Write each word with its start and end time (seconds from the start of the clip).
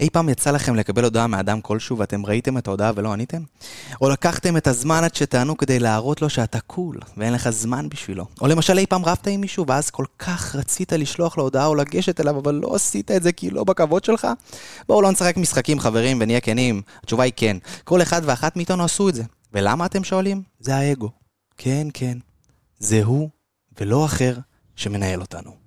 אי 0.00 0.10
פעם 0.10 0.28
יצא 0.28 0.50
לכם 0.50 0.74
לקבל 0.74 1.04
הודעה 1.04 1.26
מאדם 1.26 1.60
כלשהו 1.60 1.98
ואתם 1.98 2.26
ראיתם 2.26 2.58
את 2.58 2.66
ההודעה 2.66 2.92
ולא 2.94 3.12
עניתם? 3.12 3.42
או 4.00 4.08
לקחתם 4.08 4.56
את 4.56 4.66
הזמן 4.66 5.04
עד 5.04 5.14
שתענו 5.14 5.56
כדי 5.56 5.78
להראות 5.78 6.22
לו 6.22 6.30
שאתה 6.30 6.60
קול 6.60 6.98
ואין 7.16 7.32
לך 7.32 7.50
זמן 7.50 7.88
בשבילו? 7.88 8.26
או 8.40 8.46
למשל 8.46 8.78
אי 8.78 8.86
פעם 8.86 9.04
רבת 9.04 9.26
עם 9.26 9.40
מישהו 9.40 9.66
ואז 9.66 9.90
כל 9.90 10.04
כך 10.18 10.56
רצית 10.56 10.92
לשלוח 10.92 11.38
לו 11.38 11.42
הודעה 11.44 11.66
או 11.66 11.74
לגשת 11.74 12.20
אליו 12.20 12.38
אבל 12.38 12.54
לא 12.54 12.74
עשית 12.74 13.10
את 13.10 13.22
זה 13.22 13.32
כי 13.32 13.50
לא 13.50 13.64
בכבוד 13.64 14.04
שלך? 14.04 14.26
בואו 14.88 15.02
לא 15.02 15.12
נשחק 15.12 15.36
משחקים 15.36 15.80
חברים 15.80 16.18
ונהיה 16.20 16.40
כנים. 16.40 16.82
התשובה 17.02 17.24
היא 17.24 17.32
כן. 17.36 17.56
כל 17.84 18.02
אחד 18.02 18.22
ואחת 18.24 18.56
מאיתנו 18.56 18.84
עשו 18.84 19.08
את 19.08 19.14
זה. 19.14 19.22
ולמה 19.52 19.86
אתם 19.86 20.04
שואלים? 20.04 20.42
זה 20.60 20.76
האגו. 20.76 21.10
כן, 21.56 21.88
כן. 21.94 22.18
זה 22.78 23.04
הוא 23.04 23.28
ולא 23.80 24.04
אחר 24.04 24.38
שמנהל 24.76 25.20
אותנו. 25.20 25.65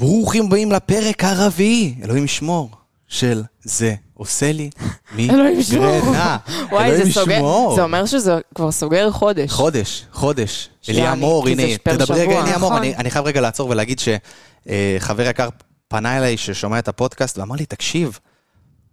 ברוכים 0.00 0.46
הבאים 0.46 0.72
לפרק 0.72 1.24
הרביעי, 1.24 1.94
אלוהים 2.02 2.24
ישמור, 2.24 2.70
של 3.08 3.42
זה 3.62 3.94
עושה 4.14 4.52
לי 4.52 4.70
אלוהים 5.18 5.60
ישמור. 5.60 6.00
וואי, 6.72 6.84
אלוהים 6.84 7.04
זה 7.04 7.12
סוגר. 7.12 7.42
זה 7.74 7.82
אומר 7.82 8.06
שזה 8.06 8.38
כבר 8.54 8.72
סוגר 8.72 9.10
חודש. 9.10 9.50
חודש, 9.50 10.04
חודש. 10.12 10.68
שנייה, 10.82 11.00
אליה 11.02 11.14
מור, 11.14 11.46
כי 11.46 11.56
זה 11.56 11.62
הנה, 11.62 11.78
תדברי 11.78 12.20
רגע, 12.20 12.30
שבוע, 12.30 12.42
אליה 12.42 12.58
מור, 12.58 12.70
נכון. 12.70 12.82
אני 12.82 12.96
אני 12.96 13.10
חייב 13.10 13.26
רגע 13.26 13.40
לעצור 13.40 13.70
ולהגיד 13.70 14.00
שחבר 14.00 15.26
יקר 15.26 15.48
פנה 15.88 16.18
אליי 16.18 16.36
ששומע 16.36 16.78
את 16.78 16.88
הפודקאסט 16.88 17.38
ואמר 17.38 17.56
לי, 17.56 17.66
תקשיב, 17.66 18.18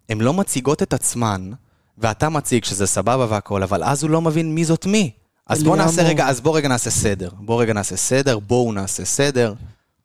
הן 0.09 0.21
לא 0.21 0.33
מציגות 0.33 0.83
את 0.83 0.93
עצמן, 0.93 1.51
ואתה 1.97 2.29
מציג 2.29 2.63
שזה 2.63 2.87
סבבה 2.87 3.25
והכל, 3.29 3.63
אבל 3.63 3.83
אז 3.83 4.03
הוא 4.03 4.11
לא 4.11 4.21
מבין 4.21 4.55
מי 4.55 4.65
זאת 4.65 4.85
מי. 4.85 5.11
אז 5.47 5.63
בוא 5.63 5.77
נעשה. 5.77 6.03
רגע, 6.03 6.27
אז 6.27 6.41
בוא 6.41 6.57
רגע 6.57 6.67
נעשה 6.67 6.89
סדר. 6.89 7.29
בוא 7.39 7.61
רגע 7.61 7.73
נעשה 7.73 7.95
סדר, 7.97 8.39
בואו 8.39 8.73
נעשה 8.73 9.05
סדר. 9.05 9.53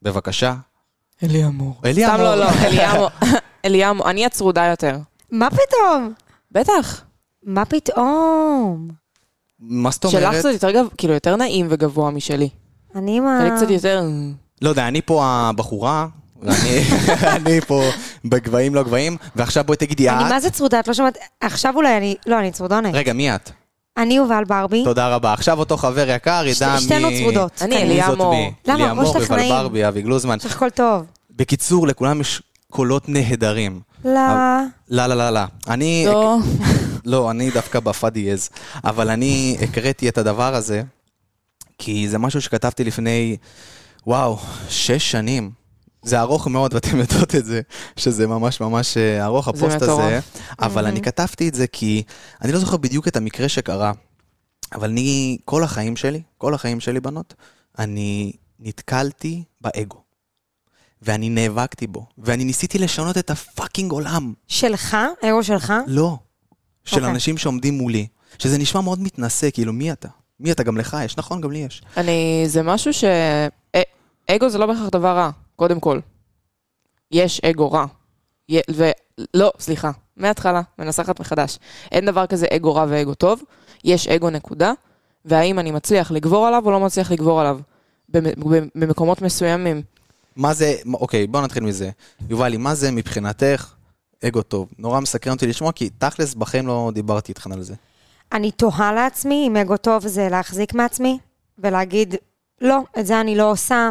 בבקשה. 0.03 0.55
אלי 1.23 1.45
אמור. 1.45 1.75
אליה 1.84 2.09
סתם. 2.09 2.20
לא, 2.20 2.34
לא, 2.34 2.47
אליאמו. 2.67 3.09
אליאמו, 3.65 4.06
אני 4.06 4.27
הצרודה 4.27 4.65
יותר. 4.65 4.97
מה 5.31 5.48
פתאום? 5.51 6.12
בטח. 6.53 7.05
מה 7.45 7.65
פתאום? 7.65 8.89
מה 9.61 9.91
זאת 9.91 10.03
שלך 10.11 10.15
אומרת? 10.25 10.39
קצת 10.39 10.48
יותר 10.53 10.70
גב- 10.70 10.89
כאילו 10.98 11.15
יותר 11.15 11.37
נעים 11.37 11.67
וגבוה 11.70 12.11
משלי. 12.11 12.48
אני 12.95 13.20
מה... 13.20 13.39
שלי 13.41 13.56
קצת 13.56 13.70
יותר... 13.70 14.03
לא 14.62 14.69
יודע, 14.69 14.89
אני 14.89 15.03
פה 15.03 15.25
הבחורה, 15.25 16.06
ואני 16.43 16.83
אני 17.37 17.61
פה 17.61 17.83
בגבהים 18.25 18.75
לא 18.75 18.83
גבהים, 18.83 19.17
ועכשיו 19.37 19.65
בואי 19.65 19.77
תגידי 19.77 20.11
אני 20.11 20.25
את. 20.27 20.31
מה 20.31 20.41
זה 20.41 20.50
צרודה? 20.50 20.81
את 20.81 20.89
לא 20.89 20.95
שומעת... 20.95 21.19
עכשיו 21.41 21.73
אולי 21.77 21.97
אני... 21.97 22.15
לא, 22.27 22.39
אני 22.39 22.50
צרודונת. 22.50 22.95
רגע, 22.95 23.12
מי 23.12 23.34
את? 23.34 23.50
אני 23.96 24.14
יובל 24.14 24.44
ברבי. 24.48 24.84
תודה 24.84 25.08
רבה. 25.14 25.32
עכשיו 25.32 25.58
אותו 25.58 25.76
חבר 25.76 26.08
יקר 26.08 26.42
ידע 26.46 26.72
מי... 26.74 26.80
שתי- 26.80 26.84
שתינו 26.84 27.08
צרודות. 27.22 27.62
אני 27.62 27.76
אליה 27.82 28.14
מור. 28.14 28.34
למה? 28.66 28.90
הראש 28.90 28.98
מור, 29.04 29.12
שלך 29.12 29.22
יובל 29.22 29.36
נעים. 29.36 29.50
ברבי, 29.54 29.88
אבי 29.88 30.02
גלוזמן. 30.02 30.36
יש 30.38 30.44
לך 30.44 30.56
הכל 30.56 30.70
טוב. 30.70 31.02
בקיצור, 31.30 31.86
לכולם 31.86 32.20
יש 32.20 32.42
קולות 32.70 33.08
נהדרים. 33.08 33.80
לא. 34.04 34.10
לא, 34.90 35.06
לא, 35.06 35.14
לא, 35.14 35.30
לא. 35.30 35.40
אני... 35.68 36.04
לא. 36.06 36.36
לא, 37.04 37.30
אני 37.30 37.50
דווקא 37.50 37.80
בפא 37.80 38.08
דיאז. 38.08 38.50
אבל 38.84 39.10
אני 39.10 39.56
הקראתי 39.62 40.08
את 40.08 40.18
הדבר 40.18 40.54
הזה, 40.54 40.82
כי 41.78 42.08
זה 42.08 42.18
משהו 42.18 42.40
שכתבתי 42.40 42.84
לפני, 42.84 43.36
וואו, 44.06 44.38
שש 44.68 45.10
שנים. 45.10 45.50
זה 46.03 46.20
ארוך 46.20 46.47
מאוד, 46.47 46.75
ואתם 46.75 46.98
יודעות 46.98 47.34
את 47.34 47.45
זה, 47.45 47.61
שזה 47.97 48.27
ממש 48.27 48.61
ממש 48.61 48.97
אה, 48.97 49.25
ארוך, 49.25 49.48
הפוסט. 49.48 49.82
הזה. 49.82 50.21
אבל 50.60 50.87
אני 50.87 51.03
כתבתי 51.03 51.49
את 51.49 51.54
זה 51.54 51.66
כי 51.66 52.03
אני 52.43 52.53
לא 52.53 52.59
זוכר 52.59 52.76
בדיוק 52.76 53.09
את 53.09 53.16
המקרה 53.16 53.49
שקרה, 53.49 53.93
אבל 54.75 54.88
אני, 54.91 55.38
כל 55.44 55.65
החיים 55.65 55.97
שלי, 55.97 56.22
כל 56.38 56.54
החיים 56.54 56.81
שלי, 56.81 57.00
בנות, 57.00 57.34
אני 57.78 58.32
נתקלתי 58.60 59.44
באגו. 59.60 60.03
ואני 61.03 61.28
נאבקתי 61.28 61.87
בו, 61.87 62.06
ואני 62.19 62.44
ניסיתי 62.44 62.78
לשנות 62.78 63.19
את 63.19 63.31
הפאקינג 63.31 63.93
עולם. 63.93 64.32
שלך? 64.49 64.97
אגו 65.25 65.43
שלך? 65.44 65.72
לא. 65.87 66.16
של 66.84 66.97
אוקיי. 66.97 67.10
אנשים 67.10 67.38
שעומדים 67.38 67.75
מולי. 67.78 68.06
שזה 68.38 68.59
נשמע 68.59 68.81
מאוד 68.81 69.00
מתנשא, 69.00 69.49
כאילו, 69.53 69.72
מי 69.72 69.93
אתה? 69.93 70.09
מי 70.41 70.53
אתה? 70.53 70.62
גם 70.62 70.76
לך 70.76 70.97
יש, 71.05 71.16
נכון? 71.16 71.41
גם 71.41 71.50
לי 71.53 71.59
יש. 71.59 71.82
אני... 71.97 72.44
זה 72.47 72.62
משהו 72.62 72.93
ש... 72.93 73.05
א- 73.76 73.81
אגו 74.31 74.49
זה 74.49 74.59
לא 74.59 74.66
בהכרח 74.66 74.88
דבר 74.93 75.16
רע, 75.16 75.31
קודם 75.62 75.81
כל. 75.81 76.00
יש 77.11 77.41
אגו 77.41 77.73
רע. 77.73 77.84
י- 78.50 78.61
ולא, 78.69 79.53
סליחה, 79.59 79.91
מההתחלה, 80.17 80.62
מנסחת 80.78 81.21
מחדש. 81.21 81.59
אין 81.93 82.06
דבר 82.06 82.27
כזה 82.27 82.47
אגו 82.56 82.75
רע 82.75 82.87
ואגו 82.89 83.15
טוב, 83.15 83.43
יש 83.84 84.09
אגו 84.09 84.31
נקודה, 84.31 84.73
והאם 85.25 85.59
אני 85.59 85.71
מצליח 85.71 86.11
לגבור 86.11 86.47
עליו 86.47 86.62
או 86.67 86.71
לא 86.71 86.81
מצליח 86.81 87.11
לגבור 87.12 87.41
עליו. 87.41 87.59
במ- 88.09 88.41
במ- 88.50 88.69
במקומות 88.75 89.23
מסוימים. 89.23 89.83
מה 90.37 90.55
זה, 90.55 90.75
אוקיי, 90.95 91.27
בוא 91.27 91.41
נתחיל 91.41 91.62
מזה. 91.62 91.91
יובלי, 92.31 92.56
מה 92.56 92.75
זה 92.75 92.91
מבחינתך 92.91 93.73
אגו 94.25 94.43
טוב? 94.43 94.69
נורא 94.79 95.00
מסקרן 95.00 95.33
אותי 95.33 95.47
לשמוע, 95.47 95.73
כי 95.73 95.91
תכלס 95.91 96.34
בחיים 96.34 96.67
לא 96.67 96.91
דיברתי 96.94 97.33
איתכן 97.33 97.53
על 97.53 97.62
זה. 97.62 97.75
אני 98.33 98.50
תוהה 98.50 98.93
לעצמי 98.93 99.44
אם 99.49 99.56
אגו 99.56 99.77
טוב 99.77 100.06
זה 100.06 100.29
להחזיק 100.29 100.75
מעצמי 100.75 101.19
ולהגיד, 101.59 102.15
לא, 102.61 102.79
את 102.99 103.06
זה 103.06 103.21
אני 103.21 103.37
לא 103.37 103.50
עושה, 103.50 103.91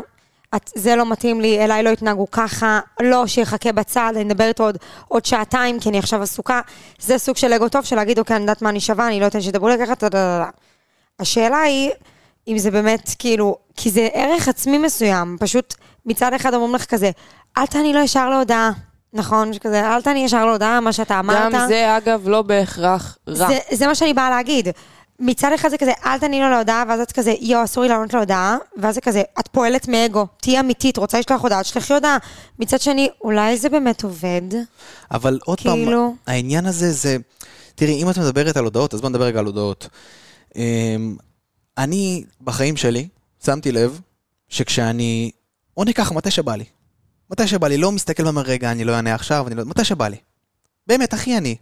את, 0.55 0.71
זה 0.75 0.95
לא 0.95 1.05
מתאים 1.05 1.41
לי, 1.41 1.63
אליי 1.63 1.83
לא 1.83 1.89
התנהגו 1.89 2.31
ככה, 2.31 2.79
לא, 2.99 3.27
שיחכה 3.27 3.71
בצד, 3.71 4.13
אני 4.15 4.23
מדברת 4.23 4.59
עוד, 4.59 4.77
עוד 5.07 5.25
שעתיים 5.25 5.79
כי 5.79 5.89
אני 5.89 5.99
עכשיו 5.99 6.21
עסוקה. 6.21 6.61
זה 6.99 7.17
סוג 7.17 7.37
של 7.37 7.53
אגו 7.53 7.69
טוב 7.69 7.85
של 7.85 7.95
להגיד, 7.95 8.19
אוקיי, 8.19 8.35
אני 8.35 8.43
יודעת 8.43 8.61
מה 8.61 8.69
אני 8.69 8.79
שווה, 8.79 9.07
אני 9.07 9.19
לא 9.19 9.27
אתן 9.27 9.41
שידברו 9.41 9.69
לי 9.69 9.75
ככה, 9.77 9.95
טה-טה-טה-טה. 9.95 10.49
השאלה 11.19 11.61
היא, 11.61 11.91
אם 12.47 12.57
זה 12.57 12.71
באמת, 12.71 13.09
כאילו, 13.19 13.57
כי 13.75 13.89
זה 13.89 14.07
ערך 14.13 14.47
עצמי 14.47 14.77
מסוים, 14.77 15.37
פשוט 15.39 15.75
מצד 16.05 16.33
אחד 16.33 16.53
אומרים 16.53 16.75
לך 16.75 16.85
כזה, 16.85 17.11
אל 17.57 17.65
תעני 17.65 17.93
לו 17.93 17.99
ישר 17.99 18.29
להודעה, 18.29 18.71
נכון? 19.13 19.51
כזה, 19.57 19.87
אל 19.87 20.01
תעני 20.01 20.25
ישר 20.25 20.45
להודעה, 20.45 20.79
מה 20.79 20.93
שאתה 20.93 21.19
אמרת. 21.19 21.53
גם 21.53 21.67
זה, 21.67 21.97
אגב, 21.97 22.29
לא 22.29 22.41
בהכרח 22.41 23.17
רע. 23.27 23.47
זה, 23.47 23.59
זה 23.71 23.87
מה 23.87 23.95
שאני 23.95 24.13
באה 24.13 24.29
להגיד. 24.29 24.67
מצד 25.21 25.51
אחד 25.55 25.69
זה 25.69 25.77
כזה, 25.77 25.91
אל 26.05 26.19
תעני 26.19 26.39
לו 26.39 26.49
להודעה, 26.49 26.83
ואז 26.89 26.99
את 26.99 27.11
כזה, 27.11 27.33
יואו, 27.41 27.63
אסור 27.63 27.83
לי 27.83 27.89
לענות 27.89 28.13
להודעה, 28.13 28.57
ואז 28.77 28.95
זה 28.95 29.01
כזה, 29.01 29.21
את 29.39 29.47
פועלת 29.47 29.87
מאגו, 29.87 30.27
תהיי 30.41 30.59
אמיתית, 30.59 30.97
רוצה 30.97 31.19
לשלוח 31.19 31.41
הודעה, 31.41 31.63
תשלחי 31.63 31.93
הודעה. 31.93 32.17
מצד 32.59 32.81
שני, 32.81 33.09
אולי 33.21 33.57
זה 33.57 33.69
באמת 33.69 34.03
עובד? 34.03 34.41
אבל 35.11 35.39
עוד 35.45 35.61
פעם, 35.61 35.73
כאילו- 35.75 36.15
העניין 36.27 36.65
הזה 36.65 36.91
זה... 36.91 37.17
תראי, 37.75 38.03
אם 38.03 38.09
את 38.09 38.17
מדברת 38.17 38.57
על 38.57 38.63
הודעות, 38.63 38.93
אז 38.93 39.01
בוא 39.01 39.09
נדבר 39.09 39.23
רגע 39.25 39.39
על 39.39 39.45
הודעות. 39.45 39.87
אמ, 40.55 41.15
אני, 41.77 42.23
בחיים 42.41 42.77
שלי, 42.77 43.07
שמתי 43.45 43.71
לב 43.71 43.99
שכשאני... 44.49 45.31
או 45.77 45.83
ניקח, 45.83 46.11
מתי 46.11 46.31
שבא 46.31 46.55
לי. 46.55 46.65
מתי 47.31 47.47
שבא 47.47 47.67
לי, 47.67 47.77
לא 47.77 47.91
מסתכל 47.91 48.23
ואומר, 48.23 48.41
רגע, 48.41 48.71
אני 48.71 48.83
לא 48.83 48.95
אענה 48.95 49.15
עכשיו, 49.15 49.47
אני 49.47 49.55
לא... 49.55 49.65
מתי 49.65 49.83
שבא 49.83 50.07
לי. 50.07 50.17
באמת, 50.87 51.13
הכי 51.13 51.37
אני. 51.37 51.55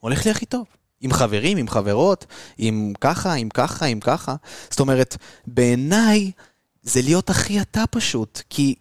הולך 0.00 0.24
לי 0.24 0.30
הכי 0.30 0.46
טוב. 0.46 0.64
עם 1.04 1.12
חברים, 1.12 1.58
עם 1.58 1.68
חברות, 1.68 2.26
עם 2.58 2.92
ככה, 3.00 3.32
עם 3.32 3.48
ככה, 3.48 3.86
עם 3.86 4.00
ככה. 4.00 4.34
זאת 4.70 4.80
אומרת, 4.80 5.16
בעיניי, 5.46 6.30
זה 6.82 7.02
להיות 7.02 7.30
הכי 7.30 7.60
אתה 7.60 7.84
פשוט. 7.90 8.42
כי 8.50 8.74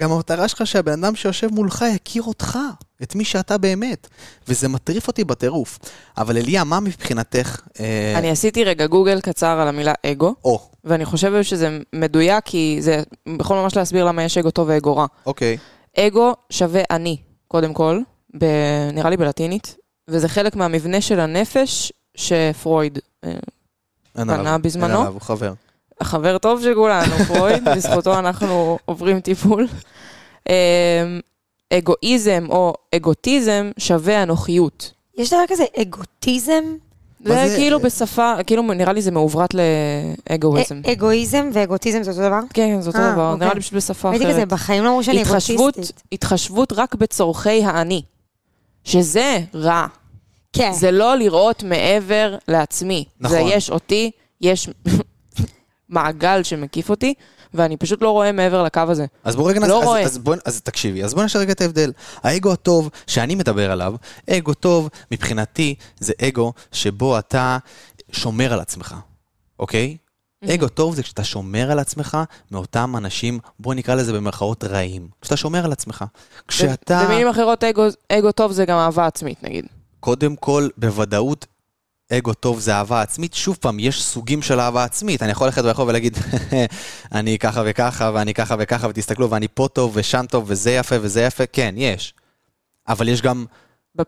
גם 0.00 0.12
המטרה 0.12 0.48
שלך 0.48 0.66
שהבן 0.66 1.04
אדם 1.04 1.16
שיושב 1.16 1.48
מולך 1.52 1.84
יכיר 1.94 2.22
אותך, 2.22 2.58
את 3.02 3.14
מי 3.14 3.24
שאתה 3.24 3.58
באמת. 3.58 4.06
וזה 4.48 4.68
מטריף 4.68 5.08
אותי 5.08 5.24
בטירוף. 5.24 5.78
אבל 6.18 6.36
אליה, 6.36 6.64
מה 6.64 6.80
מבחינתך... 6.80 7.60
אה, 7.80 8.14
אני 8.18 8.30
עשיתי 8.30 8.64
רגע 8.64 8.86
גוגל 8.86 9.20
קצר 9.20 9.60
על 9.60 9.68
המילה 9.68 9.92
אגו, 10.06 10.34
או, 10.44 10.70
ואני 10.84 11.04
חושבת 11.04 11.44
שזה 11.44 11.78
מדויק, 11.92 12.44
כי 12.44 12.78
זה 12.80 13.02
יכול 13.40 13.56
ממש 13.56 13.76
להסביר 13.76 14.04
למה 14.04 14.22
יש 14.22 14.38
אגו 14.38 14.50
טוב 14.50 14.68
ואגו 14.68 14.96
רע. 14.96 15.06
אוקיי. 15.26 15.56
אגו 15.98 16.34
שווה 16.50 16.82
אני, 16.90 17.16
קודם 17.48 17.74
כל, 17.74 18.00
ב... 18.38 18.44
נראה 18.92 19.10
לי 19.10 19.16
בלטינית, 19.16 19.76
וזה 20.08 20.28
חלק 20.28 20.56
מהמבנה 20.56 21.00
של 21.00 21.20
הנפש 21.20 21.92
שפרויד, 22.14 22.98
אה, 23.24 23.32
פנה 24.12 24.34
עליו, 24.34 24.58
בזמנו? 24.62 24.86
אין 24.86 24.94
עליו, 24.94 25.12
הוא 25.12 25.20
חבר. 25.20 25.52
החבר 26.00 26.38
טוב 26.38 26.62
של 26.62 26.74
כולנו, 26.74 27.14
פרויד, 27.28 27.64
בזכותו 27.64 28.18
אנחנו 28.18 28.78
עוברים 28.84 29.20
טיפול. 29.20 29.68
אה, 30.48 31.18
אגואיזם 31.72 32.46
או 32.48 32.74
אגוטיזם 32.94 33.70
שווה 33.78 34.22
אנוכיות. 34.22 34.92
יש 35.16 35.32
דבר 35.32 35.42
כזה 35.48 35.64
אגוטיזם? 35.82 36.64
זה? 37.20 37.54
כאילו 37.56 37.80
בשפה, 37.80 38.34
כאילו 38.46 38.62
נראה 38.62 38.92
לי 38.92 39.02
זה 39.02 39.10
מעוברת 39.10 39.50
לאגואיזם. 40.30 40.80
אגואיזם 40.92 41.50
ואגוטיזם 41.52 42.02
זה 42.02 42.10
אותו 42.10 42.22
דבר? 42.22 42.40
כן, 42.54 42.80
זה 42.80 42.88
אותו 42.88 42.98
אה, 42.98 43.12
דבר, 43.12 43.32
אוקיי. 43.32 43.44
נראה 43.44 43.54
לי 43.54 43.60
פשוט 43.60 43.74
בשפה 43.74 44.10
הייתי 44.10 44.24
כזה, 44.24 44.36
אחרת. 44.36 44.48
בחיים 44.48 44.84
לא 44.84 44.88
אמרו 44.88 45.04
שאני 45.04 45.22
אגוטיסטית. 45.22 46.02
התחשבות 46.12 46.72
רק 46.72 46.94
בצורכי 46.94 47.64
האני, 47.64 48.02
שזה 48.86 49.38
רע. 49.54 49.86
כן. 50.52 50.72
זה 50.72 50.90
לא 50.90 51.16
לראות 51.16 51.62
מעבר 51.62 52.36
לעצמי. 52.48 53.04
זה 53.20 53.26
נכון. 53.26 53.50
יש 53.52 53.70
אותי, 53.70 54.10
יש... 54.40 54.68
מעגל 55.88 56.42
שמקיף 56.42 56.90
אותי, 56.90 57.14
ואני 57.54 57.76
פשוט 57.76 58.02
לא 58.02 58.10
רואה 58.10 58.32
מעבר 58.32 58.62
לקו 58.62 58.80
הזה. 58.88 59.06
אז 59.24 59.36
בוא 59.36 59.50
רגע, 59.50 59.60
לא 59.60 59.78
אז, 59.80 59.84
רואה. 59.84 60.00
אז, 60.02 60.10
אז, 60.10 60.18
בוא, 60.18 60.36
אז 60.44 60.60
תקשיבי, 60.60 61.04
אז 61.04 61.14
בוא 61.14 61.24
נשאר 61.24 61.40
רגע 61.40 61.52
את 61.52 61.60
ההבדל. 61.60 61.92
האגו 62.22 62.52
הטוב 62.52 62.90
שאני 63.06 63.34
מדבר 63.34 63.70
עליו, 63.70 63.94
אגו 64.30 64.54
טוב 64.54 64.88
מבחינתי 65.10 65.74
זה 66.00 66.12
אגו 66.28 66.52
שבו 66.72 67.18
אתה 67.18 67.58
שומר 68.12 68.52
על 68.52 68.60
עצמך, 68.60 68.94
אוקיי? 69.58 69.96
אגו 70.54 70.68
טוב 70.68 70.94
זה 70.94 71.02
כשאתה 71.02 71.24
שומר 71.24 71.70
על 71.70 71.78
עצמך 71.78 72.18
מאותם 72.50 72.96
אנשים, 72.96 73.38
בוא 73.60 73.74
נקרא 73.74 73.94
לזה 73.94 74.12
במרכאות 74.12 74.64
רעים. 74.64 75.08
כשאתה 75.20 75.36
שומר 75.36 75.64
על 75.64 75.72
עצמך. 75.72 76.04
כשאתה, 76.48 77.04
במילים 77.04 77.28
אחרות, 77.28 77.64
אגו, 77.64 77.82
אגו 78.08 78.32
טוב 78.32 78.52
זה 78.52 78.64
גם 78.64 78.78
אהבה 78.78 79.06
עצמית, 79.06 79.42
נגיד. 79.42 79.66
קודם 80.00 80.36
כל, 80.36 80.68
בוודאות, 80.76 81.46
אגו 82.12 82.34
טוב 82.34 82.60
זה 82.60 82.74
אהבה 82.74 83.02
עצמית. 83.02 83.34
שוב 83.34 83.56
פעם, 83.60 83.78
יש 83.78 84.02
סוגים 84.02 84.42
של 84.42 84.60
אהבה 84.60 84.84
עצמית. 84.84 85.22
אני 85.22 85.30
יכול 85.30 85.46
ללכת 85.46 85.62
ברחוב 85.62 85.88
ולהגיד, 85.88 86.18
אני 87.14 87.38
ככה 87.38 87.62
וככה, 87.66 88.10
ואני 88.14 88.34
ככה 88.34 88.54
וככה, 88.58 88.88
ותסתכלו, 88.90 89.30
ואני 89.30 89.46
פה 89.54 89.68
טוב, 89.72 89.92
ושם 89.94 90.24
טוב, 90.30 90.44
וזה 90.46 90.70
יפה, 90.70 90.96
וזה 91.00 91.22
יפה. 91.22 91.46
כן, 91.46 91.74
יש. 91.76 92.14
אבל 92.88 93.08
יש 93.08 93.22
גם 93.22 93.44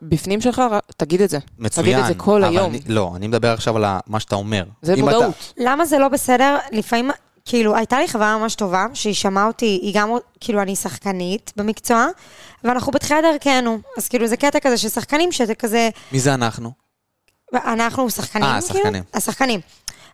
בפנים 0.03 0.41
שלך, 0.41 0.63
תגיד 0.97 1.21
את 1.21 1.31
זה. 1.31 1.39
מצוין. 1.59 1.85
תגיד 1.87 1.99
את 1.99 2.07
זה 2.07 2.15
כל 2.15 2.45
היום. 2.45 2.71
אני, 2.71 2.81
לא, 2.87 3.13
אני 3.17 3.29
מדבר 3.29 3.53
עכשיו 3.53 3.77
על 3.77 3.85
מה 4.07 4.21
שאתה 4.21 4.37
אומר. 4.37 4.65
זה 4.83 4.97
מודעות. 4.97 5.53
למה 5.57 5.85
זה 5.85 5.99
לא 5.99 6.09
בסדר? 6.09 6.59
לפעמים, 6.73 7.11
כאילו, 7.45 7.77
הייתה 7.77 7.99
לי 7.99 8.09
חברה 8.09 8.39
ממש 8.39 8.55
טובה, 8.55 8.87
שהיא 8.95 9.15
שמעה 9.15 9.47
אותי, 9.47 9.79
היא 9.83 9.95
גם, 9.95 10.11
כאילו, 10.41 10.63
אני 10.63 10.77
שחקנית 10.77 11.53
במקצוע, 11.57 12.07
ואנחנו 12.65 12.93
בתחילת 12.93 13.25
דרכנו. 13.33 13.79
אז 13.99 14.09
כאילו, 14.09 14.27
זה 14.27 14.37
קטע 14.37 14.61
כזה 14.61 14.77
של 14.77 14.89
שחקנים, 14.89 15.33
שזה 15.33 15.55
כזה, 15.55 15.89
אתה, 15.89 15.99
מי 16.13 16.21
זה 16.21 16.35
אנחנו? 16.35 16.71
אנחנו 17.55 18.11
שחקנים, 18.11 18.45
אה, 18.45 18.59
כאילו? 18.61 18.75
שחקנים. 18.75 19.03
השחקנים. 19.15 19.61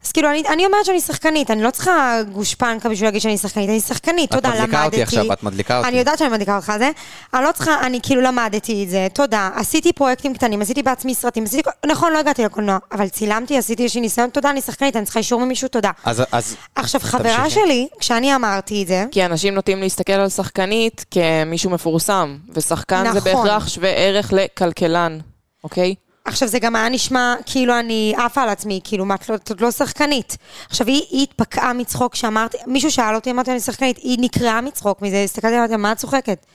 אז 0.05 0.13
כאילו, 0.13 0.31
אני, 0.31 0.43
אני 0.49 0.67
אומרת 0.67 0.85
שאני 0.85 1.01
שחקנית, 1.01 1.51
אני 1.51 1.63
לא 1.63 1.71
צריכה 1.71 2.19
גושפנקה 2.33 2.89
בשביל 2.89 3.09
להגיד 3.09 3.21
שאני 3.21 3.39
שחקנית, 3.39 3.69
אני 3.71 3.81
שחקנית, 3.81 4.31
את 4.31 4.35
תודה, 4.35 4.49
למדתי. 4.49 4.63
מדליקה 4.67 4.85
אותי 4.85 5.03
עכשיו, 5.03 5.33
את 5.33 5.43
מדליקה 5.43 5.79
אותי. 5.79 5.89
אני 5.89 5.99
יודעת 5.99 6.19
שאני 6.19 6.31
מדליקה 6.31 6.57
אותך 6.57 6.71
על 6.71 6.79
זה. 6.79 6.91
אני 7.35 7.45
לא 7.45 7.53
צריכה, 7.53 7.81
אני 7.87 8.01
כאילו 8.03 8.21
למדתי 8.21 8.85
את 8.85 8.91
זה, 8.91 9.07
תודה. 9.13 9.51
עשיתי 9.55 9.93
פרויקטים 9.93 10.35
קטנים, 10.35 10.63
עשיתי 10.63 10.83
בעצמי 10.83 11.15
סרטים, 11.15 11.45
עשיתי, 11.45 11.71
נכון, 11.87 12.13
לא 12.13 12.19
הגעתי 12.19 12.45
לקולנוע, 12.45 12.79
אבל 12.93 13.09
צילמתי, 13.09 13.59
עשיתי 13.59 13.83
איזושהי 13.83 14.01
ניסיון, 14.01 14.31
תודה, 14.31 14.51
אני 14.51 14.61
שחקנית, 14.61 14.97
אני 14.97 15.05
צריכה 15.05 15.19
אישור 15.19 15.41
ממישהו, 15.45 15.69
תודה. 15.69 15.91
אז, 16.05 16.23
אז 16.33 16.57
עכשיו, 16.75 17.01
חברה 17.01 17.37
תמשיכי. 17.37 17.61
שלי, 17.61 17.89
כשאני 18.01 18.35
אמרתי 18.35 18.83
את 18.83 18.87
זה, 18.87 19.05
כי 19.11 19.25
אנשים 19.25 19.55
נוטים 19.55 19.81
להסתכל 19.81 20.13
על 20.13 20.29
שחקנית 20.29 21.05
כמישהו 21.11 21.71
מפורסם, 21.71 22.37
ושחקן 22.49 23.05
זה 23.13 23.19
נכון. 23.19 23.33
בהכרח 23.33 23.69
שווה 23.69 23.91
ערך 23.91 24.33
לכלכלן, 24.33 25.19
אוקיי? 25.65 25.95
עכשיו 26.25 26.49
זה 26.49 26.59
גם 26.59 26.77
היה 26.77 26.89
נשמע 26.89 27.35
כאילו 27.47 27.79
אני 27.79 28.15
עפה 28.17 28.43
על 28.43 28.49
עצמי, 28.49 28.81
כאילו 28.85 29.05
מה, 29.05 29.15
את 29.15 29.29
לא- 29.29 29.35
את 29.35 29.51
עוד 29.51 29.61
לא 29.61 29.71
שחקנית. 29.71 30.37
עכשיו 30.71 30.87
היא, 30.87 31.03
היא 31.11 31.23
התפקעה 31.23 31.73
מצחוק 31.73 32.13
כשאמרתי, 32.13 32.59
מישהו 32.67 32.91
שאל 32.91 33.15
אותי, 33.15 33.31
אמרתי 33.31 33.51
אני 33.51 33.61
שחקנית, 33.61 33.97
היא 33.97 34.19
נקרעה 34.21 34.61
מצחוק 34.61 35.03
מזה, 35.03 35.23
הסתכלתי 35.23 35.55
עליה, 35.55 35.77
מה 35.77 35.93
את 35.93 35.97
צוחקת? 35.97 36.47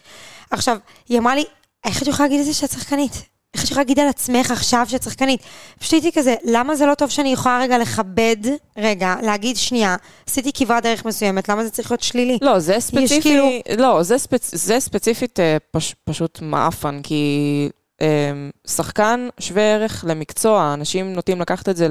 עכשיו, 0.51 0.77
היא 1.09 1.19
אמרה 1.19 1.35
לי, 1.35 1.43
איך 1.85 2.01
את 2.01 2.07
יכולה 2.07 2.27
להגיד 2.27 2.39
את 2.39 2.45
זה 2.45 2.53
שאת 2.53 2.71
שחקנית? 2.71 3.11
איך 3.53 3.63
את 3.63 3.69
יכולה 3.71 3.81
להגיד 3.83 3.99
על 3.99 4.07
עצמך 4.07 4.51
עכשיו 4.51 4.85
שאת 4.89 5.03
שחקנית? 5.03 5.41
פשוט 5.79 5.93
הייתי 5.93 6.11
כזה, 6.11 6.35
למה 6.43 6.75
זה 6.75 6.85
לא 6.85 6.93
טוב 6.95 7.09
שאני 7.09 7.33
יכולה 7.33 7.59
רגע 7.59 7.77
לכבד, 7.77 8.37
רגע, 8.77 9.15
להגיד 9.21 9.57
שנייה, 9.57 9.95
עשיתי 10.27 10.51
כברת 10.53 10.83
דרך 10.83 11.05
מסוימת, 11.05 11.49
למה 11.49 11.63
זה 11.63 11.69
צריך 11.69 11.91
להיות 11.91 12.03
שלילי? 12.03 12.37
לא, 12.41 12.59
זה 12.59 12.75
ספציפי, 12.79 13.21
כאילו- 13.21 13.49
לא, 13.77 14.03
זה, 14.03 14.17
ספצ... 14.17 14.55
זה 14.55 14.79
ספציפית 14.79 15.39
אה, 15.39 15.57
פש... 15.71 15.95
פשוט 16.05 16.39
מעפן, 16.41 16.99
כי 17.03 17.69
שחקן 18.67 19.27
שווה 19.39 19.73
ערך 19.73 20.05
למקצוע, 20.07 20.73
אנשים 20.73 21.13
נוטים 21.13 21.41
לקחת 21.41 21.69
את 21.69 21.77
זה 21.77 21.87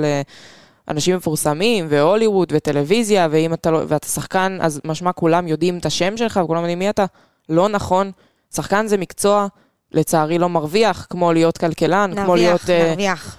לאנשים 0.88 1.16
מפורסמים, 1.16 1.86
והוליווד, 1.88 2.52
וטלוויזיה, 2.52 3.28
ואם 3.30 3.54
אתה 3.54 3.70
לא, 3.70 3.80
ואתה 3.88 4.08
שחקן, 4.08 4.58
אז 4.60 4.80
משמע 4.84 5.12
כולם 5.12 5.48
יודעים 5.48 5.78
את 5.78 5.86
השם 5.86 6.16
שלך, 6.16 6.40
וכולם 6.44 6.60
יודעים 6.60 6.78
מי 6.78 6.90
אתה. 6.90 7.04
לא 7.48 7.68
נכון, 7.68 8.10
שחקן 8.54 8.86
זה 8.86 8.96
מקצוע, 8.96 9.46
לצערי 9.92 10.38
לא 10.38 10.48
מרוויח, 10.48 11.06
כמו 11.10 11.32
להיות 11.32 11.58
כלכלן, 11.58 12.10
כמו 12.14 12.22
נרוויח, 12.22 12.48
להיות... 12.48 12.70
אה, 12.70 12.88
נרוויח. 12.88 13.36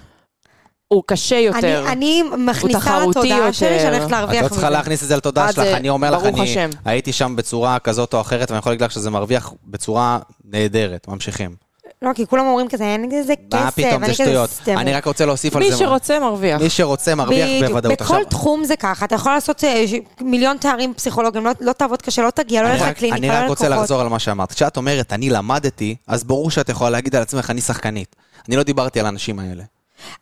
הוא 0.88 1.02
קשה 1.06 1.36
יותר. 1.36 1.84
אני, 1.92 2.22
אני 2.22 2.22
מכניסה 2.38 3.06
לתודעה 3.06 3.52
שלי. 3.52 3.78
שאני 3.80 3.88
הולכת 3.88 4.06
את 4.06 4.10
להרוויח 4.10 4.42
לא 4.42 4.48
צריכה 4.48 4.66
מזה. 4.66 4.70
להכניס 4.76 5.02
את 5.02 5.08
זה 5.08 5.16
לתודעה 5.16 5.46
אה, 5.46 5.52
שלך, 5.52 5.66
אני 5.66 5.88
אומר 5.88 6.10
לך, 6.10 6.24
אני 6.24 6.42
השם. 6.42 6.70
הייתי 6.84 7.12
שם 7.12 7.36
בצורה 7.36 7.78
כזאת 7.78 8.14
או 8.14 8.20
אחרת, 8.20 8.50
ואני 8.50 8.58
יכול 8.58 8.72
להגיד 8.72 8.84
לך 8.84 8.90
שזה 8.92 9.10
מרוויח 9.10 9.52
בצורה 9.64 10.18
נהדרת, 10.44 11.08
ממשיכים. 11.08 11.69
לא, 12.04 12.10
כי 12.14 12.26
כולם 12.26 12.46
אומרים 12.46 12.68
כזה, 12.68 12.84
אין 12.84 13.10
לזה 13.12 13.34
כסף, 13.52 13.64
מה 13.64 13.70
פתאום, 13.70 14.06
זה 14.06 14.14
שטויות. 14.14 14.50
אני 14.68 14.92
רק 14.92 15.04
רוצה 15.06 15.26
להוסיף 15.26 15.56
על 15.56 15.62
מי 15.62 15.70
זה. 15.72 15.76
שרוצה 15.78 16.18
מרוויח. 16.20 16.60
מי 16.62 16.70
שרוצה 16.70 17.14
מרוויח. 17.14 17.48
בוודאות. 17.68 17.92
בכל 17.94 18.02
עכשיו, 18.14 18.24
תחום 18.30 18.64
זה 18.64 18.76
ככה, 18.76 19.04
אתה 19.04 19.14
יכול 19.14 19.32
לעשות 19.32 19.64
אה, 19.64 19.84
מיליון 20.20 20.56
תארים 20.56 20.94
פסיכולוגיים, 20.94 21.44
לא- 21.46 21.50
לא 21.60 21.72
תעבוד 21.72 22.02
קשה, 22.02 22.22
לא 22.22 22.30
תגיע, 22.30 22.62
לא 22.62 22.66
אני 22.68 22.76
לך 22.76 22.82
רק- 22.82 22.96
קליניקה, 22.96 23.16
אני 23.18 23.28
לא 23.28 23.44
רק 23.44 23.48
רוצה. 23.48 23.68
לחזור 23.68 24.00
על 24.00 24.08
מה 24.08 24.18
שאמרת. 24.18 24.52
כשאת 24.52 24.76
אומרת, 24.76 25.12
אני 25.12 25.30
למדתי, 25.30 25.96
אז 26.06 26.24
ברור 26.24 26.50
שאת 26.50 26.68
יכולה 26.68 26.90
להגיד 26.90 27.16
על 27.16 27.22
עצמך, 27.22 27.50
אני 27.50 27.60
שחקנית. 27.60 28.16
אני 28.48 28.56
לא 28.56 28.62
דיברתי 28.62 29.00
על 29.00 29.06
האנשים 29.06 29.38
האלה. 29.38 29.62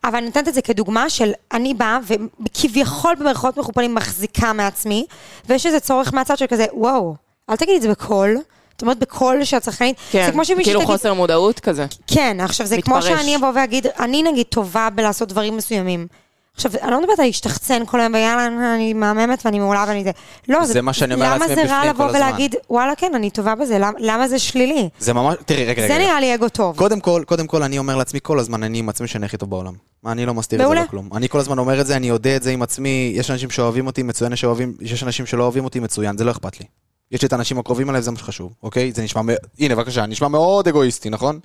אבל 0.05 0.17
אני 0.17 0.27
נותנת 0.27 0.49
את 0.49 0.55
זה 0.55 0.63
כדוגמה 0.63 1.11
של 1.11 1.31
אני 1.53 1.75
באה 1.75 1.99
וכביכול 2.07 3.15
במרכאות 3.21 3.57
מכופלים 3.57 3.95
מחזיקה 3.95 4.53
מעצמי, 4.53 5.07
ויש 5.49 5.67
איזה 5.67 5.81
צורך 5.81 6.15
מהצד 6.15 6.39
של 6.39 6.47
כזה, 6.47 6.67
וואו, 6.73 7.15
אל 7.51 7.57
תגידי 7.57 7.77
את 7.77 7.83
זה 7.83 7.89
בקול. 7.91 8.37
זאת 8.79 8.83
אומרת, 8.83 8.99
בקול 8.99 9.45
שאת 9.45 9.65
שחקנית, 9.65 9.97
כן, 10.11 10.27
זה 10.27 10.33
כמו 10.33 10.45
שמישהו 10.45 10.65
כאילו 10.65 10.81
תגיד, 10.81 10.87
חוסר 10.93 11.15
מודעות 11.15 11.61
כזה. 11.61 11.87
כן, 12.07 12.37
עכשיו 12.41 12.67
זה 12.67 12.83
כמו 12.83 12.97
מתפרש. 12.97 13.13
שאני 13.21 13.37
אבוא 13.37 13.49
ואגיד, 13.55 13.87
אני 14.01 14.23
נגיד 14.23 14.47
טובה 14.47 14.89
בלעשות 14.95 15.29
דברים 15.29 15.57
מסוימים. 15.57 16.07
עכשיו, 16.55 16.73
אני 16.83 16.91
לא 16.91 17.01
מדברת 17.01 17.19
על 17.19 17.25
להשתחצן 17.27 17.83
כל 17.87 18.01
היום, 18.01 18.15
ויאללה, 18.15 18.47
אני 18.75 18.93
מהממת 18.93 19.43
ואני 19.47 19.59
מעולה 19.59 19.85
ואני 19.89 20.05
זה. 20.05 20.11
לא, 20.49 20.65
זה 20.65 20.83
מה 20.83 20.93
שאני 20.93 21.15
אומר 21.15 21.25
לעצמי 21.31 21.47
למה 21.47 21.55
זה 21.55 21.61
רע 21.61 21.67
בפנים 21.79 21.91
לבוא 21.91 22.05
כל 22.05 22.17
הזמן. 22.17 22.19
ולהגיד, 22.29 22.55
וואלה, 22.71 22.93
כן, 22.97 23.13
אני 23.15 23.31
טובה 23.31 23.55
בזה, 23.55 23.79
למה- 23.79 23.99
למה 23.99 24.29
זה 24.29 24.39
שלילי? 24.39 24.89
זה 24.99 25.13
ממש, 25.13 25.37
תראי, 25.47 25.65
רגע, 25.65 25.83
רגע. 25.85 25.95
זה. 25.95 25.99
נראה 25.99 26.21
לי 26.21 26.35
אגו 26.35 26.49
טוב. 26.49 26.77
קודם 26.77 27.01
כל, 27.01 27.23
קודם 27.27 27.47
כל, 27.47 27.63
אני 27.63 27.79
אומר 27.79 27.97
לעצמי 27.97 28.21
כל 28.23 28.39
הזמן, 28.39 28.63
אני 28.63 28.79
עם 28.79 28.89
עצמי 28.89 29.09
שאני 29.09 29.27
הכי 29.27 29.37
טוב 29.37 29.51
בעולם. 29.51 29.73
אני 30.07 30.27
לא 30.27 30.35
מסתיר 30.35 30.57
את 30.59 30.61
זה 30.61 30.65
מעולה. 30.67 30.83
לא 30.83 30.87
כלום. 30.87 31.09
אני 31.15 31.29
כל 31.29 31.39
הזמן 31.41 31.59
אומר 31.59 31.81
את 31.81 31.87
זה, 31.87 31.97
אני 31.97 32.09
יודע 32.09 32.37
את 32.37 32.43
זה 32.43 32.51
עם 32.51 32.63
עצמי, 32.63 33.13
יש 33.17 33.31
אנשים 33.31 33.51
שאוהבים 33.51 33.87
אותי, 33.87 34.03
מצוין 34.03 34.33
יש 34.81 35.03
אנשים 35.03 35.27
שלא 35.27 35.43
אוהבים 35.43 35.65
אותי, 35.65 35.81
מצוין, 35.81 36.19
זה 36.19 36.25
לא 36.25 36.31
אכפת 36.31 36.61
לי. 36.61 36.67
יש 37.11 37.25
את 37.25 37.33
האנשים 37.33 37.59
הקרובים 37.59 37.89
עליי, 37.89 38.03
זה 38.03 38.11
מה 38.11 38.19
שחשוב, 38.19 38.55
אוקיי? 38.63 38.93
זה 38.93 39.03
נשמע, 39.03 39.23
הנה, 39.59 39.77
בבקשה, 39.77 40.07
נשמע 40.07 40.29
מאוד 40.29 40.69
אגואיסטי, 40.69 41.11
נכון? 41.11 41.41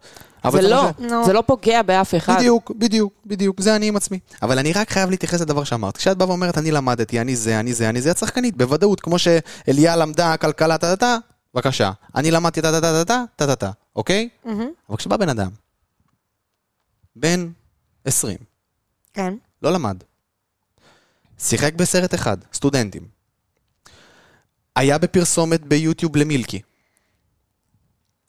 זה 0.52 0.62
לא. 0.62 0.90
זה 1.26 1.34
לא 1.34 1.44
פוגע 1.46 1.82
באף 1.82 2.16
אחד. 2.16 2.36
בדיוק, 2.38 2.72
בדיוק, 2.76 3.14
בדיוק, 3.26 3.62
זה 3.62 3.76
אני 3.76 3.88
עם 3.88 3.96
עצמי. 3.96 4.20
אבל 4.42 4.60
אני 4.60 4.74
רק 4.74 4.90
חייב 4.90 5.10
להתייחס 5.10 5.42
לדבר 5.42 5.64
שאמרת. 5.64 5.98
כשאת 5.98 6.18
באה 6.18 6.30
ואומרת, 6.30 6.58
אני 6.58 6.72
למדתי, 6.72 7.22
אני 7.22 7.36
זה, 7.36 7.60
אני 7.60 7.74
זה, 7.74 7.90
אני 7.90 8.02
זה, 8.02 8.12
את 8.12 8.18
שחקנית, 8.18 8.58
בוודאות, 8.58 9.02
כמו 9.02 9.20
שאליה 9.20 9.96
למדה 9.96 10.38
כלכלה, 10.38 10.78
טה-טה-טה, 10.78 11.18
בבקשה. 11.54 11.92
אני 12.16 12.32
למדתי 12.32 12.62
טה-טה-טה-טה, 12.62 13.24
טה-טה-טה, 13.36 13.72
אוקיי? 13.96 14.30
אבל 14.90 14.98
כשבא 14.98 15.18
בן 15.18 15.30
אדם, 15.30 15.50
בן 17.16 17.50
20, 18.06 18.38
כן. 19.14 19.34
לא 19.62 19.74
למד, 19.74 19.98
שיחק 21.40 21.74
בסרט 21.74 22.14
אחד, 22.14 22.38
סטודנטים, 22.54 23.13
היה 24.76 24.98
בפרסומת 24.98 25.62
ביוטיוב 25.62 26.16
למילקי, 26.16 26.62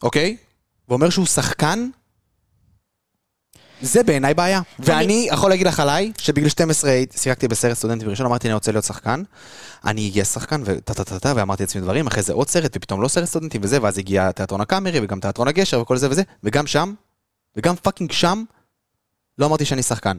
אוקיי? 0.02 0.36
ואומר 0.88 1.10
שהוא 1.10 1.26
שחקן, 1.26 1.88
זה 3.80 4.02
בעיניי 4.02 4.34
בעיה. 4.34 4.60
ואני 4.78 5.28
יכול 5.32 5.50
להגיד 5.50 5.66
לך 5.66 5.80
עליי, 5.80 6.12
שבגיל 6.18 6.48
12 6.48 6.90
הייתי- 6.90 7.18
שיחקתי 7.18 7.48
בסרט 7.48 7.76
סטודנטים 7.76 8.08
ראשון, 8.08 8.26
אמרתי 8.26 8.48
אני 8.48 8.54
רוצה 8.54 8.72
להיות 8.72 8.84
שחקן, 8.84 9.22
אני 9.84 10.10
אהיה 10.12 10.24
שחקן, 10.24 10.62
וטה 10.64 10.94
טה 10.94 11.04
טה 11.04 11.18
טה, 11.20 11.32
ואמרתי 11.36 11.62
לעצמי 11.62 11.80
דברים, 11.80 12.06
אחרי 12.06 12.22
זה 12.22 12.32
עוד 12.32 12.48
סרט, 12.48 12.72
ופתאום 12.76 13.02
לא 13.02 13.08
סרט 13.08 13.24
סטודנטים 13.24 13.60
וזה, 13.64 13.82
ואז 13.82 13.98
הגיע 13.98 14.32
תיאטרון 14.32 14.60
הקאמרי, 14.60 15.00
וגם 15.02 15.20
תיאטרון 15.20 15.48
הגשר, 15.48 15.80
וכל 15.80 15.96
זה 15.96 16.10
וזה, 16.10 16.22
וגם 16.44 16.66
שם, 16.66 16.94
וגם 17.56 17.76
fucking 17.76 18.12
שם, 18.12 18.44
לא 19.38 19.46
אמרתי 19.46 19.64
שאני 19.64 19.82
שחקן. 19.82 20.18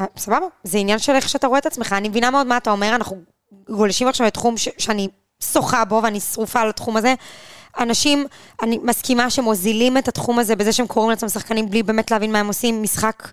אה, 0.00 0.04
סבבה, 0.16 0.46
זה 0.64 0.78
עניין 0.78 0.98
של 0.98 1.12
איך 1.12 1.28
שאתה 1.28 1.46
רואה 1.46 1.58
את 1.58 1.66
עצמך. 1.66 1.92
אני 1.92 2.08
מבינה 2.08 2.30
מאוד 2.30 2.46
מה 2.46 2.56
אתה 2.56 2.70
אומר, 2.70 2.94
אנחנו 2.94 3.22
גולשים 3.70 4.08
עכשיו 4.08 4.26
לתחום 4.26 4.54
שאני 4.56 5.08
שוחה 5.42 5.84
בו 5.84 6.00
ואני 6.02 6.20
שרופה 6.20 6.60
על 6.60 6.68
התחום 6.68 6.96
הזה. 6.96 7.14
אנשים, 7.80 8.26
אני 8.62 8.78
מסכימה 8.82 9.30
שמוזילים 9.30 9.98
את 9.98 10.08
התחום 10.08 10.38
הזה 10.38 10.56
בזה 10.56 10.72
שהם 10.72 10.86
קוראים 10.86 11.10
לעצמם 11.10 11.28
שחקנים 11.28 11.70
בלי 11.70 11.82
באמת 11.82 12.10
להבין 12.10 12.32
מה 12.32 12.38
הם 12.38 12.46
עושים. 12.46 12.82
משחק, 12.82 13.28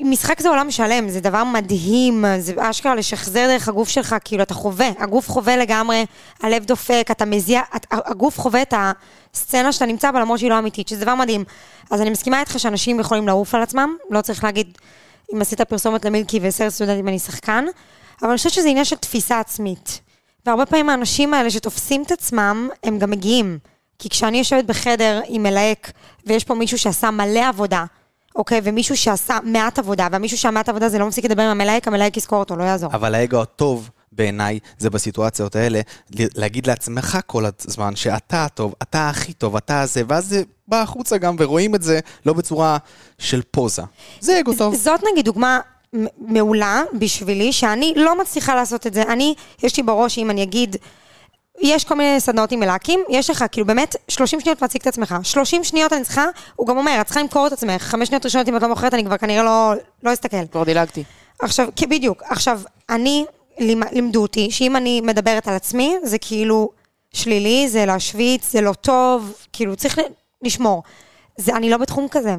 משחק 0.00 0.40
זה 0.40 0.48
עולם 0.48 0.70
שלם, 0.70 1.08
זה 1.08 1.20
דבר 1.20 1.44
מדהים, 1.44 2.24
זה 2.38 2.52
אשכרה 2.58 2.94
לשחזר 2.94 3.46
דרך 3.46 3.68
הגוף 3.68 3.88
שלך, 3.88 4.16
כאילו 4.24 4.42
אתה 4.42 4.54
חווה, 4.54 4.88
הגוף 4.98 5.30
חווה 5.30 5.56
לגמרי, 5.56 6.06
הלב 6.42 6.64
דופק, 6.64 7.08
אתה 7.10 7.24
מזיע, 7.24 7.60
את- 7.76 7.86
הגוף 7.90 8.40
חווה 8.40 8.62
את 8.62 8.74
הסצנה 9.34 9.72
שאתה 9.72 9.86
נמצא 9.86 10.10
בה 10.10 10.20
למרות 10.20 10.38
שהיא 10.38 10.50
לא 10.50 10.58
אמיתית, 10.58 10.88
שזה 10.88 11.00
דבר 11.00 11.14
מדהים. 11.14 11.44
אז 11.90 12.00
אני 12.00 12.10
מסכימה 12.10 12.40
איתך 12.40 12.54
שאנשים 12.58 13.00
יכולים 13.00 13.26
לעוף 13.26 13.54
על 13.54 13.62
עצמם, 13.62 13.96
לא 14.10 14.20
צריך 14.20 14.44
להגיד, 14.44 14.78
אם 15.34 15.40
עשית 15.40 15.60
פרסומת 15.60 16.04
למילקי 16.04 16.38
וסרט 16.42 16.68
סטודנטים 16.72 17.08
אני 17.08 17.18
שחקן, 17.18 17.64
אבל 18.22 18.28
אני 18.30 18.36
חושבת 18.36 18.52
שזה 18.52 18.68
עניין 18.68 18.84
של 18.84 18.96
תפיסה 18.96 19.40
עצמית. 19.40 20.00
והרבה 20.46 20.66
פעמים 20.66 20.90
האנשים 20.90 21.34
האלה 21.34 21.50
שתופסים 21.50 22.02
את 22.02 22.12
עצמם, 22.12 22.68
הם 22.84 22.98
גם 22.98 23.10
מגיעים. 23.10 23.58
כי 23.98 24.08
כשאני 24.08 24.38
יושבת 24.38 24.64
בחדר 24.64 25.20
עם 25.26 25.42
מלהק, 25.42 25.92
ויש 26.26 26.44
פה 26.44 26.54
מישהו 26.54 26.78
שעשה 26.78 27.10
מלא 27.10 27.48
עבודה, 27.48 27.84
אוקיי, 28.36 28.60
ומישהו 28.64 28.96
שעשה 28.96 29.38
מעט 29.42 29.78
עבודה, 29.78 30.08
והמישהו 30.12 30.38
שהמעט 30.38 30.68
עבודה 30.68 30.88
זה 30.88 30.98
לא 30.98 31.06
מפסיק 31.06 31.24
לדבר 31.24 31.42
עם 31.42 31.48
המלהק, 31.48 31.88
המלהק 31.88 32.16
יזכור 32.16 32.38
אותו, 32.38 32.56
לא 32.56 32.64
יעזור. 32.64 32.90
אבל 32.92 33.14
האגו 33.14 33.42
הטוב 33.42 33.90
בעיניי, 34.12 34.58
זה 34.78 34.90
בסיטואציות 34.90 35.56
האלה, 35.56 35.80
להגיד 36.10 36.66
לעצמך 36.66 37.18
כל 37.26 37.44
הזמן 37.46 37.96
שאתה 37.96 38.44
הטוב, 38.44 38.74
אתה 38.82 39.08
הכי 39.08 39.32
טוב, 39.32 39.56
אתה 39.56 39.86
זה, 39.86 40.02
ואז 40.08 40.28
זה 40.28 40.42
בא 40.68 40.82
החוצה 40.82 41.18
גם, 41.18 41.36
ורואים 41.38 41.74
את 41.74 41.82
זה 41.82 42.00
לא 42.26 42.32
בצורה 42.32 42.78
של 43.18 43.42
פוזה. 43.50 43.82
זה 44.20 44.40
אגו 44.40 44.54
טוב. 44.54 44.74
זאת 44.74 45.00
נגיד 45.12 45.24
דוגמה 45.24 45.60
מעולה 46.18 46.82
בשבילי, 46.98 47.52
שאני 47.52 47.92
לא 47.96 48.18
מצליחה 48.20 48.54
לעשות 48.54 48.86
את 48.86 48.94
זה. 48.94 49.02
אני, 49.02 49.34
יש 49.62 49.76
לי 49.76 49.82
בראש 49.82 50.14
שאם 50.14 50.30
אני 50.30 50.42
אגיד, 50.42 50.76
יש 51.60 51.84
כל 51.84 51.94
מיני 51.94 52.20
סדנאות 52.20 52.52
עם 52.52 52.60
מלהקים, 52.60 53.00
יש 53.08 53.30
לך 53.30 53.44
כאילו 53.52 53.66
באמת 53.66 53.96
30 54.08 54.40
שניות 54.40 54.62
להציג 54.62 54.80
את 54.80 54.86
עצמך. 54.86 55.14
30 55.22 55.64
שניות 55.64 55.92
אני 55.92 56.02
צריכה, 56.04 56.24
הוא 56.56 56.66
גם 56.66 56.76
אומר, 56.76 56.98
את 57.00 57.06
צריכה 57.06 57.20
למכור 57.20 57.46
את 57.46 57.52
עצמך, 57.52 57.82
חמש 57.82 58.08
שניות 58.08 58.24
ראשונות 58.24 58.48
אם 58.48 58.56
את 58.56 58.62
לא 58.62 58.68
מוכרת, 58.68 58.94
אני 58.94 59.04
כבר 59.04 59.16
כנראה 59.16 59.42
לא, 59.42 59.72
לא 60.02 60.12
אסתכל. 60.12 60.46
כבר 60.52 60.64
דילגתי. 60.64 61.04
עכשיו, 61.40 61.68
בדיוק. 61.88 62.22
עכשיו, 62.22 62.60
אני, 62.90 63.24
לימ- 63.58 63.92
לימדו 63.92 64.22
אותי 64.22 64.50
שאם 64.50 64.76
אני 64.76 65.00
מדברת 65.00 65.48
על 65.48 65.54
עצמי, 65.54 65.96
זה 66.02 66.18
כאילו 66.18 66.70
שלילי, 67.12 67.68
זה 67.68 67.86
להשוויץ, 67.86 68.52
זה 68.52 68.60
לא 68.60 68.72
טוב, 68.72 69.32
כאילו 69.52 69.76
צריך 69.76 69.98
לשמור. 70.42 70.82
זה, 71.36 71.56
אני 71.56 71.70
לא 71.70 71.76
בתחום 71.76 72.06
כזה. 72.10 72.36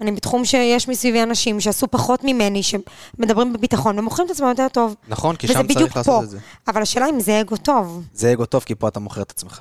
אני 0.00 0.12
בתחום 0.12 0.44
שיש 0.44 0.88
מסביבי 0.88 1.22
אנשים 1.22 1.60
שעשו 1.60 1.88
פחות 1.88 2.24
ממני, 2.24 2.62
שמדברים 2.62 3.52
בביטחון 3.52 3.98
ומוכרים 3.98 4.26
את 4.26 4.30
עצמם 4.30 4.48
יותר 4.48 4.68
טוב. 4.68 4.94
נכון, 5.08 5.36
כי 5.36 5.46
וזה 5.46 5.54
שם 5.54 5.62
בדיוק 5.62 5.78
צריך 5.80 5.96
לעשות 5.96 6.14
פה. 6.14 6.24
את 6.24 6.30
זה. 6.30 6.38
אבל 6.68 6.82
השאלה 6.82 7.08
אם 7.08 7.20
זה 7.20 7.40
אגו 7.40 7.56
טוב. 7.56 8.02
זה 8.14 8.32
אגו 8.32 8.46
טוב, 8.46 8.62
כי 8.62 8.74
פה 8.74 8.88
אתה 8.88 9.00
מוכר 9.00 9.22
את 9.22 9.30
עצמך. 9.30 9.60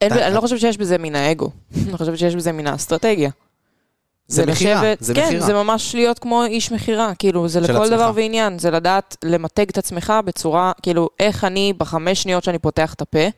אין, 0.00 0.12
אני 0.12 0.34
לא 0.34 0.40
חושבת 0.40 0.60
שיש 0.60 0.76
בזה 0.78 0.98
מן 0.98 1.14
האגו. 1.14 1.50
אני 1.86 1.96
חושבת 1.96 2.18
שיש 2.18 2.36
בזה 2.36 2.52
מן 2.52 2.66
האסטרטגיה. 2.66 3.30
זה 4.28 4.46
מכירה, 4.46 4.82
זה 5.00 5.14
כן, 5.14 5.26
מכירה. 5.26 5.46
זה 5.46 5.52
ממש 5.54 5.94
להיות 5.94 6.18
כמו 6.18 6.44
איש 6.44 6.72
מכירה, 6.72 7.14
כאילו, 7.14 7.48
זה 7.48 7.60
לכל 7.60 7.76
עצמך. 7.76 7.88
דבר 7.88 8.12
ועניין, 8.14 8.58
זה 8.58 8.70
לדעת 8.70 9.16
למתג 9.24 9.68
את 9.68 9.78
עצמך 9.78 10.12
בצורה, 10.24 10.72
כאילו, 10.82 11.08
איך 11.20 11.44
אני 11.44 11.72
בחמש 11.76 12.22
שניות 12.22 12.44
שאני 12.44 12.58
פותח 12.58 12.94
את 12.94 13.00
הפה, 13.00 13.28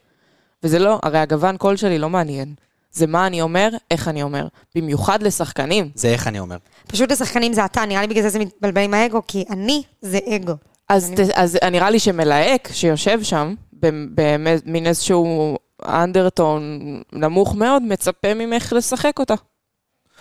וזה 0.62 0.78
לא, 0.78 0.98
הרי 1.02 1.18
הגוון 1.18 1.56
קול 1.56 1.76
שלי 1.76 1.98
לא 1.98 2.10
מעניין. 2.10 2.54
זה 2.92 3.06
מה 3.06 3.26
אני 3.26 3.40
אומר, 3.40 3.68
איך 3.90 4.08
אני 4.08 4.22
אומר. 4.22 4.46
במיוחד 4.74 5.22
לשחקנים. 5.22 5.90
זה 5.94 6.08
איך 6.08 6.26
אני 6.26 6.38
אומר. 6.38 6.56
פשוט 6.86 7.12
לשחקנים 7.12 7.52
זה 7.52 7.64
אתה, 7.64 7.84
נראה 7.84 8.00
לי 8.00 8.06
בגלל 8.06 8.22
זה 8.22 8.28
זה 8.28 8.38
מתבלבל 8.38 8.82
עם 8.82 8.94
האגו, 8.94 9.22
כי 9.28 9.44
אני 9.50 9.82
זה 10.02 10.18
אגו. 10.36 10.52
אז, 10.88 11.12
ת, 11.16 11.20
אז 11.34 11.58
נראה 11.72 11.90
לי 11.90 11.98
שמלהק 11.98 12.68
שיושב 12.72 13.22
שם, 13.22 13.54
במין 13.72 14.86
איזשהו 14.86 15.58
אנדרטון 15.84 16.80
נמוך 17.12 17.54
מאוד, 17.54 17.82
מצפה 17.82 18.34
ממך 18.34 18.72
לשחק 18.76 19.18
אותה. 19.18 19.34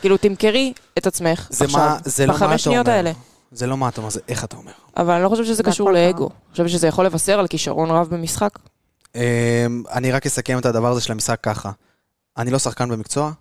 כאילו, 0.02 0.18
תמכרי 0.18 0.74
את 0.98 1.08
עצמך 1.08 1.48
זה 1.50 1.66
עכשיו, 1.66 1.80
מה, 1.82 1.98
זה 2.06 2.26
לא 2.26 2.34
בחמש 2.34 2.50
אתה 2.50 2.58
שניות 2.58 2.88
אומר. 2.88 2.98
האלה. 2.98 3.12
זה 3.52 3.68
לא 3.68 3.78
מה 3.78 3.90
אתה 3.90 4.02
אומר, 4.02 4.10
זה 4.10 4.20
איך 4.28 4.44
אתה 4.44 4.58
אומר. 4.58 4.72
אבל 4.98 5.14
אני 5.14 5.24
לא 5.24 5.30
חושבת 5.30 5.46
שזה 5.46 5.56
זה 5.56 5.64
קשור 5.64 5.92
לאגו. 5.92 6.26
אני 6.26 6.52
חושבת 6.52 6.70
שזה 6.70 6.88
יכול 6.88 7.06
לבשר 7.06 7.40
על 7.40 7.48
כישרון 7.48 7.92
רב 7.92 8.08
במשחק. 8.12 8.60
אמ, 9.16 9.22
אני 9.92 10.12
רק 10.12 10.26
אסכם 10.26 10.58
את 10.58 10.66
הדבר 10.66 10.92
הזה 10.92 11.02
של 11.02 11.12
המשחק 11.12 11.40
ככה. 11.44 11.72
אני 12.38 12.52
לא 12.52 12.60
שחקן 12.60 12.90
במקצוע, 12.90 13.32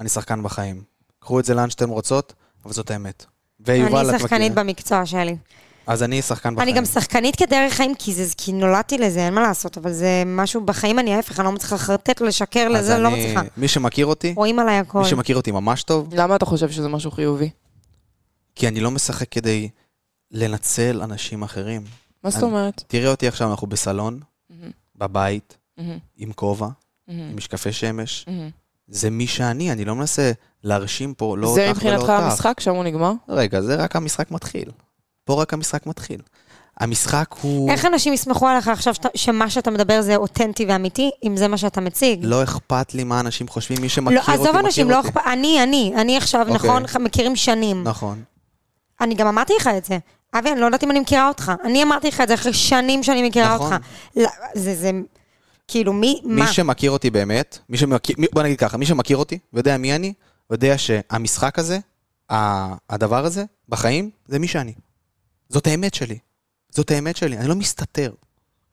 אני 0.00 0.08
שחקן 0.08 0.42
בחיים. 0.42 0.82
קחו 1.18 1.40
את 1.40 1.44
זה 1.44 1.54
לאן 1.54 1.70
שאתם 1.70 1.88
רוצות, 1.88 2.32
אבל 2.64 2.72
זאת 2.72 2.90
האמת. 2.90 3.24
ויובל, 3.60 4.10
אני 4.10 4.18
שחקנית 4.18 4.50
מכירה. 4.52 4.64
במקצוע 4.64 5.06
שלי. 5.06 5.36
אז 5.86 6.02
אני 6.02 6.22
שחקן 6.22 6.54
בחיים. 6.54 6.68
אני 6.68 6.78
גם 6.78 6.84
שחקנית 6.84 7.36
כדרך 7.36 7.72
חיים, 7.72 7.94
כי 7.94 8.14
זה, 8.14 8.34
כי 8.36 8.52
נולדתי 8.52 8.98
לזה, 8.98 9.20
אין 9.20 9.34
מה 9.34 9.40
לעשות, 9.42 9.78
אבל 9.78 9.92
זה 9.92 10.22
משהו 10.26 10.60
בחיים, 10.60 10.98
אני 10.98 11.14
ההפך, 11.14 11.40
אני 11.40 11.46
לא 11.46 11.52
מצליחה 11.52 11.74
לחרטט, 11.74 12.20
לשקר 12.20 12.68
לזה, 12.68 12.98
לא 12.98 13.08
אני- 13.08 13.22
מצליחה. 13.24 13.42
מי 13.56 13.68
שמכיר 13.68 14.06
אותי, 14.06 14.32
רואים 14.36 14.58
עליי 14.58 14.78
הכל. 14.78 14.98
מי 14.98 15.04
שמכיר 15.08 15.36
אותי 15.36 15.50
ממש 15.50 15.82
טוב, 15.82 16.08
למה 16.14 16.36
אתה 16.36 16.46
חושב 16.46 16.70
שזה 16.70 16.88
משהו 16.88 17.10
חיובי? 17.10 17.50
כי 18.54 18.68
אני 18.68 18.80
לא 18.80 18.90
משחק 18.90 19.28
כדי 19.30 19.68
לנצל 20.30 21.00
אנשים 21.02 21.42
אחרים. 21.42 21.82
מה 22.24 22.30
זאת 22.30 22.42
אני- 22.42 22.50
אומרת? 22.50 22.84
תראה 22.86 23.10
אותי 23.10 23.28
עכשיו, 23.28 23.50
אנחנו 23.50 23.66
בסלון, 23.66 24.20
מהמם, 24.50 24.70
בבית, 24.96 25.56
מהמם, 25.78 25.98
עם 26.16 26.32
כובע, 26.32 26.68
מהמם, 27.08 27.20
עם 27.30 27.36
משקפי 27.36 27.72
שמש. 27.72 28.24
מהמם. 28.28 28.50
זה 28.88 29.10
מי 29.10 29.26
שאני, 29.26 29.72
אני 29.72 29.84
לא 29.84 29.94
מנסה 29.94 30.32
להרשים 30.64 31.14
פה, 31.14 31.36
לא 31.38 31.46
אותך 31.46 31.54
זה 31.54 31.62
ולא 31.62 31.70
מבחינתך 31.72 32.00
אותך. 32.00 32.10
המשחק, 32.10 32.60
שם 32.60 32.74
הוא 32.74 32.84
נגמר? 32.84 33.12
רגע, 33.28 33.60
זה 33.60 33.74
רק 33.76 33.96
המשחק 33.96 34.30
מתחיל. 34.30 34.70
פה 35.24 35.42
רק 35.42 35.52
המשחק 35.54 35.86
מתחיל. 35.86 36.20
המשחק 36.80 37.34
הוא... 37.40 37.70
איך 37.70 37.84
אנשים 37.84 38.12
יסמכו 38.12 38.48
עליך 38.48 38.68
עכשיו 38.68 38.94
שאתה- 38.94 39.08
שמה 39.14 39.50
שאתה 39.50 39.70
מדבר 39.70 40.02
זה 40.02 40.16
אותנטי 40.16 40.64
ואמיתי, 40.68 41.10
אם 41.24 41.36
זה 41.36 41.48
מה 41.48 41.56
שאתה 41.58 41.80
מציג? 41.80 42.20
לא 42.22 42.42
אכפת 42.42 42.94
לי 42.94 43.04
מה 43.04 43.20
אנשים 43.20 43.48
חושבים, 43.48 43.78
מי 43.80 43.88
שמכיר 43.88 44.16
לא, 44.16 44.20
אותי, 44.20 44.32
עזוב 44.32 44.46
מכיר 44.48 44.60
אנשים, 44.60 44.90
לא 44.90 44.96
אותי. 44.96 45.08
אכפת, 45.08 45.20
אני, 45.26 45.62
אני, 45.62 45.92
אני 45.96 46.16
עכשיו, 46.16 46.40
אוקיי. 46.40 46.54
נכון, 46.54 47.02
מכירים 47.04 47.36
שנים. 47.36 47.82
נכון. 47.84 48.22
אני 49.00 49.14
גם 49.14 49.26
אמרתי 49.26 49.52
לך 49.60 49.70
את 49.78 49.84
זה. 49.84 49.98
אבי, 50.38 50.52
אני 50.52 50.60
לא 50.60 50.66
יודעת 50.66 50.84
אם 50.84 50.90
אני 50.90 51.00
מכירה 51.00 51.28
אותך. 51.28 51.52
אני 51.64 51.82
אמרתי 51.82 52.08
לך 52.08 52.20
את 52.20 52.28
זה 52.28 52.34
אחרי 52.34 52.52
שנים 52.52 53.02
שאני 53.02 53.28
מכירה 53.28 53.54
נכון. 53.54 53.72
אותך. 53.72 53.84
לא, 54.16 54.28
זה, 54.54 54.74
זה, 54.74 54.90
כאילו, 55.68 55.92
מי, 55.92 56.20
מי 56.24 56.42
מה? 56.42 56.52
שמכיר 56.52 56.90
אותי 56.90 57.10
באמת, 57.10 57.58
מי 57.68 57.76
שמכיר, 57.78 58.16
מי- 58.18 58.26
בוא 58.32 58.42
נגיד 58.42 58.58
ככה, 58.58 58.76
מי 58.76 58.86
שמכיר 58.86 59.16
אותי 59.16 59.38
ויודע 59.52 59.76
מי 59.76 59.94
אני, 59.96 60.12
יודע 60.50 60.78
שהמשחק 60.78 61.58
הזה, 61.58 61.78
הדבר 62.90 63.24
הזה, 63.24 63.44
בחיים, 63.68 64.10
זה 64.28 64.38
מי 64.38 64.48
שאני. 64.48 64.74
זאת 65.48 65.66
האמת 65.66 65.94
שלי. 65.94 66.18
זאת 66.70 66.90
האמת 66.90 67.16
שלי, 67.16 67.38
אני 67.38 67.48
לא 67.48 67.54
מסתתר. 67.54 68.12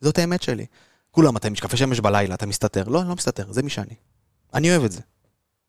זאת 0.01 0.17
האמת 0.17 0.41
שלי. 0.41 0.65
כולם, 1.11 1.37
אתה 1.37 1.47
עם 1.47 1.53
משקפי 1.53 1.77
שמש 1.77 1.99
בלילה, 1.99 2.35
אתה 2.35 2.45
מסתתר. 2.45 2.83
לא, 2.87 3.01
אני 3.01 3.09
לא 3.09 3.15
מסתתר, 3.15 3.51
זה 3.51 3.63
מי 3.63 3.69
שאני. 3.69 3.93
אני 4.53 4.71
אוהב 4.71 4.83
את 4.83 4.91
זה. 4.91 5.01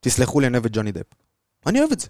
תסלחו 0.00 0.40
לי, 0.40 0.46
אני 0.46 0.56
אוהב 0.56 0.64
את 0.66 0.72
ג'וני 0.74 0.92
דפ. 0.92 1.06
אני 1.66 1.80
אוהב 1.80 1.92
את 1.92 2.00
זה. 2.00 2.08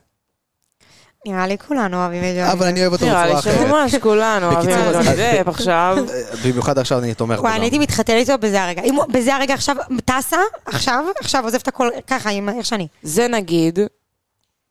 נראה 1.27 1.47
לי 1.47 1.59
כולנו 1.59 1.97
אוהבים 1.97 2.25
את 2.25 2.35
זה. 2.35 2.53
אבל 2.53 2.67
אני 2.67 2.81
אוהב 2.81 2.93
אותו 2.93 3.05
נראה 3.07 3.27
בצורה 3.27 3.51
לי 3.51 3.55
אחרת. 3.55 3.69
שממש 3.69 3.95
כולנו 4.03 4.47
אוהבים 4.47 4.71
בקיצור, 4.71 5.01
את 5.01 5.07
ג'וני 5.07 5.41
דפ 5.41 5.49
עכשיו. 5.49 5.97
במיוחד 6.45 6.79
עכשיו 6.79 6.99
אני 6.99 7.15
תומך 7.15 7.37
בו 7.37 7.43
וואי. 7.43 7.57
אני 7.57 7.65
הייתי 7.65 7.79
מתחתן 7.79 8.13
איתו 8.17 8.39
בזה 8.41 8.63
הרגע. 8.63 8.83
בזה 9.13 9.35
הרגע 9.35 9.55
עכשיו 9.55 9.77
טסה, 10.05 10.37
עכשיו, 10.67 11.05
עכשיו 11.21 11.45
עוזב 11.45 11.59
את 11.63 11.69
הכל 11.69 11.89
ככה, 12.07 12.31
איך 12.31 12.67
שאני. 12.67 12.89
זה 13.03 13.29
נגיד 13.29 13.79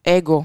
אגו, 0.07 0.43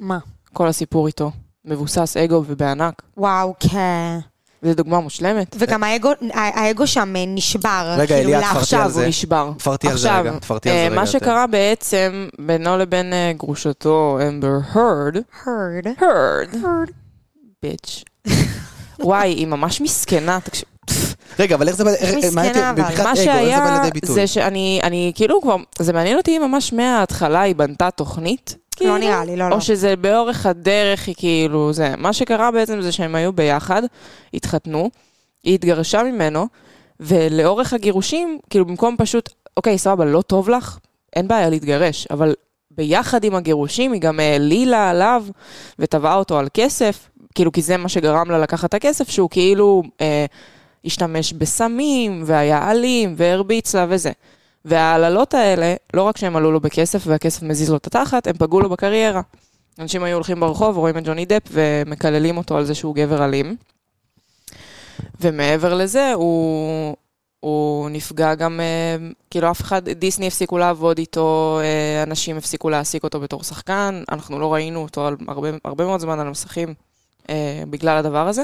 מה? 0.00 0.18
כל 0.52 0.68
הסיפור 0.68 1.06
איתו. 1.06 1.30
מבוסס 1.64 2.16
אגו 2.16 2.44
ובענק. 2.46 3.02
וואו, 3.16 3.54
כן. 3.60 4.18
זו 4.62 4.74
דוגמה 4.74 5.00
מושלמת. 5.00 5.56
וגם 5.58 5.84
האגו, 5.84 6.10
האגו 6.34 6.86
שם 6.86 7.16
אה, 7.16 7.24
נשבר. 7.26 7.94
רגע, 7.98 8.16
כאילו, 8.16 8.34
אליה, 8.34 8.50
תפרטי 8.50 8.76
על 8.76 8.90
זה. 8.90 9.00
הוא 9.00 9.08
נשבר. 9.08 9.52
תפרטי 9.58 9.88
על 9.88 9.98
זה 9.98 10.18
רגע, 10.18 10.38
תפרטי 10.38 10.70
על 10.70 10.74
זה 10.74 10.80
אה, 10.80 10.86
רגע 10.86 10.94
מה 10.94 11.00
יותר. 11.00 11.18
שקרה 11.18 11.46
בעצם 11.46 12.28
בינו 12.38 12.78
לבין 12.78 13.12
אה, 13.12 13.32
גרושתו 13.36 14.18
אמבר 14.28 14.58
הרד, 14.72 15.16
heard. 15.16 15.88
הרד, 16.00 16.62
heard. 16.62 16.92
ביץ'. 17.62 18.04
וואי, 19.00 19.28
היא 19.28 19.46
ממש 19.46 19.80
מסכנה, 19.80 20.38
תקשיב. 20.40 20.68
רגע, 21.38 21.54
אבל 21.54 21.68
איך 21.68 21.76
זה 21.76 21.84
בא... 21.84 21.90
אבל. 21.90 22.16
מבחינת 22.16 22.34
מה 22.34 22.70
אגו, 22.70 22.82
איך 22.82 22.96
זה 22.96 23.04
בא 23.04 23.14
שהיה, 23.14 23.80
לידי 23.82 23.90
ביטוי? 24.00 24.14
זה 24.14 24.26
שאני, 24.26 24.80
אני 24.82 25.12
כאילו 25.14 25.42
כבר, 25.42 25.56
זה 25.78 25.92
מעניין 25.92 26.16
אותי 26.16 26.36
אם 26.36 26.42
ממש 26.42 26.72
מההתחלה 26.72 27.40
היא 27.40 27.54
בנתה 27.54 27.90
תוכנית. 27.90 28.56
כאילו, 28.78 28.92
לא 28.92 28.98
נראה 28.98 29.24
לי, 29.24 29.36
לא, 29.36 29.50
לא. 29.50 29.54
או 29.54 29.60
שזה 29.60 29.96
באורך 29.96 30.46
הדרך 30.46 31.06
היא 31.06 31.14
כאילו 31.18 31.72
זה. 31.72 31.94
מה 31.96 32.12
שקרה 32.12 32.50
בעצם 32.50 32.80
זה 32.80 32.92
שהם 32.92 33.14
היו 33.14 33.32
ביחד, 33.32 33.82
התחתנו, 34.34 34.90
היא 35.44 35.54
התגרשה 35.54 36.02
ממנו, 36.02 36.46
ולאורך 37.00 37.72
הגירושים, 37.72 38.38
כאילו 38.50 38.64
במקום 38.64 38.96
פשוט, 38.98 39.30
אוקיי, 39.56 39.78
סבבה, 39.78 40.04
לא 40.04 40.22
טוב 40.22 40.48
לך, 40.50 40.78
אין 41.16 41.28
בעיה 41.28 41.50
להתגרש, 41.50 42.06
אבל 42.10 42.34
ביחד 42.70 43.24
עם 43.24 43.34
הגירושים 43.34 43.92
היא 43.92 44.00
גם 44.00 44.20
העלילה 44.20 44.90
עליו 44.90 45.24
ותבעה 45.78 46.14
אותו 46.14 46.38
על 46.38 46.48
כסף, 46.54 47.08
כאילו 47.34 47.52
כי 47.52 47.62
זה 47.62 47.76
מה 47.76 47.88
שגרם 47.88 48.30
לה 48.30 48.38
לקחת 48.38 48.68
את 48.68 48.74
הכסף, 48.74 49.08
שהוא 49.08 49.30
כאילו 49.30 49.82
אה, 50.00 50.26
השתמש 50.84 51.32
בסמים, 51.32 52.22
והיה 52.26 52.70
אלים, 52.70 53.14
והרביץ 53.16 53.74
לה 53.74 53.86
וזה. 53.88 54.12
וההעללות 54.64 55.34
האלה, 55.34 55.74
לא 55.94 56.02
רק 56.02 56.16
שהם 56.16 56.36
עלו 56.36 56.52
לו 56.52 56.60
בכסף 56.60 57.02
והכסף 57.06 57.42
מזיז 57.42 57.70
לו 57.70 57.76
את 57.76 57.86
התחת, 57.86 58.26
הם 58.26 58.36
פגעו 58.38 58.60
לו 58.60 58.68
בקריירה. 58.68 59.20
אנשים 59.78 60.02
היו 60.02 60.14
הולכים 60.14 60.40
ברחוב, 60.40 60.76
רואים 60.76 60.98
את 60.98 61.04
ג'וני 61.04 61.24
דפ 61.24 61.42
ומקללים 61.50 62.36
אותו 62.36 62.56
על 62.56 62.64
זה 62.64 62.74
שהוא 62.74 62.94
גבר 62.94 63.24
אלים. 63.24 63.56
ומעבר 65.20 65.74
לזה, 65.74 66.12
הוא, 66.12 66.96
הוא 67.40 67.90
נפגע 67.90 68.34
גם, 68.34 68.60
אה, 68.60 68.96
כאילו 69.30 69.50
אף 69.50 69.60
אחד, 69.60 69.88
דיסני 69.88 70.26
הפסיקו 70.26 70.58
לעבוד 70.58 70.98
איתו, 70.98 71.60
אה, 71.62 72.02
אנשים 72.02 72.36
הפסיקו 72.36 72.70
להעסיק 72.70 73.04
אותו 73.04 73.20
בתור 73.20 73.42
שחקן, 73.42 74.02
אנחנו 74.12 74.38
לא 74.38 74.54
ראינו 74.54 74.82
אותו 74.82 75.08
הרבה, 75.28 75.48
הרבה 75.64 75.84
מאוד 75.84 76.00
זמן 76.00 76.18
על 76.18 76.26
המסכים 76.26 76.74
אה, 77.30 77.62
בגלל 77.70 77.96
הדבר 77.96 78.28
הזה. 78.28 78.42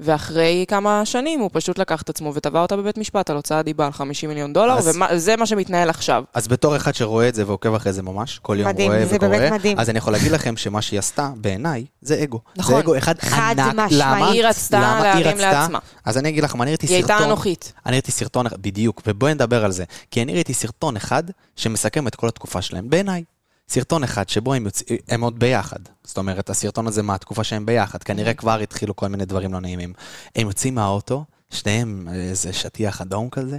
ואחרי 0.00 0.64
כמה 0.68 1.02
שנים 1.04 1.40
הוא 1.40 1.50
פשוט 1.52 1.78
לקח 1.78 2.02
את 2.02 2.08
עצמו 2.10 2.34
ותבע 2.34 2.60
אותה 2.62 2.76
בבית 2.76 2.98
משפט 2.98 3.30
על 3.30 3.36
הוצאת 3.36 3.64
דיבה 3.64 3.86
על 3.86 3.92
50 3.92 4.28
מיליון 4.30 4.52
דולר, 4.52 4.72
אז- 4.78 4.98
וזה 5.12 5.36
מה 5.36 5.46
שמתנהל 5.46 5.90
עכשיו. 5.90 6.24
אז 6.34 6.48
בתור 6.48 6.76
אחד 6.76 6.94
שרואה 6.94 7.28
את 7.28 7.34
זה 7.34 7.46
ועוקב 7.46 7.74
אחרי 7.74 7.92
זה 7.92 8.02
ממש, 8.02 8.38
כל 8.42 8.56
יום 8.60 8.68
מדהים, 8.68 8.90
רואה 8.92 9.06
זה 9.06 9.16
וקורא, 9.16 9.30
באמת 9.30 9.52
מדהים. 9.52 9.78
אז 9.80 9.90
אני 9.90 9.98
יכול 9.98 10.12
להגיד 10.12 10.32
לכם 10.32 10.56
שמה 10.56 10.82
שהיא 10.82 10.98
עשתה, 10.98 11.30
בעיניי, 11.36 11.84
זה 12.02 12.22
אגו. 12.22 12.40
נכון. 12.56 12.74
זה 12.74 12.80
אגו 12.80 12.96
אחד 12.98 13.18
חד 13.18 13.54
ענק. 13.58 13.74
משמעי. 13.74 13.98
למה? 14.00 14.30
היא 14.30 14.44
רצתה 14.46 14.80
להרים 15.02 15.26
רצתה- 15.26 15.40
לעצמה. 15.40 15.78
אז 16.04 16.18
אני 16.18 16.28
אגיד 16.28 16.44
לך, 16.44 16.54
מה, 16.56 16.62
אני 16.64 16.70
ראיתי 16.70 16.86
היא 16.86 16.94
הייתה 16.94 17.08
סרטון, 17.08 17.24
אנוכית. 17.26 17.72
אני 17.86 17.92
ראיתי 17.92 18.12
סרטון, 18.12 18.46
בדיוק, 18.60 19.02
ובואי 19.06 19.34
נדבר 19.34 19.64
על 19.64 19.72
זה. 19.72 19.84
כי 20.10 20.22
אני 20.22 20.34
ראיתי 20.34 20.54
סרטון 20.54 20.96
אחד 20.96 21.22
שמסכם 21.56 22.06
את 22.06 22.14
כל 22.14 22.28
התקופה 22.28 22.62
שלהם, 22.62 22.90
בעיניי. 22.90 23.24
סרטון 23.68 24.04
אחד 24.04 24.28
שבו 24.28 24.54
הם, 24.54 24.64
יוצ... 24.64 24.82
הם 25.08 25.20
עוד 25.20 25.38
ביחד. 25.38 25.78
זאת 26.04 26.18
אומרת, 26.18 26.50
הסרטון 26.50 26.86
הזה 26.86 27.02
מהתקופה 27.02 27.44
שהם 27.44 27.66
ביחד, 27.66 28.02
כנראה 28.02 28.34
כבר 28.34 28.58
התחילו 28.60 28.96
כל 28.96 29.08
מיני 29.08 29.24
דברים 29.24 29.52
לא 29.52 29.60
נעימים. 29.60 29.92
הם 30.36 30.46
יוצאים 30.46 30.74
מהאוטו, 30.74 31.24
שניהם 31.50 32.08
איזה 32.12 32.52
שטיח 32.52 33.00
אדום 33.00 33.30
כזה, 33.30 33.58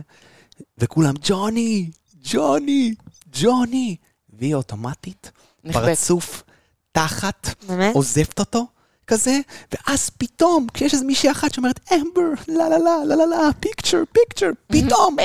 וכולם, 0.77 1.13
ג'וני, 1.23 1.89
ג'וני, 2.23 2.93
ג'וני, 3.31 3.95
והיא 4.39 4.55
אוטומטית, 4.55 5.31
נכבדת. 5.63 5.85
פרצוף 5.85 6.43
תחת, 6.91 7.49
באמת? 7.67 7.95
עוזבת 7.95 8.39
אותו. 8.39 8.67
כזה, 9.07 9.39
ואז 9.71 10.09
פתאום, 10.09 10.67
כשיש 10.73 10.93
איזה 10.93 11.05
מישהי 11.05 11.31
אחת 11.31 11.53
שאומרת, 11.53 11.79
אמבר, 11.93 12.21
לה 12.47 12.69
לה 12.69 12.77
לה, 12.77 13.05
לה 13.05 13.15
לה 13.15 13.25
לה, 13.25 13.49
פיקצ'ר, 13.59 14.03
פיקצ'ר, 14.11 14.49
פתאום, 14.67 15.15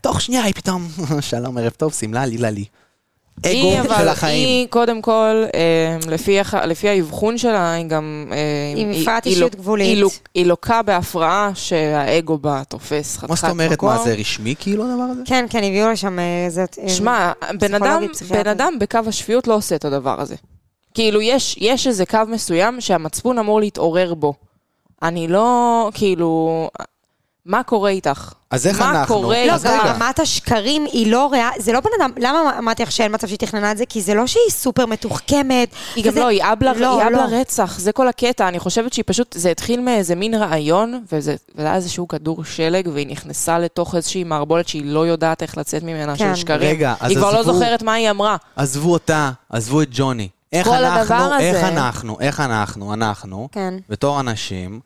תוך 0.00 0.20
שנייה 0.20 0.42
היא 0.42 0.54
פתאום, 0.54 0.88
שלום, 1.30 1.58
ערב 1.58 1.72
טוב, 1.72 1.92
שמלה, 1.92 2.26
לילה 2.26 2.50
לי. 2.50 2.64
היא, 3.44 3.80
אגו 3.80 3.86
אבל, 3.88 3.96
של 3.98 4.08
החיים. 4.08 4.46
היא, 4.46 4.66
קודם 4.70 5.02
כל, 5.02 5.44
אה, 5.54 5.96
לפי, 6.10 6.40
הח- 6.40 6.54
לפי 6.54 6.88
האבחון 6.88 7.38
שלה, 7.38 7.72
היא 7.72 7.86
גם... 7.86 8.26
אה, 8.32 8.36
עם 8.76 8.90
היא- 8.90 9.08
היא 9.08 9.18
אישיות 9.26 9.54
גבולית. 9.54 9.86
היא, 9.88 10.02
לוק- 10.02 10.12
היא 10.34 10.46
לוקה 10.46 10.82
בהפרעה 10.82 11.50
שהאגו 11.54 12.38
בה 12.38 12.62
תופס 12.68 13.16
חתיכת 13.18 13.44
מה 13.44 13.50
מקום. 13.52 13.68
זאת 13.70 13.78
אומרת, 13.80 13.98
מה 13.98 14.04
זה 14.04 14.14
רשמי 14.14 14.54
כאילו 14.58 14.84
הדבר 14.84 15.02
הזה? 15.02 15.20
כן, 15.24 15.46
כן, 15.50 15.58
הביאו 15.64 15.90
לשם 15.90 16.18
אה, 16.18 16.24
זאת... 16.48 16.78
אה, 16.82 16.88
שמע, 16.88 17.32
בן 17.60 17.74
אדם. 17.74 18.02
בן 18.30 18.46
אדם 18.46 18.74
בקו 18.80 18.98
השפיות 19.06 19.46
לא 19.48 19.54
עושה 19.54 19.74
את 19.76 19.84
הדבר 19.84 20.20
הזה. 20.20 20.34
כאילו, 20.94 21.20
יש, 21.20 21.56
יש 21.60 21.86
איזה 21.86 22.06
קו 22.06 22.18
מסוים 22.28 22.80
שהמצפון 22.80 23.38
אמור 23.38 23.60
להתעורר 23.60 24.14
בו. 24.14 24.34
אני 25.02 25.28
לא, 25.28 25.90
כאילו, 25.94 26.68
מה 27.46 27.62
קורה 27.62 27.90
איתך? 27.90 28.32
אז 28.50 28.66
איך 28.66 28.80
מה 28.80 28.90
אנחנו? 28.90 29.14
קורה 29.14 29.46
לא, 29.46 29.52
גם. 29.64 29.80
רמת 29.86 30.18
השקרים 30.18 30.84
היא 30.92 31.12
לא 31.12 31.28
ריאה, 31.32 31.50
זה 31.58 31.72
לא 31.72 31.80
בן 31.80 31.90
אדם, 32.00 32.10
למה 32.18 32.58
אמרתי 32.58 32.82
לך 32.82 32.92
שאין 32.92 33.14
מצב 33.14 33.26
שהיא 33.26 33.38
תכננה 33.38 33.72
את 33.72 33.76
זה? 33.78 33.86
כי 33.86 34.02
זה 34.02 34.14
לא 34.14 34.26
שהיא 34.26 34.50
סופר 34.50 34.86
מתוחכמת. 34.86 35.68
היא 35.96 36.04
גם 36.04 36.10
וזה- 36.10 36.20
לא, 36.20 36.26
היא 36.26 36.42
אבלה, 36.52 36.72
לא, 36.74 37.10
לא. 37.10 37.22
רצח, 37.30 37.78
זה 37.78 37.92
כל 37.92 38.08
הקטע. 38.08 38.48
אני 38.48 38.58
חושבת 38.58 38.92
שהיא 38.92 39.04
פשוט, 39.06 39.34
זה 39.38 39.50
התחיל 39.50 39.80
מאיזה 39.80 40.14
מין 40.14 40.34
רעיון, 40.34 41.04
וזה 41.12 41.34
וזה 41.54 41.66
היה 41.66 41.74
איזשהו 41.76 42.08
כדור 42.08 42.44
שלג, 42.44 42.88
והיא 42.92 43.06
נכנסה 43.06 43.58
לתוך 43.58 43.94
איזושהי 43.94 44.24
מערבולת 44.24 44.68
שהיא 44.68 44.84
לא 44.84 45.06
יודעת 45.06 45.42
איך 45.42 45.58
לצאת 45.58 45.82
ממנה, 45.82 46.16
כן. 46.16 46.34
של 46.34 46.40
שקרים. 46.40 46.70
רגע, 46.70 46.94
אז 47.00 47.10
היא 47.10 47.18
כבר 47.18 47.32
לא 47.32 47.42
זוכרת 47.42 47.82
מה 47.82 47.92
היא 47.92 48.10
אמרה. 48.10 48.36
עזבו 48.56 48.92
אותה, 48.92 49.30
עזבו 49.50 49.82
את 49.82 49.88
ג'וני. 49.90 50.28
איך 50.52 50.66
כל 50.66 50.74
אנחנו, 50.74 51.00
הדבר 51.14 51.38
איך 51.40 51.56
הזה. 51.56 51.68
אנחנו, 51.68 52.16
איך 52.20 52.40
אנחנו, 52.40 52.92
אנחנו, 52.94 53.48
כן. 53.52 53.74
בתור 53.88 54.20
אנשים, 54.20 54.80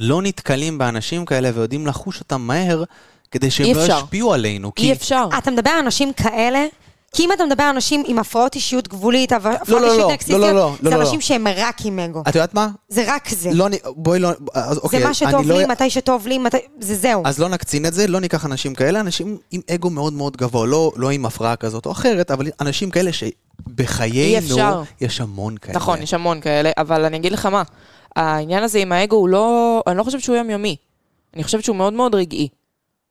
לא 0.00 0.22
נתקלים 0.22 0.78
באנשים 0.78 1.24
כאלה 1.24 1.50
ויודעים 1.54 1.86
לחוש 1.86 2.20
אותם 2.20 2.40
מהר, 2.40 2.84
כדי 3.30 3.50
שהם 3.50 3.76
לא. 3.76 3.82
ישפיעו 3.82 4.34
עלינו. 4.34 4.74
כי 4.74 4.86
אי 4.86 4.92
אפשר. 4.92 5.26
אתה 5.38 5.50
מדבר 5.50 5.70
על 5.70 5.78
אנשים 5.78 6.12
כאלה? 6.12 6.66
כי 7.14 7.22
אם 7.24 7.32
אתה 7.32 7.44
מדבר 7.44 7.62
על 7.64 7.74
אנשים 7.74 8.02
עם 8.06 8.18
הפרעות 8.18 8.54
אישיות 8.54 8.88
גבולית, 8.88 9.32
הפרעות 9.32 9.68
לא, 9.68 9.80
לא, 9.80 9.86
אישיות 9.86 10.08
לא, 10.08 10.12
נקסיסטיות, 10.14 10.40
לא, 10.40 10.52
לא, 10.52 10.74
זה 10.82 10.90
לא, 10.90 10.96
לא. 10.96 11.02
אנשים 11.02 11.20
שהם 11.20 11.46
רק 11.56 11.76
עם 11.84 11.98
אגו. 11.98 12.22
את 12.28 12.34
יודעת 12.34 12.54
מה? 12.54 12.68
זה 12.88 13.04
רק 13.06 13.28
זה. 13.28 13.50
לא, 13.54 13.68
נ- 13.68 13.72
בואי 13.96 14.18
לא, 14.18 14.30
אז 14.54 14.74
זה 14.74 14.80
אוקיי, 14.80 15.04
מה 15.04 15.14
שטוב 15.14 15.48
לא- 15.48 15.58
לי, 15.58 15.66
מתי 15.66 15.90
שטוב 15.90 16.26
לי, 16.26 16.38
מתי... 16.38 16.56
זה 16.80 16.94
זהו. 16.94 17.22
אז 17.26 17.38
לא 17.38 17.48
נקצין 17.48 17.86
את 17.86 17.94
זה, 17.94 18.06
לא 18.06 18.20
ניקח 18.20 18.44
אנשים 18.46 18.74
כאלה, 18.74 19.00
אנשים 19.00 19.36
עם 19.50 19.60
אגו 19.74 19.90
מאוד 19.90 20.12
מאוד 20.12 20.36
גבוה, 20.36 20.66
לא, 20.66 20.92
לא 20.96 21.10
עם 21.10 21.26
הפרעה 21.26 21.56
כזאת 21.56 21.86
או 21.86 21.92
אחרת, 21.92 22.30
אבל 22.30 22.46
אנשים 22.60 22.90
כאלה 22.90 23.10
אי 23.10 23.12
שבחיינו 23.12 24.38
אפשר. 24.38 24.82
יש 25.00 25.20
המון 25.20 25.56
כאלה. 25.56 25.76
נכון, 25.76 26.02
יש 26.02 26.14
המון 26.14 26.40
כאלה, 26.40 26.70
אבל 26.78 27.04
אני 27.04 27.16
אגיד 27.16 27.32
לך 27.32 27.46
מה, 27.46 27.62
העניין 28.16 28.62
הזה 28.62 28.78
עם 28.78 28.92
האגו 28.92 29.16
הוא 29.16 29.28
לא, 29.28 29.82
אני 29.86 29.96
לא 29.98 30.02
חושבת 30.04 30.20
שהוא 30.20 30.36
יומיומי. 30.36 30.76
אני 31.34 31.44
חושבת 31.44 31.64
שהוא 31.64 31.76
מאוד 31.76 31.92
מאוד 31.92 32.14
רגעי. 32.14 32.48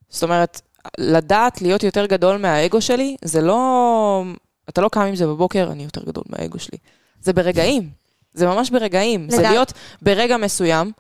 זאת 0.10 0.24
אומרת, 0.24 0.62
לדעת 0.98 1.62
להיות 1.62 1.84
יותר 1.84 2.06
גדול 2.06 2.38
מהאגו 2.38 2.82
שלי, 2.82 3.16
זה 3.22 3.42
לא... 3.42 4.24
אתה 4.70 4.82
לא 4.82 4.90
קם 4.90 5.02
עם 5.02 5.16
זה 5.16 5.28
בבוקר, 5.28 5.70
אני 5.72 5.84
יותר 5.84 6.04
גדול 6.04 6.24
מהאגו 6.30 6.60
שלי. 6.60 6.78
זה 7.22 7.34
ברגעים. 7.34 7.90
זה 8.34 8.48
ממש 8.48 8.70
ברגעים. 8.70 9.30
זה 9.30 9.38
לדעת- 9.38 9.52
להיות 9.52 9.74
ברגע 10.02 10.38
מסוים, 10.38 10.92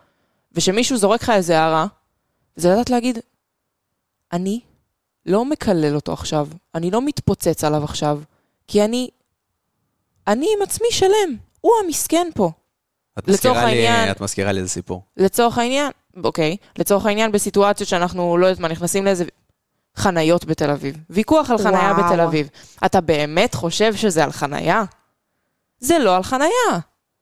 ושמישהו 0.51 0.97
זורק 0.97 1.23
לך 1.23 1.29
איזה 1.29 1.59
הערה, 1.59 1.85
זה 2.55 2.69
לדעת 2.69 2.89
להגיד, 2.89 3.17
אני 4.33 4.59
לא 5.25 5.45
מקלל 5.45 5.95
אותו 5.95 6.13
עכשיו, 6.13 6.47
אני 6.75 6.91
לא 6.91 7.01
מתפוצץ 7.01 7.63
עליו 7.63 7.83
עכשיו, 7.83 8.19
כי 8.67 8.85
אני... 8.85 9.09
אני 10.27 10.47
עם 10.57 10.63
עצמי 10.63 10.88
שלם, 10.91 11.35
הוא 11.62 11.71
המסכן 11.85 12.27
פה. 12.35 12.51
את 13.19 13.27
לצורך 13.27 13.55
מזכירה 13.58 13.71
לי- 13.71 13.88
העניין- 13.88 14.12
את 14.12 14.21
מזכירה 14.21 14.51
לי 14.51 14.60
איזה 14.60 14.69
סיפור. 14.69 15.01
לצורך 15.17 15.58
העניין, 15.58 15.91
אוקיי, 16.23 16.58
לצורך 16.77 17.05
העניין 17.05 17.32
בסיטואציות 17.32 17.89
שאנחנו, 17.89 18.38
לא 18.38 18.45
יודעת 18.47 18.60
מה, 18.60 18.67
נכנסים 18.67 19.05
לאיזה 19.05 19.25
חניות 19.97 20.45
בתל 20.45 20.69
אביב. 20.71 20.95
ויכוח 21.10 21.49
על 21.51 21.58
חניה 21.58 21.93
וואו. 21.97 22.05
בתל 22.05 22.21
אביב. 22.21 22.49
אתה 22.86 23.01
באמת 23.01 23.55
חושב 23.55 23.95
שזה 23.95 24.23
על 24.23 24.32
חניה? 24.32 24.84
זה 25.79 25.99
לא 25.99 26.15
על 26.15 26.23
חניה. 26.23 26.79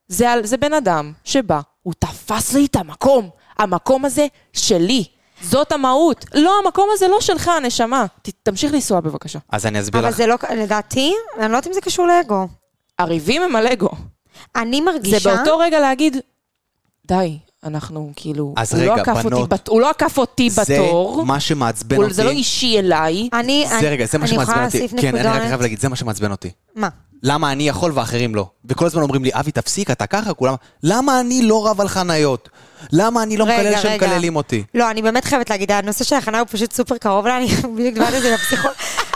זה, 0.08 0.30
על, 0.32 0.46
זה 0.46 0.58
בן 0.58 0.74
אדם 0.74 1.14
שבא, 1.24 1.60
הוא 1.84 1.94
תפס 2.00 2.54
לי 2.54 2.66
את 2.66 2.76
המקום. 2.76 3.30
המקום 3.60 4.06
הזה 4.06 4.28
שלי. 4.54 5.06
זאת 5.42 5.72
המהות. 5.72 6.26
לא, 6.34 6.52
המקום 6.66 6.90
הזה 6.94 7.08
לא 7.08 7.22
שלך, 7.22 7.52
נשמה. 7.64 8.06
ת, 8.22 8.30
תמשיך 8.44 8.74
לנסוע 8.74 9.00
בבקשה. 9.00 9.40
אז 9.50 9.66
אני 9.66 9.80
אסביר 9.80 10.02
אבל 10.02 10.10
לך. 10.10 10.16
זה 10.16 10.28
לא, 10.28 10.36
לדעתי, 10.58 11.14
אני 11.40 11.52
לא 11.52 11.58
יודעת 11.58 11.68
אם 11.68 11.74
זה 11.74 11.82
קשור 11.82 12.08
לאגו. 12.08 12.48
הריבים 13.00 13.42
הם 13.42 13.56
על 13.56 13.68
אגו. 13.68 13.90
אני 14.56 14.78
זה 14.78 14.84
מרגישה... 14.92 15.36
באותו 15.36 15.58
רגע 15.58 15.80
להגיד, 15.80 16.18
די, 17.08 17.38
אנחנו 17.64 18.12
כאילו... 18.16 18.54
אז 18.58 18.74
הוא 18.74 18.82
רגע, 18.82 18.96
לא 18.96 19.02
עקף 19.02 19.16
אותי 19.18 19.30
בנות, 19.30 19.50
בת- 19.50 19.68
הוא 19.68 19.82
לא 19.82 19.90
עקף 19.90 20.18
אותי 20.18 20.50
זה 20.50 20.62
בתור. 20.62 21.24
מה 21.26 21.40
שמעצבן 21.40 21.96
הוא- 21.96 22.04
אותי. 22.04 22.14
זה 22.14 22.24
לא 22.24 22.30
אישי 22.30 22.80
אליי. 22.80 23.30
אני, 23.34 23.66
זה 23.80 23.90
רגע, 23.90 24.06
זה 24.06 24.18
מה 24.18 24.24
אני 24.26 24.32
שמעצבן 24.34 24.54
יכולה 24.54 24.66
אותי. 24.66 24.98
כן, 25.02 25.16
אני 25.16 25.28
רק? 25.28 25.42
חייב 25.42 25.62
להגיד, 25.62 25.80
זה 25.80 25.90
מה 25.90 25.96
שמעצבן 25.96 26.32
אותי. 26.32 26.50
מה? 26.76 26.90
למה 27.24 27.52
אני 27.52 27.68
יכול 27.68 27.92
ואחרים 27.96 28.36
לא? 28.36 28.46
וכל 28.66 28.86
הזמן 28.86 29.02
אומרים 29.02 29.24
לי, 29.24 29.30
אבי, 29.34 29.52
תפסיק, 29.52 29.92
אתה 29.92 30.08
ככה, 30.08 30.34
כולם... 30.34 30.56
למה 30.84 31.20
אני 31.20 31.42
לא 31.42 31.68
רב 31.68 31.82
על 31.82 31.88
חניות? 31.88 32.50
למה 32.92 33.24
אני 33.24 33.38
לא 33.38 33.44
רגע, 33.44 33.54
מקלל 33.58 33.68
רגע. 33.68 33.78
שמקללים 33.82 34.36
אותי? 34.36 34.64
לא, 34.74 34.92
אני 34.92 35.02
באמת 35.02 35.26
חייבת 35.26 35.50
להגיד, 35.50 35.72
הנושא 35.72 36.04
של 36.04 36.16
הכנה 36.16 36.40
הוא 36.40 36.48
פשוט 36.52 36.74
סופר 36.74 36.98
קרוב 36.98 37.26
אליי, 37.26 37.38
אני 37.38 37.48
בדיוק 37.76 37.94
דיברתי 37.94 38.16
על 38.16 38.22
זה 38.22 38.34
בפסיכול... 38.34 38.72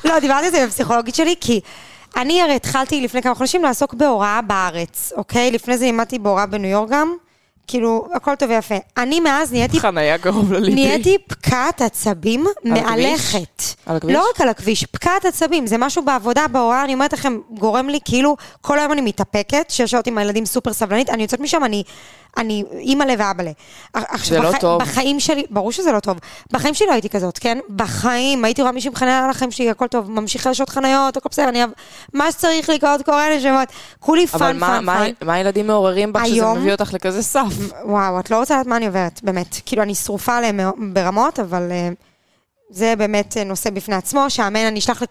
לא, 0.05 0.19
דיברתי 0.19 0.45
על 0.45 0.51
זה 0.51 0.65
בפסיכולוגית 0.67 1.15
שלי, 1.15 1.35
כי 1.41 1.59
אני 2.17 2.41
הרי 2.41 2.55
התחלתי 2.55 3.01
לפני 3.01 3.21
כמה 3.21 3.35
חודשים 3.35 3.63
לעסוק 3.63 3.93
בהוראה 3.93 4.41
בארץ, 4.41 5.13
אוקיי? 5.17 5.51
לפני 5.51 5.77
זה 5.77 5.85
לימדתי 5.85 6.19
בהוראה 6.19 6.45
בניו 6.45 6.69
יורק 6.71 6.89
גם, 6.89 7.15
כאילו, 7.67 8.07
הכל 8.13 8.35
טוב 8.35 8.49
ויפה. 8.49 8.75
אני 8.97 9.19
מאז 9.19 9.51
נהייתי 9.51 9.79
חניה 9.85 10.17
קרוב 10.17 10.53
לליבי. 10.53 10.75
נהייתי 10.75 11.17
פקעת 11.27 11.81
עצבים? 11.81 12.45
מהלכת. 12.63 13.63
על 13.85 13.95
הכביש? 13.95 14.13
לא 14.15 14.25
רק 14.33 14.41
על 14.41 14.49
הכביש, 14.49 14.85
פקעת 14.85 15.25
עצבים. 15.25 15.67
זה 15.67 15.77
משהו 15.77 16.05
בעבודה, 16.05 16.47
בהוראה, 16.47 16.83
אני 16.83 16.93
אומרת 16.93 17.13
לכם, 17.13 17.37
גורם 17.49 17.89
לי 17.89 17.99
כאילו, 18.05 18.37
כל 18.61 18.79
היום 18.79 18.91
אני 18.91 19.01
מתאפקת, 19.01 19.65
שש 19.69 19.91
שעות 19.91 20.07
עם 20.07 20.17
הילדים 20.17 20.45
סופר 20.45 20.73
סבלנית, 20.73 21.09
אני 21.09 21.21
יוצאת 21.21 21.39
משם, 21.39 21.63
אני, 21.63 21.83
אני 22.37 22.63
אימא'לה 22.79 23.13
ואבא'לה. 23.17 23.51
עכשיו, 23.93 24.43
לא 24.43 24.51
טוב. 24.59 24.81
בחיים 24.81 25.19
שלי, 25.19 25.43
ברור 25.49 25.71
שזה 25.71 25.91
לא 25.91 25.99
טוב. 25.99 26.17
בחיים 26.53 26.73
שלי 26.73 26.87
לא 26.87 26.93
הייתי 26.93 27.09
כזאת, 27.09 27.39
כן? 27.39 27.57
בחיים, 27.75 28.45
הייתי 28.45 28.61
רואה 28.61 28.71
מישהו 28.71 28.91
מחניה 28.91 29.23
על 29.25 29.29
החיים 29.29 29.51
שלי, 29.51 29.69
הכל 29.69 29.87
טוב, 29.87 30.11
ממשיכה 30.11 30.49
לשעות 30.49 30.69
חניות, 30.69 31.17
הכל 31.17 31.29
בסדר, 31.31 31.49
אני... 31.49 31.61
מה 32.13 32.31
שצריך 32.31 32.69
לקרות 32.69 33.01
קורה 33.01 33.35
נשמות. 33.37 33.67
כולי 33.99 34.25
אבל 34.33 34.39
פאן, 34.39 34.57
מה- 34.59 34.67
פאן, 34.67 34.85
מה- 34.85 34.97
פאן. 35.19 35.27
מה 35.27 35.33
הילדים 35.33 35.67
מעוררים 35.67 36.13
בך 36.13 36.25
שזה 36.25 36.33
היום- 36.33 36.57
מביא 36.57 36.71
אותך 36.71 36.93
לכזה 36.93 37.23
סף? 37.23 37.53
וואו, 37.85 38.19
את 38.19 38.31
לא 38.31 38.39
רוצה 38.39 38.53
לדעת 38.55 38.67
מה 38.67 38.77
אני 38.77 38.85
עוברת, 38.87 39.19
באמת. 39.23 39.55
כאילו, 39.65 39.83
אני 39.83 39.95
שרופה 39.95 40.37
עליהם 40.37 40.59
ברמות, 40.93 41.39
אבל 41.39 41.67
אה, 41.71 41.89
זה 42.69 42.93
באמת 42.97 43.37
אה, 43.37 43.43
נושא 43.43 43.69
בפני 43.69 43.95
עצמו, 43.95 44.29
שאמן, 44.29 44.65
אני 44.65 44.79
אשלח, 44.79 45.03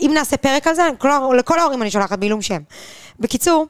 אם 0.00 0.10
נעשה 0.14 0.36
פרק 0.36 0.66
על 0.66 0.74
זה, 0.74 0.82
כל, 0.98 1.08
לכל 1.38 1.58
ההורים 1.58 1.82
אני 1.82 1.90
שולחת 1.90 2.18
בעילום 2.18 2.42
שם. 2.42 2.58
בקיצור, 3.20 3.66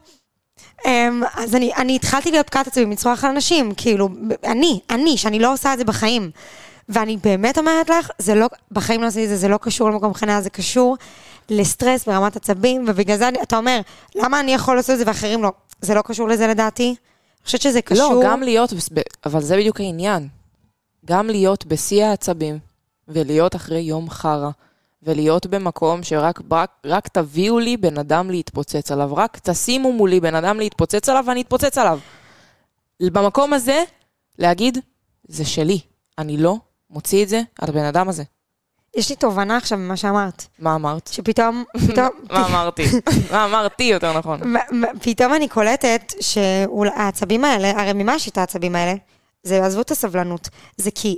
אז 1.35 1.55
אני, 1.55 1.71
אני 1.77 1.95
התחלתי 1.95 2.31
להיות 2.31 2.47
פקעת 2.47 2.67
עצמי 2.67 2.85
מצרוח 2.85 3.23
על 3.23 3.31
אנשים, 3.31 3.71
כאילו, 3.77 4.09
אני, 4.43 4.79
אני, 4.89 5.17
שאני 5.17 5.39
לא 5.39 5.53
עושה 5.53 5.73
את 5.73 5.77
זה 5.77 5.83
בחיים. 5.83 6.31
ואני 6.89 7.17
באמת 7.23 7.57
אומרת 7.57 7.89
לך, 7.89 8.09
זה 8.17 8.35
לא, 8.35 8.47
בחיים 8.71 9.01
לא 9.01 9.07
עשיתי 9.07 9.23
את 9.23 9.29
זה, 9.29 9.35
זה 9.35 9.47
לא 9.47 9.57
קשור 9.57 9.89
למקום 9.89 10.13
חניה, 10.13 10.41
זה 10.41 10.49
קשור 10.49 10.97
לסטרס 11.49 12.05
ברמת 12.07 12.35
עצבים, 12.35 12.85
ובגלל 12.87 13.17
זה 13.17 13.29
אתה 13.43 13.57
אומר, 13.57 13.81
למה 14.15 14.39
אני 14.39 14.53
יכול 14.53 14.75
לעשות 14.75 14.93
את 14.93 14.97
זה 14.97 15.03
ואחרים 15.07 15.43
לא? 15.43 15.51
זה 15.81 15.93
לא 15.93 16.01
קשור 16.01 16.27
לזה 16.27 16.47
לדעתי. 16.47 16.87
אני 16.87 17.45
חושבת 17.45 17.61
שזה 17.61 17.81
קשור... 17.81 18.13
לא, 18.13 18.21
גם 18.23 18.43
להיות, 18.43 18.73
אבל 19.25 19.41
זה 19.41 19.57
בדיוק 19.57 19.79
העניין. 19.79 20.27
גם 21.05 21.27
להיות 21.27 21.65
בשיא 21.65 22.05
העצבים, 22.05 22.59
ולהיות 23.07 23.55
אחרי 23.55 23.79
יום 23.79 24.09
חרא, 24.09 24.49
ולהיות 25.03 25.45
במקום 25.45 26.03
שרק 26.03 26.41
רק, 26.51 26.71
רק 26.85 27.07
תביאו 27.07 27.59
לי 27.59 27.77
בן 27.77 27.97
אדם 27.97 28.29
להתפוצץ 28.29 28.91
עליו, 28.91 29.15
רק 29.15 29.39
תשימו 29.43 29.91
מולי 29.93 30.19
בן 30.19 30.35
אדם 30.35 30.59
להתפוצץ 30.59 31.09
עליו 31.09 31.23
ואני 31.27 31.41
אתפוצץ 31.41 31.77
עליו. 31.77 31.99
במקום 33.03 33.53
הזה, 33.53 33.83
להגיד, 34.39 34.77
זה 35.27 35.45
שלי, 35.45 35.79
אני 36.17 36.37
לא 36.37 36.57
מוציא 36.89 37.23
את 37.23 37.29
זה 37.29 37.41
על 37.61 37.69
הבן 37.69 37.83
אדם 37.83 38.09
הזה. 38.09 38.23
יש 38.95 39.09
לי 39.09 39.15
תובנה 39.15 39.57
עכשיו 39.57 39.77
ממה 39.77 39.97
שאמרת, 39.97 40.45
מה 40.59 40.75
אמרת? 40.75 41.07
שפתאום, 41.07 41.63
פתאום, 41.87 42.07
מה 42.31 42.45
אמרתי? 42.47 42.85
מה 43.31 43.45
אמרתי 43.45 43.83
יותר 43.83 44.17
נכון? 44.17 44.39
פתאום 45.03 45.33
אני 45.33 45.47
קולטת 45.47 46.13
שהעצבים 46.21 47.45
האלה, 47.45 47.81
הרי 47.81 47.93
ממה 47.93 48.15
יש 48.15 48.29
את 48.29 48.37
העצבים 48.37 48.75
האלה? 48.75 48.93
זה, 49.43 49.65
עזבו 49.65 49.81
את 49.81 49.91
הסבלנות, 49.91 50.49
זה 50.77 50.91
כי, 50.95 51.15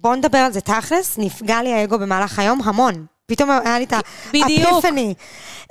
בואו 0.00 0.14
נדבר 0.14 0.38
על 0.38 0.52
זה 0.52 0.60
תכלס, 0.60 1.18
נפגע 1.18 1.62
לי 1.62 1.72
האגו 1.72 1.98
במהלך 1.98 2.38
היום 2.38 2.60
המון, 2.64 3.06
פתאום 3.26 3.50
היה 3.50 3.78
לי 3.78 3.84
את. 3.84 3.92
האפיפני. 4.34 5.14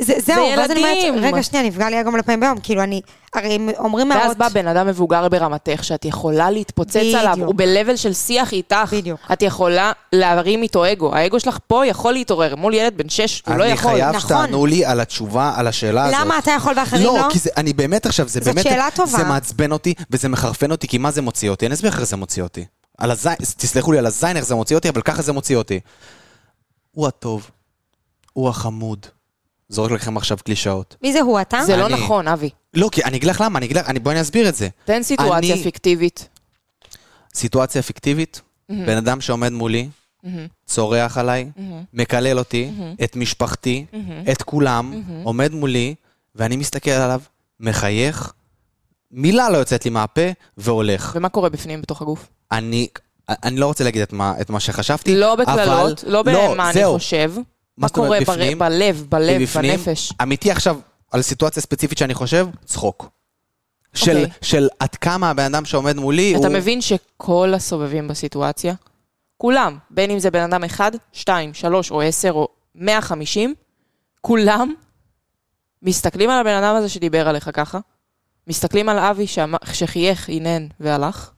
זה- 0.02 0.14
זהו, 0.26 0.46
ואז 0.58 0.72
אני. 0.72 1.10
אומרת, 1.10 1.24
רגע, 1.34 1.44
שנייה, 1.44 1.66
נפגע 1.66 1.90
לי 1.90 2.02
אגו 2.02 2.12
מלא 2.12 2.22
פעמים 2.22 2.40
ביום. 2.40 2.58
כאילו, 2.64 2.84
אני, 2.84 3.02
הרי 3.36 3.56
הם 3.56 3.70
אומרים 3.78 4.10
ואז 4.10 4.26
מאות, 4.26 4.38
בא 4.38 4.50
בן 4.50 4.68
אדם 4.68 4.88
מבוגר 4.88 5.30
ברמתך, 5.30 5.84
שאת 5.84 6.06
יכולה 6.06 6.52
להתפוצץ 6.52 6.96
בדיוק. 6.96 7.16
עליו, 7.20 7.46
הוא 7.46 7.56
ב-level 7.56 7.98
של 7.98 8.14
שיח 8.14 8.54
איתך. 8.54 8.94
בדיוק. 8.94 9.20
את 9.34 9.42
יכולה 9.42 9.92
להרים 10.14 10.62
איתו 10.64 10.92
אגו. 10.92 11.16
האגו 11.16 11.40
שלך 11.40 11.58
פה 11.68 11.86
יכול 11.86 12.14
להתעורר. 12.14 12.56
מול 12.56 12.74
ילד 12.74 12.98
בן 12.98 13.10
שש, 13.10 13.44
הוא 13.48 13.56
לא 13.56 13.64
אני 13.64 13.72
יכול. 13.72 13.92
חייב 13.92 14.10
נכון. 14.16 14.20
שתענו 14.22 14.66
לי 14.66 14.86
על 14.86 15.00
התשובה, 15.00 15.54
על 15.56 15.68
השאלה 15.68 16.06
הזאת. 16.06 16.20
למה 16.22 16.38
אתה 16.40 16.52
יכול 16.52 16.74
ואחרים 16.80 17.04
לא? 17.06 17.18
לא, 17.18 17.28
כי 17.32 17.40
זה, 17.40 17.50
אני 17.58 17.74
באמת 17.74 18.06
עכשיו, 18.06 18.28
זה 18.28 18.40
זאת 18.44 18.54
באמת, 18.56 18.64
שאלה 18.64 18.88
טובה. 18.96 19.18
זה 19.18 19.24
מעצבן 19.24 19.72
אותי 19.72 19.94
וזה 20.12 20.30
מחרפן 20.30 20.72
אותי, 20.72 20.88
כי 20.88 20.98
מה 20.98 21.12
זה 21.12 21.22
מוציא 21.22 21.50
אותי? 21.50 21.66
אני 21.66 21.76
אסביר 21.76 21.90
לך 21.92 22.00
איך 22.00 22.08
זה 22.08 22.18
מוציא 22.18 22.44
אותי. 22.44 22.66
על 23.04 23.12
הזין, 23.12 23.34
תסלחו 23.58 23.92
לי 23.92 23.98
על 23.98 24.06
הזין 24.06 24.38
איך 24.38 24.46
זה 24.46 24.56
מוציא 24.56 24.76
אותי, 24.76 24.90
אבל 24.90 25.02
ככה 25.02 25.22
זה 25.22 25.34
מוציא 25.34 25.56
אותי. 25.58 25.80
הוא 26.92 27.08
הטוב, 27.08 27.50
הוא 28.34 28.50
החמוד. 28.50 29.06
זורק 29.70 29.92
לכם 29.92 30.18
עכשיו 30.18 30.38
קלישאות. 30.46 30.96
מי 31.02 31.14
זה 31.14 31.22
הוא, 31.22 31.42
אתה? 31.42 31.60
זה 31.66 31.78
לא 31.78 31.86
אני- 31.86 31.94
נכון, 31.94 32.28
אבי. 32.28 32.50
לא, 32.74 32.90
כי 32.92 33.04
אני 33.04 33.18
אגיד 33.18 33.30
לך 33.30 33.42
למה, 33.46 33.58
אני 33.60 33.66
אגיד 33.66 33.78
לך, 33.78 33.90
אני- 33.90 34.00
בואי 34.00 34.16
אני 34.16 34.22
אסביר 34.22 34.50
את 34.50 34.56
זה. 34.56 34.70
תן 34.86 35.04
סיטואציה 35.04 35.54
אני- 35.56 35.64
פיקטיבית. 35.64 36.30
סיטואציה 37.36 37.82
פיקטיבית, 37.82 38.42
בן 38.70 38.98
אדם 38.98 39.22
שעומד 39.22 39.52
מולי, 39.52 39.90
צורח 40.66 41.18
עליי, 41.18 41.50
מקלל 41.94 42.40
אותי, 42.40 42.72
את 43.04 43.16
משפחתי, 43.16 43.86
את 44.32 44.42
כולם, 44.42 44.94
עומד 45.24 45.52
מולי, 45.54 45.96
ואני 46.36 46.56
מסתכל 46.58 46.92
עליו, 46.92 47.22
מחייך, 47.60 48.34
מילה 49.14 49.50
לא 49.50 49.58
יוצאת 49.58 49.86
לי 49.86 49.92
מהפה, 49.92 50.22
והולך. 50.58 51.12
ומה 51.16 51.30
קורה 51.30 51.50
בפנים 51.50 51.82
בתוך 51.82 52.02
הגוף? 52.02 52.28
אני, 52.52 52.88
אני 53.30 53.56
לא 53.60 53.66
רוצה 53.66 53.84
להגיד 53.84 54.02
את 54.02 54.14
מה, 54.14 54.34
את 54.42 54.50
מה 54.50 54.60
שחשבתי, 54.60 55.16
לא 55.16 55.34
אבל- 55.34 55.44
בקללות, 55.46 56.04
לא 56.08 56.24
במה 56.24 56.66
אני 56.66 56.74
זהו. 56.74 56.94
חושב. 56.94 57.34
מה 57.78 57.90
קורה 57.90 58.10
בר- 58.10 58.20
בפנים? 58.22 58.60
בלב, 58.60 59.06
בלב, 59.10 59.42
מבפנים, 59.42 59.72
בנפש. 59.78 60.14
אמיתי 60.22 60.52
עכשיו, 60.52 60.78
על 61.12 61.22
סיטואציה 61.22 61.62
ספציפית 61.64 61.98
שאני 61.98 62.14
חושב, 62.14 62.48
צחוק. 62.66 63.10
של, 63.94 64.12
אוקיי. 64.18 64.30
של 64.42 64.68
עד 64.80 64.96
כמה 64.96 65.30
הבן 65.30 65.44
אדם 65.56 65.66
שעומד 65.66 65.96
מולי, 65.96 66.36
אתה 66.36 66.48
הוא... 66.48 66.56
מבין 66.56 66.82
שכל 66.82 67.54
הסובבים 67.56 68.08
בסיטואציה, 68.08 68.74
כולם, 69.38 69.78
בין 69.90 70.12
אם 70.12 70.20
זה 70.20 70.32
בן 70.32 70.40
אדם 70.42 70.64
אחד, 70.64 70.92
שתיים, 71.12 71.54
שלוש 71.54 71.92
או 71.92 72.02
עשר 72.02 72.32
או 72.32 72.48
מאה 72.76 73.02
חמישים, 73.02 73.54
כולם 74.22 74.74
מסתכלים 75.82 76.30
על 76.30 76.40
הבן 76.40 76.64
אדם 76.64 76.76
הזה 76.76 76.90
שדיבר 76.90 77.28
עליך 77.28 77.50
ככה, 77.54 77.80
מסתכלים 78.48 78.90
על 78.90 79.00
אבי 79.00 79.26
שחייך, 79.74 80.30
הנהן 80.30 80.68
והלך, 80.80 81.30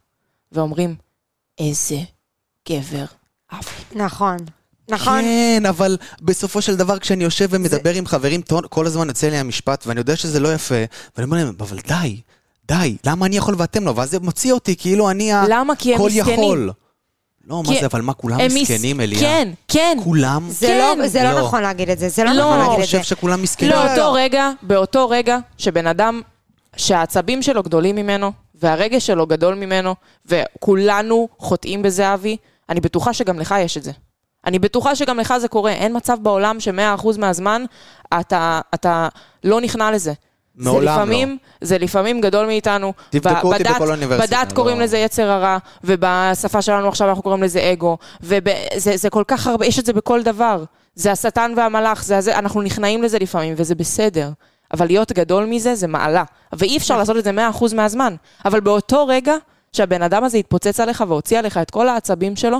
ואומרים, 0.51 0.95
איזה 1.59 1.97
גבר 2.69 3.05
אבי. 3.53 3.65
נכון. 3.95 4.37
נכון. 4.91 5.21
כן, 5.21 5.63
אבל 5.69 5.97
בסופו 6.21 6.61
של 6.61 6.75
דבר 6.75 6.99
כשאני 6.99 7.23
יושב 7.23 7.47
ומדבר 7.51 7.93
עם 7.93 8.05
חברים, 8.05 8.41
כל 8.69 8.85
הזמן 8.85 9.07
יוצא 9.07 9.29
לי 9.29 9.37
המשפט, 9.37 9.87
ואני 9.87 9.99
יודע 9.99 10.15
שזה 10.15 10.39
לא 10.39 10.53
יפה, 10.53 10.75
ואני 11.17 11.25
אומר 11.25 11.37
להם, 11.37 11.53
אבל 11.59 11.77
די, 11.87 12.21
די, 12.67 12.97
למה 13.05 13.25
אני 13.25 13.37
יכול 13.37 13.55
ואתם 13.57 13.85
לא? 13.85 13.93
ואז 13.95 14.11
זה 14.11 14.19
מוציא 14.19 14.53
אותי, 14.53 14.75
כאילו 14.75 15.09
אני 15.09 15.31
למה? 15.49 15.75
כי 15.75 15.89
הם 15.93 15.99
הכל 15.99 16.09
מסכנים. 16.09 16.33
יכול. 16.39 16.71
לא, 17.47 17.63
מה 17.63 17.73
זה, 17.79 17.85
אבל 17.85 18.01
מה, 18.01 18.13
כולם 18.13 18.39
הם 18.39 18.45
מס- 18.45 18.71
מסכנים, 18.71 19.01
אליה? 19.01 19.19
כן, 19.19 19.51
כן. 19.67 19.97
כולם? 20.03 20.49
זה 20.49 20.67
כן. 20.67 20.97
לא- 20.99 21.07
זה 21.07 21.23
לא 21.23 21.31
לא. 21.31 21.41
נכון 21.41 21.61
להגיד 21.61 21.89
את 21.89 21.99
זה, 21.99 22.09
זה 22.09 22.23
לא 22.23 22.31
לא. 22.31 22.37
נכון 22.43 22.51
אני 22.53 22.59
להגיד 22.61 22.79
את 22.79 22.85
חושב 22.85 22.97
זה. 22.97 23.03
שכולם 23.03 23.41
מסכנים. 23.41 23.69
לא, 23.71 23.75
לא, 23.77 23.85
באותו 23.87 24.01
לא. 24.01 24.15
רגע, 24.15 24.51
באותו 24.61 25.09
רגע 25.09 25.37
שבן 25.57 25.87
אדם, 25.87 26.21
שהעצבים 26.77 27.41
שלו 27.41 27.63
גדולים 27.63 27.95
ממנו, 27.95 28.31
והרגש 28.55 29.07
שלו 29.07 29.27
גדול 29.27 29.55
ממנו, 29.55 29.95
וכולנו 30.25 31.27
חוטאים 31.37 31.81
בזה, 31.81 32.13
אבי, 32.13 32.37
אני 32.69 32.79
בטוחה 32.79 33.13
שגם 33.13 33.39
לך 33.39 33.55
יש 33.59 33.77
את 33.77 33.83
זה. 33.83 33.91
אני 34.45 34.59
בטוחה 34.59 34.95
שגם 34.95 35.19
לך 35.19 35.33
זה 35.37 35.47
קורה. 35.47 35.71
אין 35.71 35.95
מצב 35.97 36.17
בעולם 36.21 36.59
ש-100% 36.59 37.07
מהזמן 37.17 37.65
אתה, 38.19 38.61
אתה 38.73 39.07
לא 39.43 39.61
נכנע 39.61 39.91
לזה. 39.91 40.13
מעולם 40.55 40.85
זה 40.85 40.91
לפעמים, 40.91 41.37
זה 41.61 41.77
לפעמים 41.77 42.21
גדול 42.21 42.45
מאיתנו. 42.45 42.93
תבדקו 43.09 43.53
אותי 43.53 43.63
בכל 43.63 43.91
אוניברסיטה, 43.91 44.43
בדת 44.43 44.53
קוראים 44.53 44.77
לא- 44.77 44.83
לזה 44.83 44.97
יצר 44.97 45.29
הרע, 45.29 45.57
ובשפה 45.83 46.61
שלנו 46.61 46.87
עכשיו 46.87 47.09
אנחנו 47.09 47.23
קוראים 47.23 47.43
לזה 47.43 47.71
אגו. 47.73 47.97
וזה 48.21 48.97
זה 48.97 49.09
כל 49.09 49.23
כך 49.27 49.47
הרבה, 49.47 49.65
יש 49.65 49.79
את 49.79 49.85
זה 49.85 49.93
בכל 49.93 50.23
דבר. 50.23 50.63
זה 50.95 51.11
השטן 51.11 51.53
והמלאך, 51.57 52.03
זה 52.03 52.17
הזה, 52.17 52.39
אנחנו 52.39 52.61
נכנעים 52.61 53.03
לזה 53.03 53.19
לפעמים, 53.19 53.53
וזה 53.57 53.75
בסדר. 53.75 54.29
אבל 54.73 54.85
להיות 54.85 55.11
גדול 55.11 55.45
מזה 55.45 55.75
זה 55.75 55.87
מעלה. 55.87 56.23
ואי 56.53 56.77
אפשר 56.77 56.97
לעשות 56.97 57.17
את 57.17 57.23
זה 57.23 57.31
100% 57.31 57.75
מהזמן. 57.75 58.15
אבל 58.45 58.59
באותו 58.59 59.07
רגע 59.07 59.35
שהבן 59.73 60.01
אדם 60.01 60.23
הזה 60.23 60.37
התפוצץ 60.37 60.79
עליך 60.79 61.03
והוציא 61.07 61.39
עליך 61.39 61.57
את 61.57 61.71
כל 61.71 61.87
העצבים 61.87 62.35
שלו, 62.35 62.57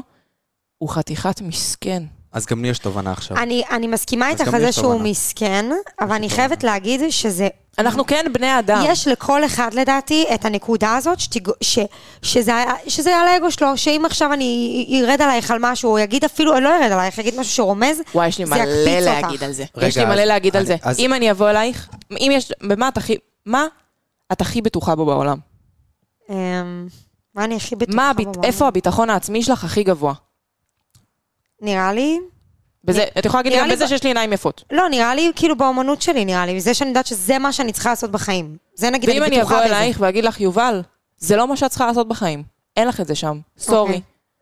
הוא 0.77 0.89
חתיכת 0.89 1.41
מסכן. 1.41 2.03
אז 2.35 2.45
גם 2.45 2.61
לי 2.61 2.67
יש 2.67 2.79
תובנה 2.79 3.11
עכשיו. 3.11 3.37
אני, 3.37 3.63
אני 3.71 3.87
מסכימה 3.87 4.29
איתך 4.29 4.53
על 4.53 4.59
זה 4.61 4.71
שהוא 4.71 4.83
תובנה. 4.93 5.09
מסכן, 5.09 5.65
אבל 6.01 6.11
אני 6.11 6.29
חייבת 6.29 6.63
להגיד 6.63 7.01
שזה... 7.09 7.47
אנחנו 7.79 8.05
כן 8.05 8.25
בני 8.33 8.59
אדם. 8.59 8.83
יש 8.87 9.07
לכל 9.07 9.45
אחד 9.45 9.73
לדעתי 9.73 10.25
את 10.33 10.45
הנקודה 10.45 10.95
הזאת 10.95 11.19
שתיג... 11.19 11.49
ש... 11.61 11.79
שזה, 12.21 12.55
היה- 12.55 12.73
שזה 12.87 13.15
על 13.15 13.27
האגו 13.27 13.51
שלו, 13.51 13.77
שאם 13.77 14.03
עכשיו 14.05 14.33
אני 14.33 14.85
ירד 14.89 15.21
עלייך 15.21 15.51
על 15.51 15.57
משהו, 15.61 15.91
או 15.91 15.99
יגיד 15.99 16.23
אפילו, 16.23 16.59
לא 16.59 16.69
ירד 16.69 16.91
עלייך, 16.91 17.17
יגיד 17.17 17.39
משהו 17.39 17.53
שרומז, 17.53 17.97
וואי, 18.15 18.27
יש 18.27 18.37
לי 18.39 18.45
מלא 18.45 18.63
להגיד. 18.99 19.43
על 19.43 19.51
זה. 19.51 19.65
רגע, 19.77 19.87
יש 19.87 19.97
לי 19.97 20.05
מלא 20.05 20.21
אז- 20.21 20.27
להגיד 20.27 20.55
על 20.55 20.59
אני- 20.61 20.67
זה. 20.67 20.75
אז- 20.81 20.99
אם 20.99 21.13
אני 21.13 21.31
אבוא 21.31 21.49
אלייך, 21.49 21.89
אם 22.11 22.31
יש, 22.33 22.51
במה 22.67 22.87
את 22.87 22.97
הכי, 22.97 23.15
מה 23.45 23.65
את 24.31 24.41
הכי 24.41 24.61
בטוחה 24.61 24.95
בו 24.95 25.05
בעולם? 25.05 25.37
אמ, 26.29 26.35
מה 27.35 27.43
אני 27.43 27.55
הכי 27.55 27.75
בטוחה 27.75 27.95
מה, 27.97 28.11
בו 28.13 28.23
בעולם? 28.23 28.43
איפה 28.43 28.67
הביטחון 28.67 29.09
העצמי 29.09 29.43
שלך 29.43 29.63
הכי 29.63 29.83
גבוה? 29.83 30.13
נראה 31.65 31.93
לי... 31.93 32.19
בזה, 32.83 32.99
נראה- 32.99 33.09
את 33.19 33.25
יכולה 33.25 33.43
להגיד 33.43 33.59
גם 33.59 33.67
לי 33.67 33.75
בזה 33.75 33.85
ב- 33.85 33.87
שיש 33.87 34.03
לי 34.03 34.09
עיניים 34.09 34.33
יפות. 34.33 34.63
לא, 34.71 34.89
נראה 34.89 35.15
לי 35.15 35.31
כאילו 35.35 35.55
באומנות 35.57 36.01
שלי, 36.01 36.25
נראה 36.25 36.45
לי. 36.45 36.59
זה 36.61 36.73
שאני 36.73 36.89
יודעת 36.89 37.05
שזה 37.07 37.37
מה 37.39 37.53
שאני 37.53 37.71
צריכה 37.71 37.89
לעשות 37.89 38.11
בחיים. 38.11 38.57
זה 38.75 38.89
נגיד, 38.89 39.09
ואם 39.09 39.17
אני 39.23 39.27
אני 39.27 39.37
בטוחה 39.39 39.55
אבוא 39.55 39.65
בזה. 39.65 39.77
אלייך 39.77 39.97
ואגיד 40.01 40.23
לך, 40.25 40.41
יובל, 40.41 40.81
זה 41.17 41.35
לא 41.35 41.47
מה 41.47 41.57
שאת 41.57 41.69
צריכה 41.69 41.85
לעשות 41.87 42.07
בחיים. 42.07 42.43
אין 42.77 42.87
לך 42.87 43.01
את 43.01 43.07
זה 43.07 43.15
שם. 43.15 43.39
סורי. 43.57 43.79
אוקיי. 43.79 44.01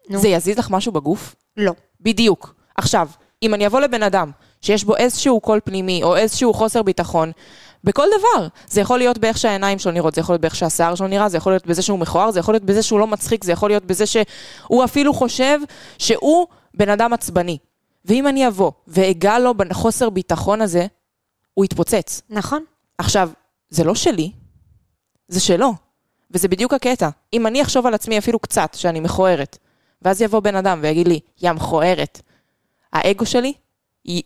נו. 0.09 0.19
זה 0.19 0.27
יזיז 0.27 0.57
לך 0.57 0.69
משהו 0.69 0.91
בגוף? 0.91 1.35
לא. 1.57 1.71
בדיוק. 2.01 2.55
עכשיו, 2.77 3.07
אם 3.43 3.53
אני 3.53 3.67
אבוא 3.67 3.79
לבן 3.79 4.03
אדם 4.03 4.31
שיש 4.61 4.83
בו 4.83 4.95
איזשהו 4.95 5.39
קול 5.39 5.59
פנימי 5.63 6.03
או 6.03 6.15
איזשהו 6.15 6.53
חוסר 6.53 6.81
ביטחון, 6.83 7.31
בכל 7.83 8.07
דבר. 8.19 8.47
זה 8.67 8.81
יכול 8.81 8.97
להיות 8.97 9.17
באיך 9.17 9.37
שהעיניים 9.37 9.79
שלו 9.79 9.91
נראות, 9.91 10.15
זה 10.15 10.21
יכול 10.21 10.33
להיות 10.33 10.41
באיך 10.41 10.55
שהשיער 10.55 10.95
שלו 10.95 11.07
נראה, 11.07 11.29
זה 11.29 11.37
יכול 11.37 11.51
להיות 11.51 11.67
בזה 11.67 11.81
שהוא 11.81 11.99
מכוער, 11.99 12.31
זה 12.31 12.39
יכול 12.39 12.53
להיות 12.53 12.63
בזה 12.63 12.83
שהוא 12.83 12.99
לא 12.99 13.07
מצחיק, 13.07 13.43
זה 13.43 13.51
יכול 13.51 13.69
להיות 13.69 13.85
בזה 13.85 14.05
שהוא 14.05 14.83
אפילו 14.83 15.13
חושב 15.13 15.59
שהוא 15.97 16.47
בן 16.73 16.89
אדם 16.89 17.13
עצבני. 17.13 17.57
ואם 18.05 18.27
אני 18.27 18.47
אבוא 18.47 18.71
ואגע 18.87 19.39
לו 19.39 19.53
בחוסר 19.53 20.09
ביטחון 20.09 20.61
הזה, 20.61 20.87
הוא 21.53 21.65
יתפוצץ. 21.65 22.21
נכון? 22.29 22.63
עכשיו, 22.97 23.29
זה 23.69 23.83
לא 23.83 23.95
שלי, 23.95 24.31
זה 25.27 25.39
שלו. 25.39 25.73
וזה 26.31 26.47
בדיוק 26.47 26.73
הקטע. 26.73 27.09
אם 27.33 27.47
אני 27.47 27.61
אחשוב 27.61 27.87
על 27.87 27.93
עצמי 27.93 28.17
אפילו 28.17 28.39
קצת, 28.39 28.73
שאני 28.73 28.99
מכוערת, 28.99 29.57
ואז 30.01 30.21
יבוא 30.21 30.39
בן 30.39 30.55
אדם 30.55 30.79
ויגיד 30.81 31.07
לי, 31.07 31.19
יא 31.41 31.51
מכוערת, 31.51 32.21
האגו 32.93 33.25
שלי 33.25 33.53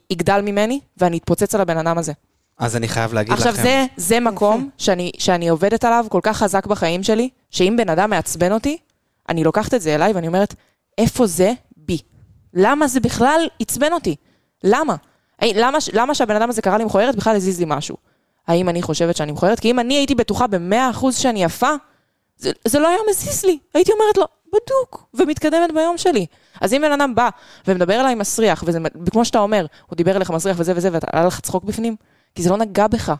יגדל 0.10 0.42
ממני, 0.42 0.80
ואני 0.98 1.18
אתפוצץ 1.18 1.56
על 1.56 1.62
הבן 1.62 1.78
אדם 1.78 1.98
הזה. 1.98 2.14
אז 2.58 2.76
אני 2.76 2.88
חייב 2.88 3.14
להגיד 3.14 3.34
עכשיו, 3.34 3.54
לכם... 3.54 3.64
זה, 3.64 3.86
זה 3.98 4.20
מקום 4.20 4.70
שאני, 4.78 5.12
שאני 5.18 5.48
עובדת 5.48 5.84
עליו 5.84 6.06
כל 6.10 6.20
כך 6.24 6.38
חזק 6.38 6.66
בחיים 6.66 7.04
שלי, 7.04 7.30
שאם 7.52 7.76
בן 7.78 7.90
אדם 7.90 8.10
מעצבן 8.10 8.52
אותי, 8.52 8.78
אני 9.30 9.44
לוקחת 9.44 9.74
את 9.74 9.82
זה 9.82 9.96
אליי 9.96 10.14
ואני 10.14 10.28
אומרת, 10.28 10.56
איפה 10.98 11.28
זה? 11.28 11.54
למה 12.54 12.88
זה 12.88 13.00
בכלל 13.00 13.48
עצבן 13.60 13.94
אותי? 13.94 14.16
למה? 14.64 14.96
הי- 15.40 15.54
למה, 15.54 15.78
למה 15.94 16.16
שהבן 16.16 16.36
אדם 16.36 16.50
הזה 16.50 16.62
קרא 16.62 16.78
לי 16.78 16.84
מכוערת 16.84 17.16
בכלל 17.16 17.36
הזיז 17.36 17.60
לי 17.60 17.66
משהו? 17.68 17.98
האם 18.48 18.70
אני 18.70 18.82
חושבת 18.82 19.16
שאני 19.16 19.32
מכוערת? 19.32 19.60
כי 19.60 19.72
אם 19.72 19.80
אני 19.80 19.94
הייתי 19.94 20.16
בטוחה 20.16 20.48
במאה 20.48 20.90
אחוז 20.90 21.16
שאני 21.18 21.44
יפה, 21.44 21.70
זה, 22.38 22.52
זה 22.68 22.80
לא 22.80 22.88
היה 22.88 22.98
מזיז 23.10 23.46
לי. 23.46 23.60
הייתי 23.74 23.92
אומרת 23.92 24.18
לו, 24.18 24.26
בדוק, 24.48 25.06
ומתקדמת 25.14 25.74
ביום 25.74 25.98
שלי. 25.98 26.26
אז 26.62 26.74
אם 26.74 26.82
בן 26.82 26.92
אדם 26.92 27.16
בא 27.16 27.30
ומדבר 27.68 28.00
אליי 28.02 28.16
מסריח, 28.16 28.64
וזה 28.68 28.80
כמו 29.12 29.26
שאתה 29.26 29.40
אומר, 29.40 29.66
הוא 29.90 29.98
דיבר 29.98 30.16
אליך 30.18 30.32
מסריח 30.32 30.58
וזה 30.60 30.74
וזה, 30.76 30.90
והיה 30.92 31.26
לך 31.26 31.40
צחוק 31.40 31.64
בפנים, 31.64 31.96
כי 32.36 32.44
זה 32.44 32.50
לא 32.50 32.58
נגע 32.58 32.88
בך. 32.88 33.14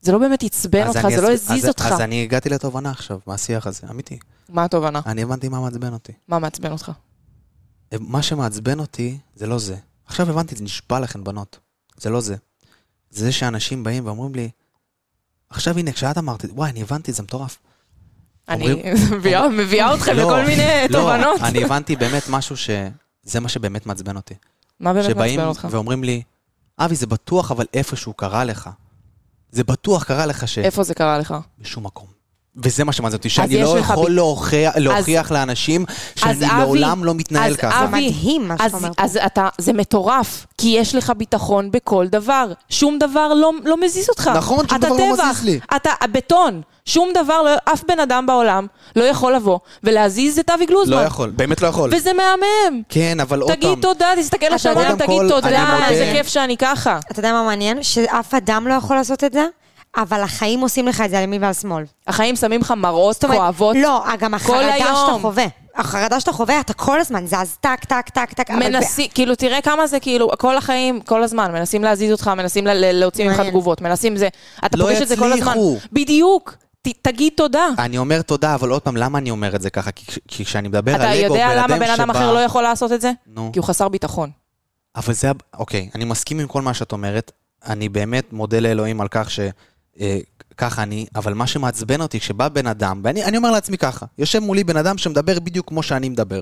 זה 0.00 0.12
לא 0.12 0.18
באמת 0.18 0.42
עצבן 0.42 0.86
אותך, 0.88 1.04
אני 1.04 1.16
זה 1.16 1.22
לא 1.22 1.30
הזיז 1.32 1.64
אז- 1.64 1.68
אותך. 1.68 1.86
אז 1.92 2.00
אני 2.00 2.22
הגעתי 2.22 2.48
לתובנה 2.48 2.90
עכשיו, 2.90 3.18
מהשיח 3.26 3.66
הזה, 3.66 3.86
אמיתי. 3.90 4.18
מה 4.48 4.64
התובנה? 4.64 5.00
אני 5.06 5.22
הבנתי 5.22 5.48
מה 5.48 5.60
מעצבן 5.60 5.92
אותי. 5.92 6.12
מה 6.28 6.38
מעצבן 6.38 6.72
אותך? 6.72 6.92
מה 8.00 8.22
שמעצבן 8.22 8.78
אותי, 8.80 9.18
זה 9.34 9.46
לא 9.46 9.58
זה. 9.58 9.76
עכשיו 10.06 10.30
הבנתי, 10.30 10.56
זה 10.56 10.64
נשבע 10.64 11.00
לכם, 11.00 11.24
בנות. 11.24 11.58
זה 11.96 12.10
לא 12.10 12.20
זה. 12.20 12.36
זה 13.10 13.24
זה 13.24 13.32
שאנשים 13.32 13.84
באים 13.84 14.06
ואומרים 14.06 14.34
לי, 14.34 14.50
עכשיו 15.50 15.78
הנה, 15.78 15.92
כשאת 15.92 16.18
אמרת, 16.18 16.44
וואי, 16.50 16.70
אני 16.70 16.82
הבנתי, 16.82 17.12
זה 17.12 17.22
מטורף. 17.22 17.58
אני 18.48 18.82
מביאה- 19.12 19.48
מביאה 19.48 19.94
אתכם 19.94 20.16
לא, 20.16 20.22
לכל 20.22 20.46
מיני 20.46 20.62
לא, 20.90 20.98
תובנות. 21.00 21.40
אני 21.42 21.64
הבנתי 21.64 21.96
באמת 21.96 22.22
משהו 22.28 22.56
ש... 22.56 22.70
זה 23.22 23.40
מה 23.40 23.48
שבאמת 23.48 23.86
מעצבן 23.86 24.16
אותי. 24.16 24.34
מה 24.80 24.92
באמת 24.92 25.10
שבאים 25.10 25.36
מעצבן 25.40 25.48
אותך? 25.48 25.68
ואומרים 25.70 26.04
לי, 26.04 26.22
אבי, 26.78 26.94
זה 26.96 27.06
בטוח, 27.06 27.50
אבל 27.50 27.66
איפשהו 27.74 28.12
קרה 28.12 28.44
לך. 28.44 28.70
זה 29.50 29.64
בטוח 29.64 30.04
קרה 30.04 30.26
לך 30.26 30.48
ש... 30.48 30.58
איפה 30.58 30.82
זה 30.82 30.94
קרה 30.94 31.18
לך? 31.18 31.34
בשום 31.58 31.86
מקום. 31.86 32.06
וזה 32.62 32.84
מה 32.84 32.92
שמעניין 32.92 33.16
אותי, 33.16 33.28
שאני 33.28 33.62
לא 33.62 33.78
יכול 33.78 34.06
ב- 34.10 34.14
להוכיח, 34.14 34.72
להוכיח 34.76 35.30
לאנשים 35.30 35.84
שאני 36.16 36.32
אבי- 36.32 36.46
לעולם 36.58 37.04
לא 37.04 37.14
מתנהל 37.14 37.50
אז 37.50 37.56
ככה. 37.56 37.84
אבי- 37.84 38.08
מדהים 38.08 38.48
מה 38.48 38.54
שאתה 38.54 38.64
אז, 38.66 38.74
אומר. 38.74 38.88
אז 38.98 39.18
אתה, 39.26 39.48
זה 39.58 39.72
מטורף, 39.72 40.46
כי 40.58 40.68
יש 40.68 40.94
לך 40.94 41.12
ביטחון 41.16 41.70
בכל 41.70 42.06
דבר. 42.08 42.52
שום 42.70 42.98
דבר 42.98 43.34
לא, 43.34 43.52
לא 43.64 43.76
מזיז 43.80 44.08
אותך. 44.08 44.30
נכון, 44.36 44.68
שום 44.68 44.78
אתה 44.78 44.86
דבר 44.86 44.96
לא 44.96 45.14
טבח, 45.16 45.24
מזיז 45.30 45.44
לי. 45.44 45.60
אתה 45.76 45.90
בטון. 46.12 46.60
שום 46.86 47.08
דבר, 47.14 47.42
לא, 47.42 47.50
אף 47.72 47.84
בן 47.88 48.00
אדם 48.00 48.26
בעולם 48.26 48.66
לא 48.96 49.04
יכול 49.04 49.34
לבוא 49.34 49.58
ולהזיז 49.84 50.38
את 50.38 50.50
אבי 50.50 50.66
גלוזמן. 50.66 50.96
לא 50.96 51.00
יכול, 51.00 51.30
באמת 51.30 51.62
לא 51.62 51.66
יכול. 51.68 51.90
וזה 51.96 52.10
מהמם. 52.12 52.82
כן, 52.88 53.20
אבל 53.20 53.40
עוד 53.40 53.50
פעם, 53.52 53.56
תגיד 53.60 53.78
תודה, 53.82 54.06
תסתכל 54.18 54.46
אתה 54.46 54.54
לשמיים, 54.54 54.96
תגיד 54.96 55.20
תודה, 55.28 55.48
אני 55.86 55.94
איזה 55.94 56.12
כיף 56.16 56.28
שאני 56.28 56.56
ככה. 56.56 56.98
אתה 57.12 57.20
יודע 57.20 57.32
מה 57.32 57.42
מעניין? 57.42 57.82
שאף 57.82 58.34
אדם 58.34 58.68
לא 58.68 58.74
יכול 58.74 58.96
לעשות 58.96 59.24
את 59.24 59.32
זה, 59.32 59.46
אבל 59.96 60.20
החיים 60.22 60.60
עושים 60.60 60.88
לך 60.88 61.00
את 61.00 61.10
זה 61.10 61.18
על 61.18 61.24
ימין 61.24 61.42
ועל 61.44 61.52
שמאל. 61.52 61.84
החיים 62.06 62.36
שמים 62.36 62.60
לך 62.60 62.74
מראות 62.76 63.24
אומרת, 63.24 63.38
כואבות. 63.38 63.76
לא, 63.82 64.04
גם 64.18 64.34
החרדה 64.34 64.74
היום. 64.74 64.86
שאתה 65.06 65.18
חווה. 65.20 65.44
החרדה 65.76 66.20
שאתה 66.20 66.32
חווה, 66.32 66.60
אתה 66.60 66.72
כל 66.72 67.00
הזמן 67.00 67.26
זז 67.26 67.56
טק, 67.60 67.84
טק, 67.84 68.08
טק, 68.08 68.32
טק. 68.32 68.50
אבל 68.50 68.58
מנסים, 68.68 69.06
כאילו, 69.14 69.34
תראה 69.34 69.60
כמה 69.62 69.86
זה, 69.86 70.00
כאילו, 70.00 70.30
כל 70.38 70.56
החיים, 70.56 71.00
כל 71.00 71.22
הזמן, 71.22 71.52
מנסים 71.52 71.84
להזיז 71.84 72.12
אותך, 72.12 72.28
מנסים 72.36 72.66
ל- 72.66 72.70
ל- 72.70 73.00
להוציא 73.00 73.28
ממך. 73.28 73.40
תגובות, 73.40 73.80
מנסים 73.80 74.16
זה, 74.16 74.28
אתה 74.66 74.76
לא 74.76 74.84
פוגש 74.84 75.02
את 75.02 75.08
זה 75.08 75.16
כל 75.16 75.32
הזמן. 75.32 75.52
יצליחו. 75.52 75.76
בדיוק, 75.92 76.54
ת, 76.82 76.88
תגיד 77.02 77.32
תודה. 77.36 77.66
אני 77.78 77.98
אומר 77.98 78.22
תודה, 78.22 78.54
אבל 78.54 78.70
עוד 78.70 78.82
פעם, 78.82 78.96
למה 78.96 79.18
אני 79.18 79.30
אומר 79.30 79.56
את 79.56 79.62
זה 79.62 79.70
ככה? 79.70 79.90
כי 79.90 80.04
כי 80.28 80.44
כשאני 80.44 80.68
מדבר 80.68 80.94
על 80.94 81.00
אתה 81.00 81.12
אגו, 81.26 81.34
יודע 81.34 81.54
למה 81.54 81.66
בן 81.78 81.82
אדם 81.90 81.96
שבא- 82.08 82.12
אחר 82.12 82.32
לא 82.32 82.38
יכול 82.38 82.62
לעשות 82.62 82.92
את 82.92 83.00
זה? 83.00 83.12
נו. 83.26 83.50
כי 83.52 83.58
הוא 83.58 83.66
חסר 83.66 83.88
ביטחון. 83.88 84.30
אבל 84.96 85.14
זה, 85.14 85.30
אוקיי, 85.58 85.88
אני 85.94 86.04
מסכים 86.04 86.40
עם 86.40 86.46
כל 86.46 86.62
מה 86.62 86.74
שאת 86.74 86.92
אומרת. 86.92 87.32
אני 87.66 87.88
באמת 87.88 88.32
מודה 88.32 88.60
לאלוהים 88.60 89.00
על 89.00 89.08
כך 89.10 89.30
ש... 89.30 89.40
אה, 90.00 90.18
ככה 90.56 90.82
אני, 90.82 91.06
אבל 91.14 91.34
מה 91.34 91.46
שמעצבן 91.46 92.00
אותי, 92.00 92.20
כשבא 92.20 92.48
בן 92.48 92.66
אדם, 92.66 93.00
ואני 93.04 93.24
אני 93.24 93.36
אומר 93.36 93.50
לעצמי 93.50 93.78
ככה, 93.78 94.06
יושב 94.18 94.38
מולי 94.38 94.64
בן 94.64 94.76
אדם 94.76 94.98
שמדבר 94.98 95.40
בדיוק 95.40 95.68
כמו 95.68 95.82
שאני 95.82 96.08
מדבר. 96.08 96.40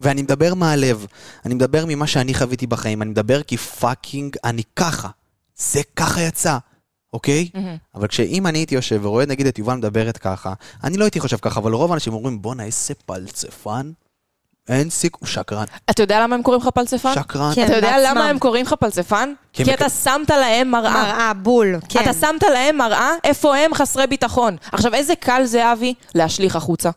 ואני 0.00 0.22
מדבר 0.22 0.54
מהלב, 0.54 1.06
אני 1.44 1.54
מדבר 1.54 1.84
ממה 1.88 2.06
שאני 2.06 2.34
חוויתי 2.34 2.66
בחיים, 2.66 3.02
אני 3.02 3.10
מדבר 3.10 3.42
כי 3.42 3.56
fucking 3.56 4.36
אני 4.44 4.62
ככה. 4.76 5.08
זה 5.56 5.80
ככה 5.96 6.22
יצא, 6.22 6.58
אוקיי? 7.12 7.48
אבל 7.94 8.06
כשאם 8.08 8.46
אני 8.46 8.58
הייתי 8.58 8.74
יושב 8.74 9.00
ורואה 9.02 9.26
נגיד 9.26 9.46
את 9.46 9.58
יובל 9.58 9.74
מדברת 9.74 10.18
ככה, 10.18 10.52
אני 10.84 10.96
לא 10.96 11.04
הייתי 11.04 11.20
חושב 11.20 11.36
ככה, 11.36 11.60
אבל 11.60 11.72
רוב 11.72 11.90
האנשים 11.90 12.12
אומרים, 12.12 12.42
בואנה, 12.42 12.64
איזה 12.64 12.94
פלצפן. 13.06 13.92
אין 14.68 14.90
סיכוי, 14.90 15.18
הוא 15.20 15.28
שקרן. 15.28 15.64
אתה 15.90 16.02
יודע 16.02 16.20
למה 16.22 16.34
הם 16.34 16.42
קוראים 16.42 16.62
לך 16.62 16.68
פלצפן? 16.68 17.14
שקרן. 17.14 17.52
כן. 17.54 17.64
אתה 17.66 17.76
יודע 17.76 17.90
בעצמם. 17.92 18.10
למה 18.10 18.28
הם 18.28 18.38
קוראים 18.38 18.66
לך 18.66 18.72
פלצפן? 18.72 19.32
כי 19.52 19.64
כי 19.64 19.70
מק- 19.70 19.76
אתה 19.76 19.88
שמת 19.88 20.30
להם 20.30 20.70
מראה. 20.70 20.92
מראה, 21.02 21.32
בול, 21.34 21.76
כן. 21.88 22.00
אתה 22.02 22.12
שמת 22.12 22.42
להם 22.42 22.76
מראה 22.76 23.10
איפה 23.24 23.56
הם 23.56 23.74
חסרי 23.74 24.06
ביטחון. 24.06 24.56
עכשיו, 24.72 24.94
איזה 24.94 25.14
קל 25.16 25.42
זה, 25.44 25.72
אבי, 25.72 25.94
להשליך 26.14 26.56
החוצה. 26.56 26.90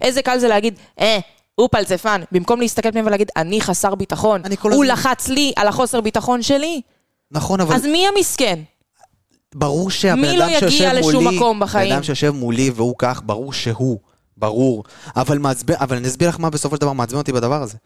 איזה 0.00 0.22
קל 0.22 0.38
זה 0.38 0.48
להגיד, 0.48 0.74
אה, 1.00 1.18
הוא 1.54 1.68
פלצפן, 1.72 2.20
במקום 2.32 2.60
להסתכל 2.60 2.90
פנימה 2.90 3.06
ולהגיד, 3.08 3.28
אני 3.36 3.60
חסר 3.60 3.94
ביטחון. 3.94 4.40
אני 4.44 4.56
כל 4.56 4.72
הוא 4.72 4.84
הזמן- 4.84 4.92
לחץ 4.98 5.28
לי 5.28 5.52
על 5.56 5.68
החוסר 5.68 6.00
ביטחון 6.00 6.42
שלי. 6.42 6.80
נכון, 7.30 7.60
אבל... 7.60 7.74
אז 7.74 7.84
מי 7.86 8.06
המסכן? 8.16 8.58
ברור 9.54 9.90
שהבן 9.90 10.20
מי 10.20 10.36
לא 10.36 10.44
אדם 10.44 10.52
יגיע 10.52 10.70
שיושב 10.70 10.84
לשום 10.94 11.24
מולי, 11.24 11.36
מקום 11.36 11.60
בחיים? 11.60 11.88
בן 11.88 11.94
אדם 11.94 12.02
שיושב 12.02 12.30
מולי 12.30 12.70
והוא 12.74 12.94
כך, 12.98 13.22
ברור 13.24 13.52
שהוא, 13.52 13.98
ברור. 14.44 14.84
אבל 15.16 15.38
מעצבן, 15.38 15.74
אבל 15.80 15.96
אני 15.96 16.08
אסביר 16.08 16.28
לך 16.28 16.40
מה 16.40 16.50
בסופו 16.50 16.76
של 16.76 16.80
דבר 16.80 16.92
מעצבן 16.92 17.18
אותי 17.18 17.32
בדבר 17.32 17.62
הזה. 17.62 17.76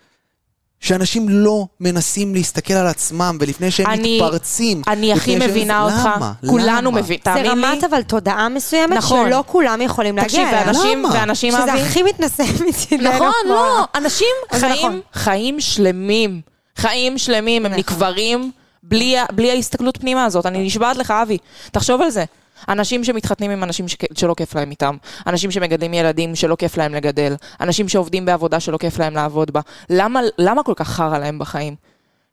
שאנשים 0.80 1.28
לא 1.28 1.66
מנסים 1.80 2.34
להסתכל 2.34 2.72
על 2.74 2.86
עצמם, 2.86 3.38
ולפני 3.40 3.70
שהם 3.70 3.86
אני- 3.86 4.20
מתפרצים. 4.20 4.82
אני 4.86 5.12
הכי 5.12 5.30
לפני 5.30 5.40
שהם- 5.40 5.50
מבינה 5.50 5.82
אותך. 5.82 6.08
למה? 6.16 6.32
כולנו 6.46 6.90
למה? 6.90 7.00
מבינים, 7.00 7.18
זה 7.24 7.24
תאמין 7.24 7.42
לי. 7.44 7.50
רמת 7.50 7.84
אבל 7.84 8.02
תודעה 8.02 8.48
מסוימת, 8.48 8.96
נכון. 8.96 9.26
שלא 9.28 9.44
כולם 9.46 9.80
יכולים 9.82 10.20
תקשיב, 10.22 10.40
להגיע 10.40 10.58
אליה. 10.60 10.66
ואנשים, 10.66 10.98
למה? 10.98 11.08
ואנשים, 11.14 11.52
שזה 11.52 11.72
אבי, 11.72 11.80
הכי 11.82 12.02
מתנשא 12.02 12.42
מצידנו. 12.68 13.10
נכון, 13.12 13.32
לא, 13.48 13.84
אנשים 13.94 14.26
חיים, 14.52 14.72
נכון. 14.86 15.00
חיים 15.12 15.60
שלמים, 15.60 16.40
חיים 16.76 17.18
שלמים, 17.18 17.66
הם 17.66 17.72
נכון. 17.72 17.78
נקברים 17.80 18.50
בלי, 18.82 19.16
בלי 19.32 19.50
ההסתכלות 19.50 19.96
פנימה 19.96 20.24
הזאת. 20.24 20.46
אני 20.46 20.66
נשבעת 20.66 20.96
לך, 20.96 21.10
אבי, 21.10 21.38
תחשוב 21.72 22.02
על 22.02 22.10
זה. 22.10 22.24
אנשים 22.68 23.04
שמתחתנים 23.04 23.50
עם 23.50 23.64
אנשים 23.64 23.86
שלא 24.14 24.34
כיף 24.34 24.54
להם 24.54 24.70
איתם, 24.70 24.96
אנשים 25.26 25.50
שמגדלים 25.50 25.94
ילדים 25.94 26.34
שלא 26.34 26.56
כיף 26.56 26.76
להם 26.76 26.94
לגדל, 26.94 27.34
אנשים 27.60 27.88
שעובדים 27.88 28.24
בעבודה 28.24 28.60
שלא 28.60 28.76
כיף 28.78 28.98
להם 28.98 29.14
לעבוד 29.14 29.50
בה. 29.50 29.60
למה, 29.90 30.20
למה 30.38 30.62
כל 30.62 30.72
כך 30.76 30.88
חרא 30.88 31.18
להם 31.18 31.38
בחיים? 31.38 31.74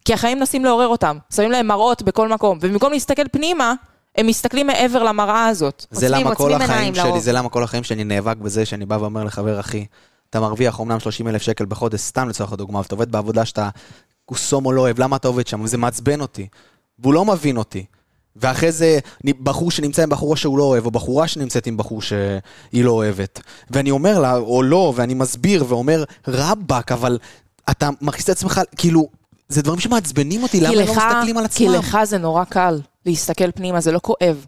כי 0.06 0.14
החיים 0.14 0.40
מנסים 0.40 0.66
לעורר 0.66 0.88
אותם, 0.88 1.18
שמים 1.36 1.52
להם 1.52 1.68
מראות 1.68 2.02
בכל 2.04 2.30
מקום, 2.30 2.58
ובמקום 2.62 2.92
להסתכל 2.92 3.28
פנימה, 3.32 3.74
הם 4.18 4.28
מסתכלים 4.28 4.68
מעבר 4.68 5.04
למראה 5.04 5.48
הזאת. 5.48 5.86
זה 5.92 6.06
עוצמים- 6.08 6.26
למה 6.28 6.36
כל 6.36 6.54
החיים 6.54 6.96
שלי, 6.96 7.04
לרוב. 7.04 7.20
זה 7.20 7.32
למה 7.32 7.50
כל 7.50 7.64
החיים 7.64 7.84
שלי 7.84 8.04
נאבק 8.04 8.38
בזה 8.38 8.66
שאני 8.66 8.86
בא 8.86 8.96
ואומר 8.96 9.24
לחבר 9.24 9.60
אחי, 9.60 9.86
אתה 10.30 10.40
מרוויח 10.40 10.80
אומנם 10.80 11.00
30 11.00 11.28
אלף 11.28 11.42
שקל 11.42 11.66
בחודש, 11.66 12.00
סתם 12.00 12.30
לצורך 12.30 12.54
הדוגמה, 12.54 12.80
ואתה 12.80 12.96
עובד 12.96 13.12
בעבודה 13.12 13.46
שאתה 13.46 13.70
קוסומו 14.26 14.72
לא 14.72 14.82
אוהב, 14.82 15.00
למה 15.00 15.16
אתה 15.16 15.28
עובד 15.28 15.48
שם? 15.48 15.62
וזה 15.62 15.78
מעצבן 15.78 16.22
אותי. 16.22 16.48
והוא 17.00 17.14
לא 17.14 17.26
מבין 17.26 17.58
אותי. 17.58 17.86
ואחרי 18.36 18.71
זה 18.71 19.00
בחור 19.43 19.71
שנמצא 19.71 20.04
עם 20.04 20.10
בחורה 20.10 20.38
שהוא 20.38 20.58
לא 20.58 20.63
אוהב, 20.63 20.86
או 20.86 20.91
בחורה 20.91 21.28
שנמצאת 21.28 21.67
עם 21.67 21.78
בחור 21.78 22.02
שהיא 22.02 22.24
לא 22.84 22.91
אוהבת. 22.91 23.39
ואני 23.69 23.91
אומר 23.91 24.19
לה, 24.19 24.38
או 24.38 24.63
לא, 24.63 24.93
ואני 24.95 25.13
מסביר 25.13 25.65
ואומר, 25.67 26.04
רבאק, 26.28 26.91
אבל 26.91 27.17
אתה 27.71 27.89
מכניס 28.02 28.24
את 28.26 28.30
עצמך, 28.30 28.62
כאילו, 28.78 29.08
זה 29.50 29.62
דברים 29.62 29.80
שמעצבנים 29.80 30.43
אותי, 30.43 30.60
למה 30.60 30.69
כי 30.69 30.76
לא 30.76 30.82
לך- 30.84 30.89
מסתכלים 30.89 31.38
על 31.38 31.48
כי 31.48 31.65
עצמם? 31.67 31.80
לך 31.80 31.98
זה 32.04 32.17
נורא 32.17 32.43
קל 32.43 32.80
להסתכל 33.06 33.52
פנימה, 33.52 33.82
זה 33.82 33.91
לא 33.91 34.00
כואב. 34.04 34.45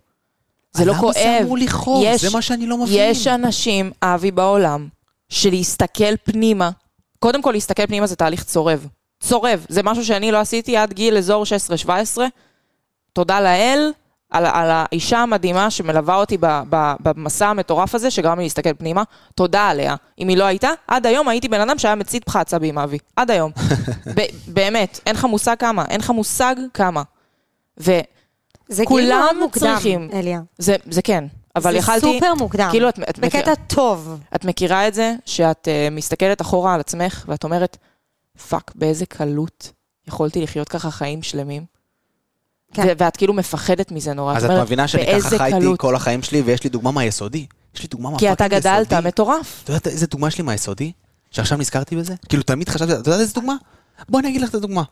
זה 0.74 0.86
לא 0.86 0.92
למה 0.92 1.02
כואב. 1.02 1.14
זה 1.14 1.40
אמור 1.42 1.58
לכאוב? 1.58 2.04
זה 2.18 2.30
מה 2.34 2.42
שאני 2.42 2.68
לא 2.68 2.78
מבין. 2.78 3.10
יש 3.12 3.28
אנשים, 3.28 3.92
אבי, 4.02 4.32
בעולם, 4.32 4.88
שלהסתכל 5.30 6.16
פנימה, 6.24 6.70
קודם 7.20 7.42
כל 7.42 7.52
להסתכל 7.52 7.88
פנימה 7.88 8.08
זה 8.08 8.16
תהליך 8.16 8.44
צורב. 8.44 8.88
צורב, 9.20 9.66
זה 9.70 9.84
משהו 9.84 10.06
שאני 10.06 10.32
לא 10.32 10.38
עשיתי 10.40 10.78
עד 10.78 10.94
גיל 10.94 11.18
אזור 11.18 11.44
16-17. 11.86 12.22
תודה 13.18 13.42
לאל 13.42 13.92
על, 14.30 14.46
על 14.46 14.70
האישה 14.72 15.20
המדהימה 15.20 15.72
שמלווה 15.72 16.16
אותי 16.16 16.38
ב, 16.40 16.46
ב, 16.70 16.94
במסע 17.00 17.48
המטורף 17.48 17.96
הזה, 17.96 18.12
שגרם 18.12 18.38
לי 18.38 18.44
להסתכל 18.44 18.74
פנימה. 18.74 19.04
תודה 19.36 19.70
עליה. 19.70 19.96
אם 20.20 20.28
היא 20.28 20.38
לא 20.38 20.44
הייתה, 20.44 20.70
עד 20.88 21.06
היום 21.06 21.28
הייתי 21.28 21.48
בן 21.48 21.62
אדם 21.62 21.78
שהיה 21.78 21.96
מצית 21.96 22.24
פחה 22.24 22.42
עצבים, 22.42 22.78
אבי. 22.78 22.98
עד 23.16 23.32
היום. 23.32 23.52
ב, 24.16 24.22
באמת, 24.48 25.00
אין 25.06 25.16
לך 25.16 25.26
מושג 25.26 25.56
כמה. 25.60 25.86
אין 25.90 26.00
לך 26.00 26.10
מושג 26.10 26.56
כמה. 26.74 27.04
וזה 27.78 28.02
זה 28.68 28.84
גיל 28.84 28.88
כולם 28.88 29.20
מאוד 29.20 29.38
מוקדם, 29.40 29.74
צריכים. 29.74 30.10
אליה. 30.14 30.42
זה 30.58 31.02
כן. 31.04 31.24
אבל 31.56 31.72
זה 31.72 31.78
יכלתי... 31.78 32.00
סופר 32.00 32.34
מוקדם. 32.34 32.68
כאילו, 32.72 32.90
את, 32.90 33.00
את 33.10 33.20
בקטע 33.20 33.56
טוב. 33.56 34.20
את 34.36 34.46
מכירה 34.46 34.88
את 34.88 34.94
זה 34.94 35.16
שאת 35.26 35.68
uh, 35.68 35.94
מסתכלת 35.94 36.42
אחורה 36.42 36.74
על 36.74 36.80
עצמך 36.80 37.26
ואת 37.28 37.44
אומרת, 37.44 37.78
fuck, 38.50 38.72
באיזה 38.76 39.06
קלות 39.06 39.72
יכולתי 40.08 40.42
לחיות 40.42 40.70
ככה 40.70 40.92
חיים 40.92 41.24
שלמים? 41.24 41.77
כן. 42.74 42.84
ו- 42.88 42.92
ואת 42.98 43.18
כאילו 43.18 43.34
מפחדת 43.34 43.92
מזה 43.92 44.14
נורא. 44.14 44.36
אז 44.38 44.44
את 44.44 44.50
אומרת, 44.50 44.64
מבינה 44.66 44.88
שאני 44.88 45.06
ככה 45.22 45.38
חייתי 45.38 45.60
קלות. 45.60 45.80
כל 45.80 45.96
החיים 45.96 46.24
שלי, 46.24 46.42
ויש 46.42 46.64
לי 46.64 46.70
דוגמה 46.70 46.92
מהיסודי. 46.92 47.46
יש 47.76 47.82
לי 47.82 47.88
דוגמה 47.88 48.10
כי 48.18 48.32
אתה 48.32 48.44
מה 48.44 48.48
fucking 48.48 48.62
גדלת 48.62 48.88
יסודי. 48.92 49.08
מטורף. 49.08 49.62
אתה 49.64 49.74
יודע 49.74 49.90
איזה 49.92 50.08
דוגמה 50.08 50.32
שלי 50.32 50.44
מהיסודי? 50.44 50.92
שעכשיו 51.32 51.58
נזכרתי 51.58 51.96
בזה? 51.96 52.14
כאילו 52.30 52.44
תמיד 52.44 52.70
חשבתי, 52.70 52.94
אתה 52.94 53.10
יודע 53.10 53.20
איזה 53.22 53.34
דוגמה? 53.34 53.54
בוא 54.10 54.20
אני 54.20 54.30
אגיד 54.30 54.42
לך 54.42 54.50
את 54.50 54.56
הדוגמה. 54.56 54.84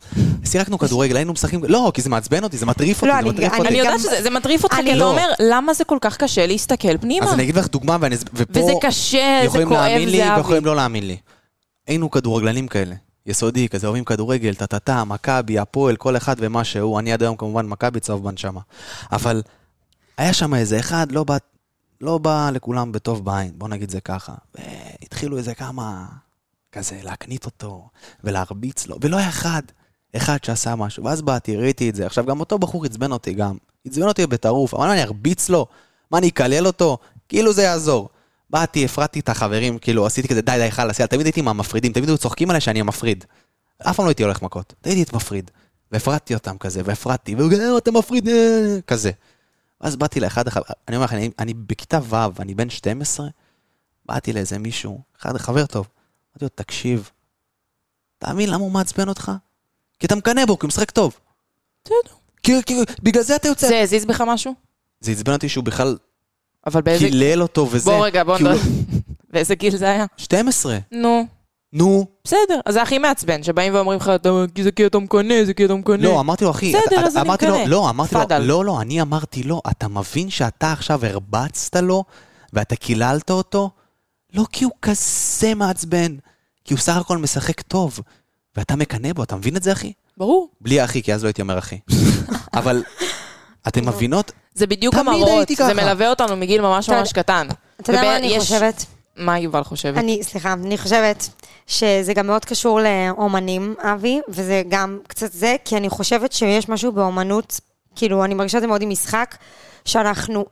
שיחקנו 0.44 0.78
כדורגל, 0.78 1.16
היינו 1.16 1.32
משחקים, 1.32 1.64
לא, 1.64 1.90
כי 1.94 2.02
זה 2.02 2.10
מעצבן 2.10 2.44
אותי, 2.44 2.56
זה 2.56 2.66
מטריף 2.66 2.96
אותי, 2.96 3.06
לא, 3.06 3.12
זה 3.14 3.18
אני- 3.20 3.28
מטריף 3.30 3.52
אני 3.52 3.58
אותי. 3.58 3.68
אני 3.68 3.78
גם- 3.78 3.84
יודעת 3.84 4.00
שזה 4.00 4.22
זה 4.22 4.30
מטריף 4.30 4.64
אותך, 4.64 4.74
אני- 4.74 4.82
כי 4.84 4.90
אתה 4.90 4.98
לא. 4.98 5.10
אומר, 5.10 5.28
למה 5.40 5.74
זה 5.74 5.84
כל 5.84 5.98
כך 6.00 6.16
קשה 6.16 6.46
להסתכל 6.46 6.98
פנימה? 6.98 7.26
אז 7.26 7.32
אני 7.32 7.42
אגיד 7.42 7.56
לך 7.56 7.68
דוגמה, 7.68 7.96
ואני- 8.00 8.16
ופה 8.34 8.60
וזה 8.60 8.72
קשה, 8.80 9.38
זה 9.40 9.46
יכולים 9.46 9.68
כואב, 9.68 9.80
להאמין 9.80 10.08
לי 10.08 10.16
זה 10.16 10.28
אבי. 10.28 10.36
ויכולים 10.36 10.64
לא 10.64 10.76
להאמין 10.76 11.06
לי. 11.06 11.16
היינו 11.86 12.10
כדורגלנים 12.10 12.68
כאלה, 12.68 12.94
יסודי, 13.26 13.68
כזה 13.68 13.86
אוהבים 13.86 14.04
כדורגל, 14.04 14.54
טה-טה-טה, 14.54 15.04
מכבי, 15.04 15.58
הפועל, 15.58 15.96
כל 15.96 16.16
אחד 16.16 16.36
ומה 16.38 16.64
שהוא. 16.64 16.98
אני 16.98 17.12
עד 17.12 17.22
היום 17.22 17.36
כמובן 17.36 17.66
מכבי 17.66 18.00
צהוב 18.00 18.24
בנשמה. 18.24 18.60
אבל 19.12 19.42
היה 20.18 20.32
שם 20.32 20.54
איזה 20.54 20.78
אחד, 20.78 21.12
לא 21.12 21.24
בא, 21.24 21.36
לא 22.00 22.18
בא 22.18 22.50
לכולם 22.52 22.92
בטוב 22.92 23.24
בעין, 23.24 23.52
בוא 23.54 23.68
נגיד 23.68 23.90
זה 23.90 24.00
ככה. 24.00 24.34
והתחילו 24.54 25.38
איזה 25.38 25.54
כמה, 25.54 26.06
כזה, 26.72 27.00
להקנית 27.02 27.44
אותו, 27.44 27.88
ולהרביץ 28.24 28.86
לו, 28.86 28.96
ולא 29.00 29.16
היה 29.16 29.28
אחד, 29.28 29.62
אחד 30.16 30.44
שעשה 30.44 30.76
משהו. 30.76 31.04
ואז 31.04 31.22
באתי, 31.22 31.56
ראיתי 31.56 31.90
את 31.90 31.94
זה. 31.94 32.06
עכשיו, 32.06 32.26
גם 32.26 32.40
אותו 32.40 32.58
בחור 32.58 32.84
עצבן 32.84 33.12
אותי 33.12 33.34
גם. 33.34 33.56
עצבן 33.86 34.02
אותי 34.02 34.26
בטירוף, 34.26 34.74
אבל 34.74 34.86
מה, 34.86 34.92
אני 34.92 35.02
ארביץ 35.02 35.48
לו? 35.48 35.66
מה, 36.10 36.18
אני 36.18 36.28
אקלל 36.28 36.66
אותו? 36.66 36.98
כאילו 37.28 37.52
זה 37.52 37.62
יעזור. 37.62 38.08
באתי, 38.50 38.84
הפרדתי 38.84 39.20
את 39.20 39.28
החברים, 39.28 39.78
כאילו, 39.78 40.06
עשיתי 40.06 40.28
כזה, 40.28 40.40
די, 40.42 40.56
די, 40.58 40.70
חלאס, 40.70 40.98
יאללה, 40.98 41.08
תמיד 41.08 41.26
הייתי 41.26 41.42
מהמפרידים, 41.42 41.92
תמיד 41.92 42.08
היו 42.08 42.18
צוחקים 42.18 42.50
עליי 42.50 42.60
שאני 42.60 42.80
המפריד. 42.80 43.24
אף 43.82 43.96
פעם 43.96 44.04
לא 44.04 44.10
הייתי 44.10 44.22
הולך 44.22 44.42
מכות, 44.42 44.74
תמיד 44.80 44.96
הייתי 44.96 45.16
מפריד. 45.16 45.50
והפרדתי 45.92 46.34
אותם 46.34 46.58
כזה, 46.58 46.80
והפרדתי, 46.84 47.34
והוא 47.34 47.50
כזה, 47.50 47.72
"אה, 47.72 47.78
אתה 47.78 47.90
מפריד, 47.90 48.28
אה", 48.28 48.78
כזה. 48.86 49.10
ואז 49.80 49.96
באתי 49.96 50.20
לאחד 50.20 50.48
החברים, 50.48 50.72
אני 50.88 50.96
אומר 50.96 51.04
לך, 51.04 51.12
אני, 51.12 51.30
אני 51.38 51.54
בכיתה 51.54 51.98
ו', 52.02 52.16
אני 52.38 52.54
בן 52.54 52.70
12, 52.70 53.28
באתי 54.06 54.32
לאיזה 54.32 54.58
מישהו, 54.58 55.00
אחד 55.20 55.36
חבר 55.36 55.66
טוב, 55.66 55.88
אמרתי 56.32 56.44
לו, 56.44 56.48
תקשיב, 56.48 57.10
תאמין 58.18 58.50
למה 58.50 58.64
הוא 58.64 58.70
מעצבן 58.70 59.08
אותך? 59.08 59.32
כי 59.98 60.06
אתה 60.06 60.14
מקנא 60.14 60.44
בו, 60.44 60.58
כי 60.58 60.66
הוא 60.66 60.68
משחק 60.68 60.90
טוב. 60.90 61.18
בסדר. 61.84 62.14
כי, 62.42 62.52
כי, 62.66 62.74
בגלל 63.02 63.22
זה 63.22 63.36
אתה 63.36 63.48
יוצא. 63.48 63.68
זה 63.68 63.80
הזיז 63.80 64.04
בך 64.04 64.20
משהו? 64.26 64.54
זה 65.00 65.12
עצבן 65.12 65.32
אותי 65.32 65.48
שהוא 65.48 65.64
בכלל 65.64 65.96
אבל 66.66 66.80
באיזה... 66.82 67.04
קילל 67.08 67.42
אותו 67.42 67.68
וזה. 67.70 67.90
בוא 67.90 68.06
רגע, 68.06 68.24
בוא 68.24 68.38
נדבר. 68.38 68.56
באיזה 69.32 69.54
גיל 69.54 69.76
זה 69.76 69.90
היה? 69.90 70.04
12. 70.16 70.78
נו, 70.92 71.26
נו. 71.72 72.06
בסדר. 72.24 72.60
אז 72.66 72.74
זה 72.74 72.82
הכי 72.82 72.98
מעצבן, 72.98 73.42
שבאים 73.42 73.74
ואומרים 73.74 73.98
לך, 73.98 74.08
"אתה- 74.08 74.28
כי 74.54 74.62
זה 74.62 74.70
כי 74.72 74.86
אתה 74.86 74.98
מקנא, 74.98 75.44
זה 75.44 75.54
כי 75.54 75.64
אתה 75.64 75.74
מקנא. 75.74 76.02
לא, 76.02 76.20
אמרתי 76.20 76.44
לו, 76.44 76.50
אחי, 76.50 76.72
בסדר, 76.76 77.00
אז 77.06 77.16
אני 77.16 77.28
מקנא. 77.28 77.64
לא, 77.66 77.90
אמרתי 77.90 78.14
לו. 78.14 78.38
לא, 78.44 78.64
לא, 78.64 78.80
אני 78.80 79.02
אמרתי 79.02 79.42
לו, 79.42 79.62
אתה 79.70 79.88
מבין 79.88 80.30
שאתה 80.30 80.72
עכשיו 80.72 81.04
הרבצת 81.06 81.76
לו, 81.76 82.04
ואתה 82.52 82.76
קיללת 82.76 83.30
אותו? 83.30 83.70
לא 84.34 84.44
כי 84.52 84.64
הוא 84.64 84.72
כזה 84.82 85.54
מעצבן, 85.54 86.16
כי 86.64 86.74
הוא 86.74 86.80
סך 86.80 86.96
הכל 86.96 87.18
משחק 87.18 87.60
טוב, 87.60 88.00
ואתה 88.56 88.76
מקנא 88.76 89.12
בו, 89.12 89.22
אתה 89.22 89.36
מבין 89.36 89.56
את 89.56 89.62
זה, 89.62 89.72
אחי? 89.72 89.92
ברור. 90.16 90.48
בלי 90.60 90.84
אחי, 90.84 91.02
כי 91.02 91.14
אז 91.14 91.22
לא 91.22 91.28
הייתי 91.28 91.42
אומר 91.42 91.58
אחי. 91.58 91.78
אבל 92.54 92.82
אתם 93.68 93.88
מבינות? 93.88 94.32
זה 94.54 94.66
בדיוק 94.66 94.94
המראות, 94.94 95.48
זה. 95.56 95.74
מלווה 95.74 96.10
אותנו 96.10 96.36
מגיל 96.36 96.60
ממש 96.60 96.88
אתה 96.88 96.98
ממש 96.98 97.12
קטן. 97.12 97.48
אתה 97.80 97.92
יודע 97.92 98.02
מה 98.02 98.16
אני 98.16 98.40
חושבת? 98.40 98.84
מה 99.16 99.38
יובל 99.38 99.64
חושבת? 99.64 99.98
אני, 99.98 100.22
סליחה, 100.22 100.52
אני 100.52 100.78
חושבת 100.78 101.28
שזה 101.66 102.14
גם 102.14 102.26
מאוד 102.26 102.44
קשור 102.44 102.80
לאומנים, 102.80 103.74
אבי, 103.78 104.20
וזה 104.28 104.62
גם 104.68 104.98
קצת 105.08 105.32
זה, 105.32 105.56
כי 105.64 105.76
אני 105.76 105.88
חושבת 105.90 106.32
שיש 106.32 106.68
משהו 106.68 106.92
באומנות, 106.92 107.60
כאילו, 107.96 108.24
אני 108.24 108.34
מרגישה 108.34 108.58
את 108.58 108.62
זה 108.62 108.66
מאוד 108.66 108.82
עם 108.82 108.90
משחק, 108.90 109.36
שאנחנו 109.84 110.44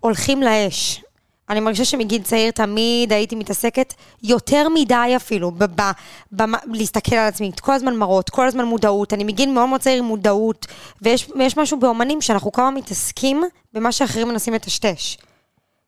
הולכים 0.00 0.42
לאש. 0.42 1.02
אני 1.50 1.60
מרגישה 1.60 1.84
שמגיל 1.84 2.22
צעיר 2.22 2.50
תמיד 2.50 3.12
הייתי 3.12 3.36
מתעסקת 3.36 3.94
יותר 4.22 4.68
מדי 4.68 5.12
אפילו, 5.16 5.50
ב- 5.50 5.64
ב- 5.80 5.90
ב- 6.36 6.44
להסתכל 6.72 7.16
על 7.16 7.28
עצמי, 7.28 7.50
כל 7.60 7.72
הזמן 7.72 7.96
מראות, 7.96 8.30
כל 8.30 8.46
הזמן 8.46 8.64
מודעות. 8.64 9.12
אני 9.12 9.24
מגיל 9.24 9.50
מאוד 9.50 9.68
מאוד 9.68 9.80
צעיר 9.80 9.98
עם 9.98 10.04
מודעות, 10.04 10.66
ויש 11.02 11.30
ויש 11.38 11.56
משהו 11.56 11.78
באומנים 11.80 12.20
שאנחנו 12.20 12.52
כל 12.52 12.62
הזמן 12.62 12.74
מתעסקים 12.74 13.42
במה 13.72 13.92
שאחרים 13.92 14.28
מנסים 14.28 14.54
לטשטש. 14.54 15.16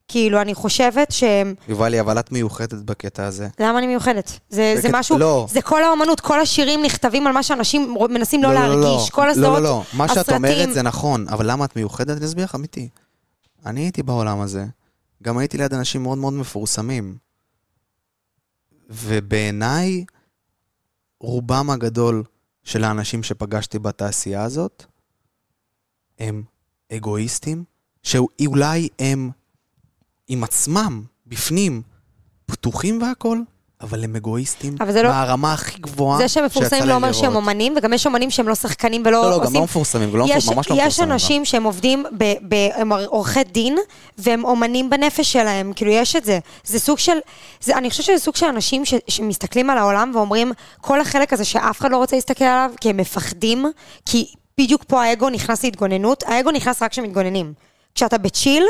כאילו, 0.09 0.41
אני 0.41 0.55
חושבת 0.55 1.13
שהם... 1.13 1.55
יובלי, 1.69 2.01
אבל 2.01 2.19
את 2.19 2.33
מיוחדת 2.33 2.75
בקטע 2.83 3.25
הזה. 3.27 3.49
למה 3.61 3.79
אני 3.79 3.87
מיוחדת? 3.87 4.39
זה, 4.49 4.75
זה 4.83 4.89
בקט- 4.89 4.95
משהו, 4.95 5.19
לא. 5.19 5.47
זה 5.51 5.63
כל 5.63 5.85
האומנות, 5.85 6.21
כל 6.21 6.41
השירים 6.41 6.83
נכתבים 6.83 7.27
על 7.27 7.33
מה 7.33 7.43
שאנשים 7.43 7.95
מנסים 8.11 8.43
לא, 8.43 8.55
להרגיש, 8.55 9.11
כל 9.11 9.27
לא, 9.27 9.31
הסדרות, 9.31 9.59
לא, 9.59 9.65
לא, 9.65 9.83
מה 9.93 10.09
שאת 10.09 10.17
הסרטים. 10.17 10.35
אומרת 10.37 10.75
זה 10.75 10.83
נכון, 10.83 11.27
אבל 11.29 11.51
למה 11.51 11.65
את 11.65 11.77
מיוחדת? 11.77 12.17
אני 12.17 12.27
אסביר 12.27 12.45
לך, 12.45 12.55
אמיתי. 12.55 12.89
אני 13.67 13.81
הייתי 13.81 14.03
בעולם 14.03 14.41
הזה, 14.41 14.65
גם 15.23 15.39
הייתי 15.39 15.59
ליד 15.59 15.75
אנשים 15.75 16.03
מאוד 16.03 16.19
מאוד 16.19 16.33
מפורסמים. 16.33 17.17
ובעיניי, 18.91 20.05
רובם 21.21 21.71
הגדול 21.71 22.25
של 22.65 22.85
האנשים 22.85 23.23
שפגשתי 23.23 23.79
בתעשייה 23.79 24.43
הזאת, 24.43 24.85
הם 26.19 26.43
אגואיסטים, 26.93 27.65
שאולי 28.03 28.89
הם 28.99 29.31
עם 30.29 30.45
עצמם, 30.45 31.05
בפנים, 31.27 31.83
פתוחים 32.47 33.03
והכול, 33.03 33.45
אבל 33.83 34.05
הם 34.05 34.17
אגואיסטים 34.17 34.77
אבל 34.81 35.03
לא- 35.03 35.09
מהרמה 35.09 35.53
הכי 35.53 35.79
גבוהה 35.81 36.19
זה 36.19 36.29
שהם 36.29 36.45
מפורסמים 36.45 36.85
לא 36.85 36.95
אומר 36.95 37.13
שהם. 37.13 37.37
אומנים, 37.37 37.75
וגם 37.77 37.93
יש 37.93 38.07
אומנים 38.07 38.31
שהם 38.31 38.49
לא 38.49 38.55
שחקנים 38.55 39.03
ולא 39.05 39.11
לא, 39.23 39.31
לא, 39.31 39.37
גם 39.37 39.43
עושים... 39.43 39.57
לא 39.57 39.65
מפורסמים, 39.65 40.17
לא 40.17 40.25
יש, 40.29 40.45
מפור- 40.45 40.55
ממש 40.57 40.71
לא 40.71 40.75
יש 40.75 40.81
מפורסמים. 40.83 41.13
אנשים 41.13 41.45
שהם 41.45 41.65
עובדים, 41.65 42.05
ב, 42.19 42.25
ב, 42.49 42.55
הם 42.75 42.93
עורכי 42.93 43.45
דין, 43.45 43.77
והם 44.19 44.45
אומנים 44.45 44.91
בנפש 44.91 45.33
שלהם, 45.33 45.73
כאילו 45.77 45.91
יש 45.91 46.17
את 46.17 46.25
זה. 46.25 46.39
זה 46.65 46.79
סוג 46.79 46.99
של, 46.99 47.17
זה, 47.61 47.77
אני 47.77 47.91
חושבת 47.91 48.07
שזה 48.07 48.19
סוג 48.19 48.37
של 48.37 48.47
אנשים 48.47 48.85
ש, 48.85 48.95
שמסתכלים 49.09 49.71
על 49.71 49.79
העולם 49.79 50.11
ואומרים, 50.15 50.53
כל 50.81 51.01
החלק 51.01 51.33
הזה 51.33 51.45
שאף 51.45 51.81
אחד 51.81 51.91
לא 51.91 51.97
רוצה 51.97 52.17
להסתכל 52.17 52.45
עליו, 52.45 52.71
כי 52.81 52.91
הם 52.91 52.97
מפחדים, 52.97 53.67
כי 54.07 54.27
בדיוק 54.59 54.85
פה 54.87 55.03
האגו 55.05 55.29
נכנס 55.31 55.65
להתגוננות, 55.65 56.25
האגו 56.27 56.51
נכנס 56.51 56.83
רק 56.83 56.91
כשמתגוננים. 56.91 57.53
כשאתה 57.95 58.19
בצ'יל, 58.19 58.65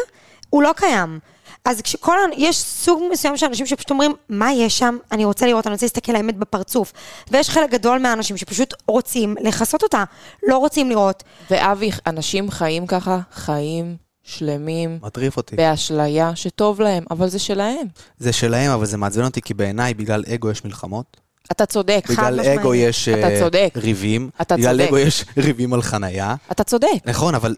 הוא 0.50 0.62
לא 0.62 0.70
קיים. 0.76 1.18
אז 1.64 1.80
כשכל, 1.80 2.16
יש 2.36 2.58
סוג 2.58 3.02
מסוים 3.12 3.36
של 3.36 3.46
אנשים 3.46 3.66
שפשוט 3.66 3.90
אומרים, 3.90 4.12
מה 4.28 4.52
יש 4.52 4.78
שם? 4.78 4.96
אני 5.12 5.24
רוצה 5.24 5.46
לראות, 5.46 5.66
אני 5.66 5.72
רוצה 5.72 5.86
להסתכל 5.86 6.12
לאמת 6.12 6.36
בפרצוף. 6.36 6.92
ויש 7.30 7.50
חלק 7.50 7.70
גדול 7.70 7.98
מהאנשים 7.98 8.36
שפשוט 8.36 8.74
רוצים 8.88 9.34
לכסות 9.40 9.82
אותה, 9.82 10.04
לא 10.48 10.58
רוצים 10.58 10.90
לראות. 10.90 11.22
ואבי, 11.50 11.90
אנשים 12.06 12.50
חיים 12.50 12.86
ככה, 12.86 13.20
חיים 13.32 13.96
שלמים, 14.22 14.98
מטריף 15.02 15.36
אותי. 15.36 15.56
באשליה 15.56 16.36
שטוב 16.36 16.80
להם, 16.80 17.04
אבל 17.10 17.28
זה 17.28 17.38
שלהם. 17.38 17.86
זה 18.18 18.32
שלהם, 18.32 18.70
אבל 18.70 18.86
זה 18.86 18.96
מעצבן 18.96 19.24
אותי, 19.24 19.42
כי 19.42 19.54
בעיניי, 19.54 19.94
בגלל 19.94 20.24
אגו 20.34 20.50
יש 20.50 20.64
מלחמות. 20.64 21.21
אתה 21.52 21.66
צודק, 21.66 22.04
בגלל 22.08 22.40
משמעית. 22.40 22.60
אגו 22.60 22.74
יש 22.74 23.08
אתה 23.08 23.28
אה, 23.28 23.38
צודק. 23.40 23.68
ריבים. 23.76 24.30
אתה 24.40 24.56
בגלל 24.56 24.72
צודק. 24.72 24.88
אגו 24.88 24.98
יש 24.98 25.24
ריבים 25.44 25.72
על 25.74 25.82
חניה. 25.82 26.34
אתה 26.52 26.64
צודק. 26.64 26.88
נכון, 27.04 27.34
אבל... 27.34 27.56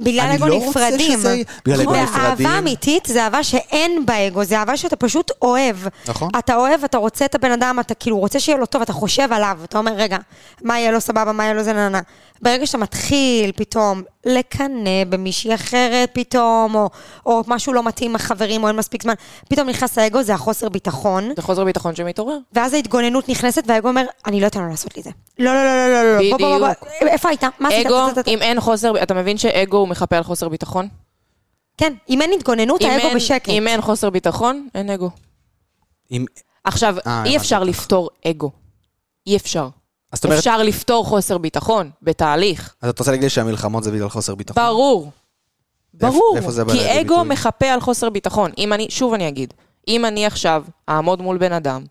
בגלל 0.00 0.30
אגו 0.34 0.46
לא 0.46 0.58
נפרדים. 0.68 1.18
שזה- 1.18 1.36
בגלל 1.66 1.80
אגו 1.80 1.92
נפרדים. 2.02 2.46
ואהבה 2.46 2.58
אמיתית 2.58 3.06
זה 3.06 3.24
אהבה 3.24 3.44
שאין 3.44 4.06
באגו, 4.06 4.44
זה 4.44 4.58
אהבה 4.58 4.76
שאתה 4.76 4.96
פשוט 4.96 5.30
אוהב. 5.42 5.76
נכון. 6.08 6.28
אתה 6.38 6.56
אוהב, 6.56 6.84
אתה 6.84 6.98
רוצה 6.98 7.24
את 7.24 7.34
הבן 7.34 7.50
אדם, 7.52 7.76
אתה 7.80 7.94
כאילו 7.94 8.18
רוצה 8.18 8.40
שיהיה 8.40 8.58
לו 8.58 8.66
טוב, 8.66 8.82
אתה 8.82 8.92
חושב 8.92 9.32
עליו, 9.32 9.58
אתה 9.64 9.78
אומר, 9.78 9.92
רגע, 9.96 10.16
מה 10.62 10.78
יהיה 10.78 10.90
לו 10.90 11.00
סבבה, 11.00 11.32
מה 11.32 11.44
יהיה 11.44 11.54
לו 11.54 11.62
זה 11.62 11.72
ננה. 11.72 12.00
ברגע 12.42 12.66
שאתה 12.66 12.78
מתחיל 12.78 13.52
פתאום 13.56 14.02
לקנא 14.26 15.04
במישהי 15.08 15.54
אחרת 15.54 16.10
פתאום, 16.12 16.74
או, 16.74 16.88
או 17.26 17.42
משהו 17.46 17.72
לא 17.72 17.82
מתאים 17.82 18.10
עם 18.10 18.16
החברים, 18.16 18.62
או 18.62 18.68
אין 18.68 18.76
מספיק 18.76 19.02
זמן, 19.02 19.14
פתאום 19.48 19.68
נכנס 19.68 19.98
האגו, 19.98 20.22
זה 20.22 20.34
החוסר 20.34 20.68
ביטחון, 20.68 21.32
זה 21.36 21.42
חוסר 21.42 21.64
ביטחון 21.64 21.94
שמתעורר. 21.94 22.38
ואז 22.52 22.74
ההתגוננות 22.74 23.28
נכנסת, 23.28 23.62
והאגו 23.66 23.88
אומר, 23.88 24.04
אני 24.26 24.40
לא 24.40 24.46
אתן 24.46 24.60
לו 24.60 24.68
לעשות 24.68 24.96
לי 24.96 25.02
זה. 25.02 25.10
לא, 25.38 25.54
לא, 25.54 25.64
לא, 25.64 25.88
לא, 25.88 26.02
לא, 26.02 26.16
לא, 26.22 26.30
בוא, 26.30 26.38
בוא, 26.38 26.58
בוא, 26.58 26.68
בוא, 27.00 27.08
איפה 27.08 27.28
היית? 27.28 27.44
מה 27.58 27.68
עשית? 27.68 27.86
אגו. 27.86 27.98
אם 28.26 28.42
אין 28.42 28.60
חוסר, 28.60 29.02
אתה 29.02 29.14
מבין 29.14 29.38
שאגו 29.38 29.76
הוא 29.76 29.88
מחפה 29.88 30.16
על 30.16 30.22
חוסר 30.22 30.48
ביטחון? 30.48 30.88
כן, 31.78 31.92
אם 32.10 32.22
אין 32.22 32.30
התגוננות, 32.32 32.82
אם 32.82 32.90
האגו 32.90 33.06
אין- 33.06 33.16
בשקט. 33.16 33.48
אם 33.48 33.68
אין 33.68 33.80
חוסר 33.80 34.10
ביטחון, 34.10 34.68
אין 34.74 34.90
אגו. 34.90 35.10
אם- 36.12 36.24
עכשיו, 36.64 36.96
אה, 37.06 37.24
אי 37.26 37.36
אפשר. 37.36 37.64
לפתור 37.64 38.10
אגו. 38.26 38.50
אי 39.26 39.36
אפשר. 39.36 39.68
אז 40.12 40.20
אומרת, 40.24 40.38
אפשר 40.38 40.62
לפתור 40.62 41.04
חוסר 41.04 41.38
ביטחון 41.38 41.90
בתהליך. 42.02 42.74
אז 42.82 42.90
את 42.90 42.98
רוצה 42.98 43.10
להגיד 43.10 43.28
שהמלחמות 43.28 43.84
זה 43.84 43.90
בגלל 43.90 44.08
חוסר 44.08 44.34
ביטחון? 44.34 44.62
ברור. 44.62 45.10
ברור. 45.94 46.38
בא 46.40 46.72
כי 46.72 47.00
אגו 47.00 47.14
ביטוי? 47.14 47.28
מחפה 47.28 47.66
על 47.66 47.80
חוסר 47.80 48.10
ביטחון. 48.10 48.50
אם 48.58 48.72
אני, 48.72 48.86
שוב 48.90 49.14
אני 49.14 49.28
אגיד, 49.28 49.54
אם 49.88 50.04
אני 50.04 50.26
עכשיו 50.26 50.64
אעמוד 50.88 51.22
מול 51.22 51.38
בן 51.38 51.52
אדם, 51.52 51.84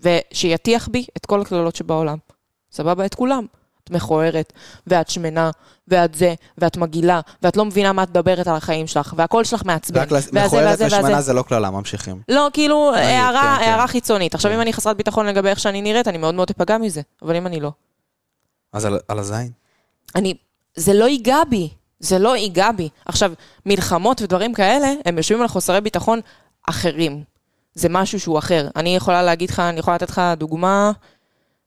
ושיטיח 0.00 0.88
בי 0.88 1.06
את 1.16 1.26
כל 1.26 1.40
הקללות 1.40 1.76
שבעולם, 1.76 2.18
סבבה? 2.72 3.06
את 3.06 3.14
כולם. 3.14 3.46
מכוערת, 3.90 4.52
ואת 4.86 5.10
שמנה, 5.10 5.50
ואת 5.88 6.14
זה, 6.14 6.34
ואת 6.58 6.76
מגעילה, 6.76 7.20
ואת 7.42 7.56
לא 7.56 7.64
מבינה 7.64 7.92
מה 7.92 8.02
את 8.02 8.10
מדברת 8.10 8.46
על 8.46 8.56
החיים 8.56 8.86
שלך, 8.86 9.14
והקול 9.16 9.44
שלך 9.44 9.64
מעצבן. 9.64 10.00
רק 10.00 10.08
מכוערת 10.32 10.78
ושמנה. 10.86 11.20
זה 11.20 11.32
לא 11.32 11.42
קללה, 11.42 11.70
ממשיכים. 11.70 12.22
לא, 12.28 12.48
כאילו, 12.52 12.94
הערה, 12.94 13.56
כן, 13.58 13.64
כן. 13.64 13.70
הערה 13.70 13.86
חיצונית. 13.86 14.34
עכשיו, 14.34 14.50
כן. 14.50 14.56
אם 14.56 14.62
אני 14.62 14.72
חסרת 14.72 14.96
ביטחון 14.96 15.26
לגבי 15.26 15.48
איך 15.48 15.60
שאני 15.60 15.82
נראית, 15.82 16.08
אני 16.08 16.18
מאוד 16.18 16.34
מאוד 16.34 16.50
אפגע 16.50 16.78
מזה. 16.78 17.00
אבל 17.22 17.36
אם 17.36 17.46
אני 17.46 17.60
לא. 17.60 17.70
אז 18.72 18.84
על- 18.84 19.00
על 19.08 19.18
הזין. 19.18 19.50
אני, 20.16 20.34
זה 20.74 20.92
לא 20.94 21.04
ייגע 21.08 21.38
בי, 21.50 21.68
זה 22.00 22.18
לא 22.18 22.36
ייגע 22.36 22.72
בי. 22.72 22.88
עכשיו, 23.04 23.32
מלחמות 23.66 24.22
ודברים 24.22 24.54
כאלה, 24.54 24.92
הם 25.04 25.16
יושבים 25.16 25.42
על 25.42 25.48
חוסרי 25.48 25.80
ביטחון 25.80 26.20
אחרים. 26.68 27.22
זה 27.74 27.88
משהו 27.88 28.20
שהוא 28.20 28.38
אחר. 28.38 28.68
אני 28.76 28.96
יכולה 28.96 29.22
להגיד 29.22 29.50
לך, 29.50 29.58
אני 29.60 29.78
יכולה 29.78 29.96
לתת 29.96 30.10
לך 30.10 30.22
דוגמה 30.36 30.92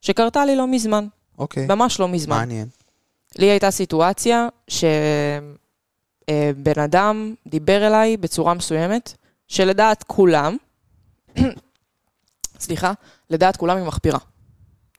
שקרתה 0.01 0.45
לי 0.45 0.55
לא 0.55 0.67
מזמן, 0.67 1.07
אוקיי. 1.37 1.67
ממש 1.67 1.99
לא 1.99 2.07
מזמן. 2.07 2.37
מעניין. 2.37 2.67
לי 3.37 3.45
הייתה 3.45 3.71
סיטואציה 3.71 4.47
שבן 4.67 4.91
אדם 6.83 7.35
דיבר 7.47 7.87
אליי 7.87 8.17
בצורה 8.17 8.53
מסוימת, 8.53 9.13
שלדעת 9.47 10.03
כולם, 10.03 10.57
סליחה, 12.59 12.93
לדעת 13.29 13.57
כולם 13.57 13.77
היא 13.77 13.85
מחפירה. 13.85 14.19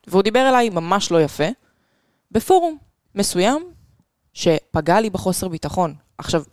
והוא 0.07 0.21
דיבר 0.21 0.49
אליי 0.49 0.69
ממש 0.69 1.11
לא 1.11 1.21
יפה, 1.21 1.47
בפורום 2.31 2.77
מסוים, 3.15 3.71
שפגע 4.33 5.01
לי 5.01 5.09
בחוסר 5.09 5.47
ביטחון. 5.47 5.95
עכשיו, 6.17 6.43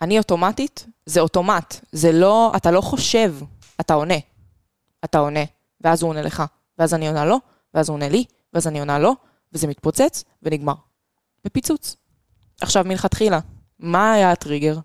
אני 0.00 0.18
אוטומטית, 0.18 0.86
זה 1.06 1.20
אוטומט, 1.20 1.74
זה 1.92 2.12
לא, 2.12 2.52
אתה 2.56 2.70
לא 2.70 2.80
חושב, 2.80 3.34
אתה 3.80 3.94
עונה. 3.94 4.14
אתה 5.04 5.18
עונה, 5.18 5.40
ואז 5.80 6.02
הוא 6.02 6.08
עונה 6.08 6.22
לך, 6.22 6.42
ואז 6.78 6.94
אני 6.94 7.08
עונה 7.08 7.24
לו, 7.24 7.36
ואז 7.74 7.88
הוא 7.88 7.94
עונה 7.94 8.08
לי, 8.08 8.24
ואז 8.52 8.66
אני 8.66 8.78
עונה 8.80 8.98
לו, 8.98 9.12
וזה 9.52 9.66
מתפוצץ 9.66 10.24
ונגמר. 10.42 10.74
בפיצוץ. 11.44 11.96
עכשיו, 12.60 12.84
מלכתחילה, 12.84 13.38
מה 13.78 14.12
היה 14.12 14.32
הטריגר? 14.32 14.78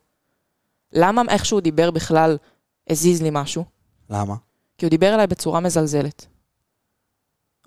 למה 0.94 1.22
איך 1.30 1.46
שהוא 1.46 1.62
דיבר 1.62 1.92
בכלל 1.92 2.38
הזיז 2.90 3.22
לי 3.22 3.30
משהו? 3.32 3.66
למה? 4.10 4.36
כי 4.78 4.86
הוא 4.86 4.90
דיבר 4.90 5.14
אליי 5.14 5.28
בצורה 5.28 5.60
מזלזלת. 5.60 6.26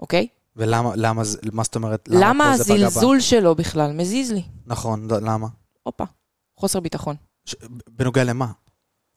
אוקיי? 0.01 0.27
ולמה, 0.57 0.91
למה, 0.97 1.23
מה 1.53 1.63
זאת 1.65 1.77
אומרת? 1.77 2.09
למה 2.13 2.45
פה 2.51 2.57
זה 2.57 2.65
פגע 2.65 2.77
בה? 2.77 2.87
הזלזול 2.87 3.21
שלו 3.21 3.55
בכלל 3.55 3.93
מזיז 3.93 4.33
לי? 4.33 4.43
נכון, 4.67 5.11
לא, 5.11 5.19
למה? 5.19 5.47
הופה, 5.83 6.05
חוסר 6.57 6.81
ביטחון. 6.81 7.17
ש- 7.45 7.55
בנוגע 7.91 8.25
למה? 8.25 8.47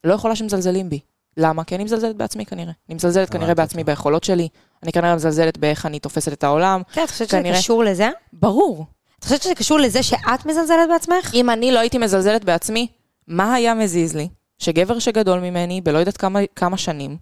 לא 0.04 0.14
יכולה 0.14 0.36
שמזלזלים 0.36 0.90
בי. 0.90 1.00
למה? 1.40 1.64
כי 1.64 1.76
אני 1.76 1.84
מזלזלת 1.84 2.16
בעצמי 2.16 2.46
כנראה. 2.46 2.72
אני 2.90 2.96
מזלזלת 2.96 3.30
כנראה 3.30 3.56
בעצמי, 3.56 3.82
אותך. 3.82 3.90
ביכולות 3.90 4.24
שלי. 4.24 4.48
אני 4.84 4.92
כנראה 4.92 5.16
מזלזלת 5.16 5.58
באיך 5.58 5.86
אני 5.86 6.00
תופסת 6.00 6.34
את 6.34 6.44
העולם. 6.44 6.82
כן, 6.94 7.04
את 7.04 7.10
חושבת 7.10 7.30
שזה. 7.30 7.42
קשור 7.54 7.84
לזה? 7.84 8.10
ברור. 8.34 8.86
את 9.20 9.24
חושבת 9.24 9.42
שזה 9.42 9.56
קשור 9.56 9.80
לזה 9.80 10.04
שאת 10.04 10.46
מזלזלת 10.46 10.90
בעצמך? 10.90 11.32
אם 11.34 11.50
אני 11.50 11.72
לא 11.72 11.80
הייתי 11.80 11.98
מזלזלת 11.98 12.46
בעצמי, 12.46 12.88
מה 13.28 13.54
היה 13.54 13.74
מזיז 13.74 14.16
לי 14.16 14.28
שגבר 14.58 15.00
שגדול 15.00 15.40
ממני 15.40 15.82
בלא 15.82 15.98
יודעת 15.98 16.18
כמה, 16.18 16.40
כמה 16.56 16.78
שנים, 16.78 17.18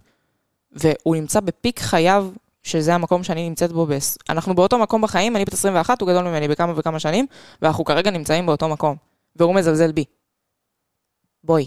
והוא 0.72 1.16
נמצא 1.16 1.40
בפיק 1.40 1.80
חייו, 1.80 2.28
שזה 2.62 2.94
המקום 2.94 3.24
שאני 3.24 3.48
נמצאת 3.48 3.72
בו, 3.72 3.86
בס... 3.86 4.18
אנחנו 4.30 4.54
באותו 4.54 4.78
מקום 4.78 5.02
בחיים, 5.02 5.36
אני 5.36 5.44
בת 5.44 5.52
21, 5.52 6.00
הוא 6.00 6.08
גדול 6.08 6.24
ממני 6.24 6.48
בכמה 6.48 6.72
וכמה 6.76 6.98
שנים, 6.98 7.26
ואנחנו 7.62 7.84
כרגע 7.84 8.10
נמצאים 8.10 8.46
באותו 8.46 8.68
מקום, 8.68 8.96
והוא 9.36 9.54
מזלזל 9.54 9.92
בי. 9.92 10.04
בואי, 11.44 11.66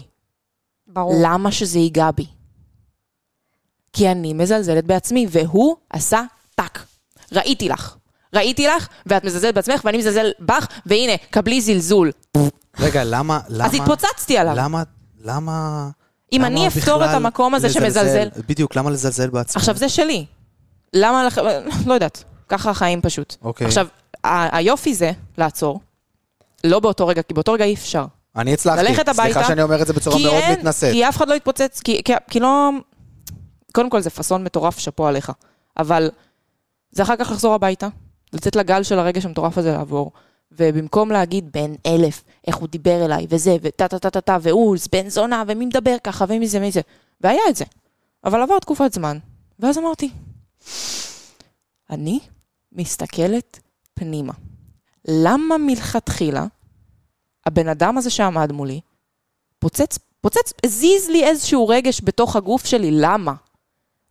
ברור. 0.86 1.14
למה 1.22 1.52
שזה 1.52 1.78
ייגע 1.78 2.10
בי? 2.10 2.26
כי 3.92 4.08
אני 4.10 4.32
מזלזלת 4.34 4.84
בעצמי, 4.84 5.26
והוא 5.30 5.76
עשה 5.90 6.22
טאק. 6.54 6.86
ראיתי 7.32 7.68
לך. 7.68 7.96
ראיתי 8.34 8.66
לך, 8.66 8.88
ואת 9.06 9.24
מזלזלת 9.24 9.54
בעצמך, 9.54 9.80
ואני 9.84 9.98
מזלזל 9.98 10.30
בך, 10.40 10.66
והנה, 10.86 11.12
קבלי 11.30 11.60
זלזול. 11.60 12.10
רגע, 12.80 13.04
למה, 13.04 13.40
למה... 13.48 13.66
אז 13.66 13.74
התפוצצתי 13.74 14.38
עליו. 14.38 14.54
למה, 14.56 14.82
למה... 15.24 15.88
אם 16.32 16.44
אני 16.44 16.68
אפתור 16.68 17.04
את 17.04 17.10
המקום 17.10 17.54
הזה 17.54 17.66
לזלזל? 17.68 17.84
שמזלזל... 17.84 18.28
בדיוק, 18.48 18.76
למה 18.76 18.90
לזלזל 18.90 19.30
בעצמך? 19.30 19.56
עכשיו, 19.56 19.76
זה 19.76 19.88
שלי. 19.88 20.26
למה 20.94 21.24
לך... 21.24 21.40
לא 21.86 21.94
יודעת. 21.94 22.24
ככה 22.48 22.70
החיים 22.70 23.00
פשוט. 23.00 23.36
אוקיי. 23.42 23.66
עכשיו, 23.66 23.86
ה- 24.24 24.56
היופי 24.56 24.94
זה 24.94 25.12
לעצור. 25.38 25.80
לא 26.64 26.80
באותו 26.80 27.06
רגע, 27.06 27.22
כי 27.22 27.34
באותו 27.34 27.52
רגע 27.52 27.64
אי 27.64 27.74
אפשר. 27.74 28.04
אני 28.36 28.52
הצלחתי. 28.52 28.82
ללכת 28.82 29.08
הביתה. 29.08 29.22
סליחה 29.32 29.44
שאני 29.44 29.62
אומר 29.62 29.82
את 29.82 29.86
זה 29.86 29.92
בצורה 29.92 30.18
מאוד 30.18 30.34
אין- 30.34 30.58
מתנשאת. 30.58 30.92
כי 30.92 31.08
אף 31.08 31.16
אחד 31.16 31.28
לא 31.28 31.34
יתפוצץ, 31.34 31.80
כי, 31.84 32.00
כי, 32.04 32.12
כי 32.30 32.40
לא... 32.40 32.70
קודם 33.72 33.90
כל 33.90 34.00
זה 34.00 34.10
פאסון 34.10 34.44
מטורף, 34.44 34.78
שאפו 34.78 35.06
עליך. 35.06 35.32
אבל 35.76 36.10
זה 36.90 37.02
אחר 37.02 37.16
כך 37.16 37.30
לחזור 37.30 37.54
הביתה, 37.54 37.88
לצאת 38.32 38.56
לגל 38.56 38.82
של 38.82 38.98
הרגש 38.98 39.24
המטורף 39.24 39.58
הזה 39.58 39.72
לעבור. 39.72 40.12
ובמקום 40.52 41.10
להגיד 41.10 41.52
בן 41.52 41.74
אלף, 41.86 42.24
איך 42.46 42.56
הוא 42.56 42.68
דיבר 42.68 43.04
אליי, 43.04 43.26
וזה, 43.28 43.56
וטה 43.62 43.88
טה 43.88 43.98
טה 43.98 44.10
טה 44.10 44.20
טה, 44.20 44.38
והוא 44.42 44.76
בן 44.92 45.08
זונה, 45.08 45.44
ומי 45.46 45.66
מדבר 45.66 45.96
ככה, 46.04 46.24
ומי 46.28 46.48
זה, 46.48 46.60
מי 46.60 46.70
זה. 46.70 46.80
והיה 47.20 47.40
את 47.48 47.56
זה. 47.56 47.64
אבל 48.24 48.42
עבר 48.42 48.58
תקופת 48.58 48.92
זמן, 48.92 49.18
ואז 49.58 49.78
אמרתי, 49.78 50.10
אני 51.90 52.20
מסתכלת 52.72 53.60
פנימה. 53.94 54.32
למה 55.08 55.58
מלכתחילה 55.58 56.46
הבן 57.46 57.68
אדם 57.68 57.98
הזה 57.98 58.10
שעמד 58.10 58.52
מולי, 58.52 58.80
פוצץ, 59.58 59.98
פוצץ, 60.20 60.52
הזיז 60.66 61.08
לי 61.08 61.24
איזשהו 61.24 61.68
רגש 61.68 62.00
בתוך 62.04 62.36
הגוף 62.36 62.66
שלי, 62.66 62.90
למה? 62.92 63.34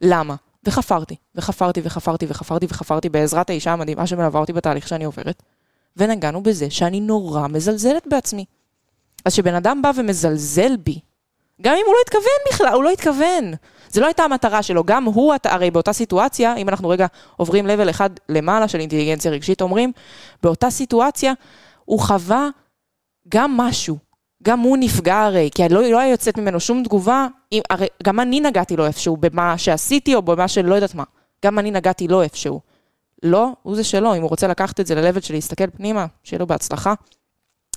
למה? 0.01 0.35
וחפרתי, 0.63 1.15
וחפרתי, 1.35 1.81
וחפרתי, 1.83 2.25
וחפרתי, 2.29 2.65
וחפרתי 2.69 3.09
בעזרת 3.09 3.49
האישה 3.49 3.73
המדהימה 3.73 4.07
שמלווה 4.07 4.39
אותי 4.39 4.53
בתהליך 4.53 4.87
שאני 4.87 5.03
עוברת, 5.03 5.43
ונגענו 5.97 6.43
בזה 6.43 6.69
שאני 6.69 6.99
נורא 6.99 7.47
מזלזלת 7.47 8.07
בעצמי. 8.07 8.45
אז 9.25 9.33
כשבן 9.33 9.55
אדם 9.55 9.81
בא 9.81 9.91
ומזלזל 9.95 10.77
בי, 10.77 10.99
גם 11.61 11.75
אם 11.75 11.83
הוא 11.85 11.93
לא 11.93 11.99
התכוון 12.05 12.41
בכלל, 12.49 12.73
הוא 12.73 12.83
לא 12.83 12.89
התכוון. 12.89 13.53
זה 13.89 14.01
לא 14.01 14.05
הייתה 14.05 14.23
המטרה 14.23 14.63
שלו, 14.63 14.83
גם 14.83 15.03
הוא, 15.03 15.33
הרי 15.43 15.71
באותה 15.71 15.93
סיטואציה, 15.93 16.55
אם 16.55 16.69
אנחנו 16.69 16.89
רגע 16.89 17.07
עוברים 17.37 17.67
לבל 17.67 17.89
אחד 17.89 18.09
למעלה 18.29 18.67
של 18.67 18.79
אינטליגנציה 18.79 19.31
רגשית, 19.31 19.61
אומרים, 19.61 19.91
באותה 20.43 20.69
סיטואציה 20.69 21.33
הוא 21.85 21.99
חווה 21.99 22.49
גם 23.29 23.57
משהו. 23.57 23.97
גם 24.43 24.59
הוא 24.59 24.77
נפגע 24.77 25.19
הרי, 25.19 25.49
כי 25.55 25.69
לא, 25.69 25.81
לא 25.81 25.99
היה 25.99 26.11
יוצאת 26.11 26.37
ממנו 26.37 26.59
שום 26.59 26.83
תגובה, 26.83 27.27
אם, 27.51 27.61
הרי 27.69 27.87
גם 28.03 28.19
אני 28.19 28.39
נגעתי 28.39 28.75
לו 28.75 28.85
איפשהו, 28.85 29.17
במה 29.17 29.57
שעשיתי 29.57 30.15
או 30.15 30.21
במה 30.21 30.47
שלא 30.47 30.75
יודעת 30.75 30.95
מה. 30.95 31.03
גם 31.45 31.59
אני 31.59 31.71
נגעתי 31.71 32.07
לו 32.07 32.21
איפשהו. 32.21 32.61
לא, 33.23 33.49
הוא 33.63 33.75
זה 33.75 33.83
שלו, 33.83 34.15
אם 34.15 34.21
הוא 34.21 34.29
רוצה 34.29 34.47
לקחת 34.47 34.79
את 34.79 34.87
זה 34.87 34.95
ל-level 34.95 35.21
של 35.21 35.33
להסתכל 35.33 35.69
פנימה, 35.69 36.05
שיהיה 36.23 36.39
לו 36.39 36.47
בהצלחה. 36.47 36.93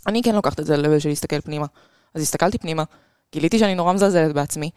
אני 0.07 0.23
כן 0.23 0.35
לוקחת 0.35 0.61
את 0.61 0.67
זה 0.67 0.77
ל-level 0.77 1.01
של 1.01 1.09
להסתכל 1.09 1.41
פנימה. 1.41 1.67
אז 2.15 2.23
הסתכלתי 2.23 2.59
פנימה, 2.59 2.85
גיליתי 3.33 3.59
שאני 3.59 3.75
נורא 3.75 3.93
מזלזלת 3.93 4.35
בעצמי, 4.35 4.71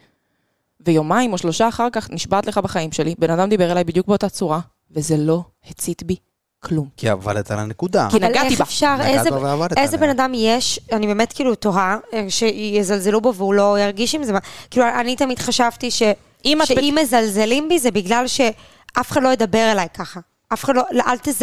ויומיים 0.80 1.32
או 1.32 1.38
שלושה 1.38 1.68
אחר 1.68 1.88
כך 1.92 2.10
נשבעת 2.10 2.46
לך 2.46 2.58
בחיים 2.58 2.92
שלי, 2.92 3.14
בן 3.18 3.30
אדם 3.30 3.48
דיבר 3.48 3.72
אליי 3.72 3.84
בדיוק 3.84 4.06
באותה 4.06 4.28
צורה, 4.28 4.60
וזה 4.90 5.16
לא 5.16 5.42
הצית 5.70 6.02
בי 6.02 6.16
כלום. 6.60 6.88
כי 6.96 7.08
עבדת 7.08 7.50
על 7.50 7.58
הנקודה. 7.58 8.08
כי 8.10 8.16
אבל 8.16 8.28
נגעתי 8.28 8.48
איך 8.48 8.58
בה. 8.58 8.64
אפשר, 8.64 8.94
נגעת 8.94 9.06
איזה, 9.18 9.30
בה 9.30 9.36
ועבדת 9.38 9.78
איזה 9.78 9.96
עליה. 9.96 10.08
בן 10.14 10.20
אדם 10.20 10.32
יש, 10.34 10.80
אני 10.92 11.06
באמת 11.06 11.32
כאילו 11.32 11.54
תוהה, 11.54 11.98
אה, 12.12 12.26
שיזלזלו 12.28 13.20
בו 13.20 13.34
והוא 13.34 13.54
לא 13.54 13.78
ירגיש 13.80 14.14
עם 14.14 14.24
זה, 14.24 14.32
מה- 14.32 14.38
כאילו 14.70 14.86
אני 15.00 15.16
תמיד 15.16 15.38
חשבתי 15.38 15.90
ש, 15.90 16.02
אם 16.44 16.62
את... 16.62 16.66
שאם 16.66 16.96
מזלזלים 17.02 17.68
בי 17.68 17.78
זה 17.78 17.90
בגלל 17.90 18.26
שאף 18.26 19.10
אחד 19.12 19.22
לא 19.22 19.28
ידבר 19.28 19.72
אליי 19.72 19.86
ככה. 19.94 20.20
אף 20.52 20.64
אחד 20.64 20.76
לא, 20.76 20.82
לא, 20.90 21.02
אל 21.06 21.18
תז... 21.18 21.42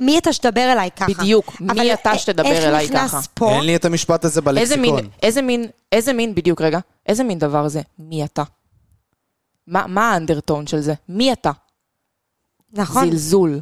מי 0.00 0.18
אתה 0.18 0.32
שתדבר 0.32 0.72
אליי 0.72 0.90
ככה? 0.96 1.06
בדיוק, 1.12 1.60
מי 1.60 1.92
אתה 1.94 2.12
א- 2.12 2.16
שתדבר 2.18 2.68
אליי 2.68 2.84
איך 2.84 2.92
ככה? 2.92 3.04
נכנס 3.04 3.28
פה? 3.34 3.50
אין 3.52 3.64
לי 3.64 3.76
את 3.76 3.84
המשפט 3.84 4.24
הזה 4.24 4.40
איזה 4.56 4.76
מין, 4.76 4.90
בלקסיקון. 4.94 5.10
איזה 5.22 5.42
מין, 5.42 5.66
איזה 5.92 6.12
מין, 6.12 6.34
בדיוק 6.34 6.60
רגע, 6.60 6.78
איזה 7.06 7.24
מין 7.24 7.38
דבר 7.38 7.68
זה? 7.68 7.80
מי 7.98 8.24
אתה? 8.24 8.42
מה, 9.66 9.86
מה 9.86 10.12
האנדרטון 10.12 10.66
של 10.66 10.80
זה? 10.80 10.94
מי 11.08 11.32
אתה? 11.32 11.50
נכון, 12.72 13.10
זלזול. 13.10 13.60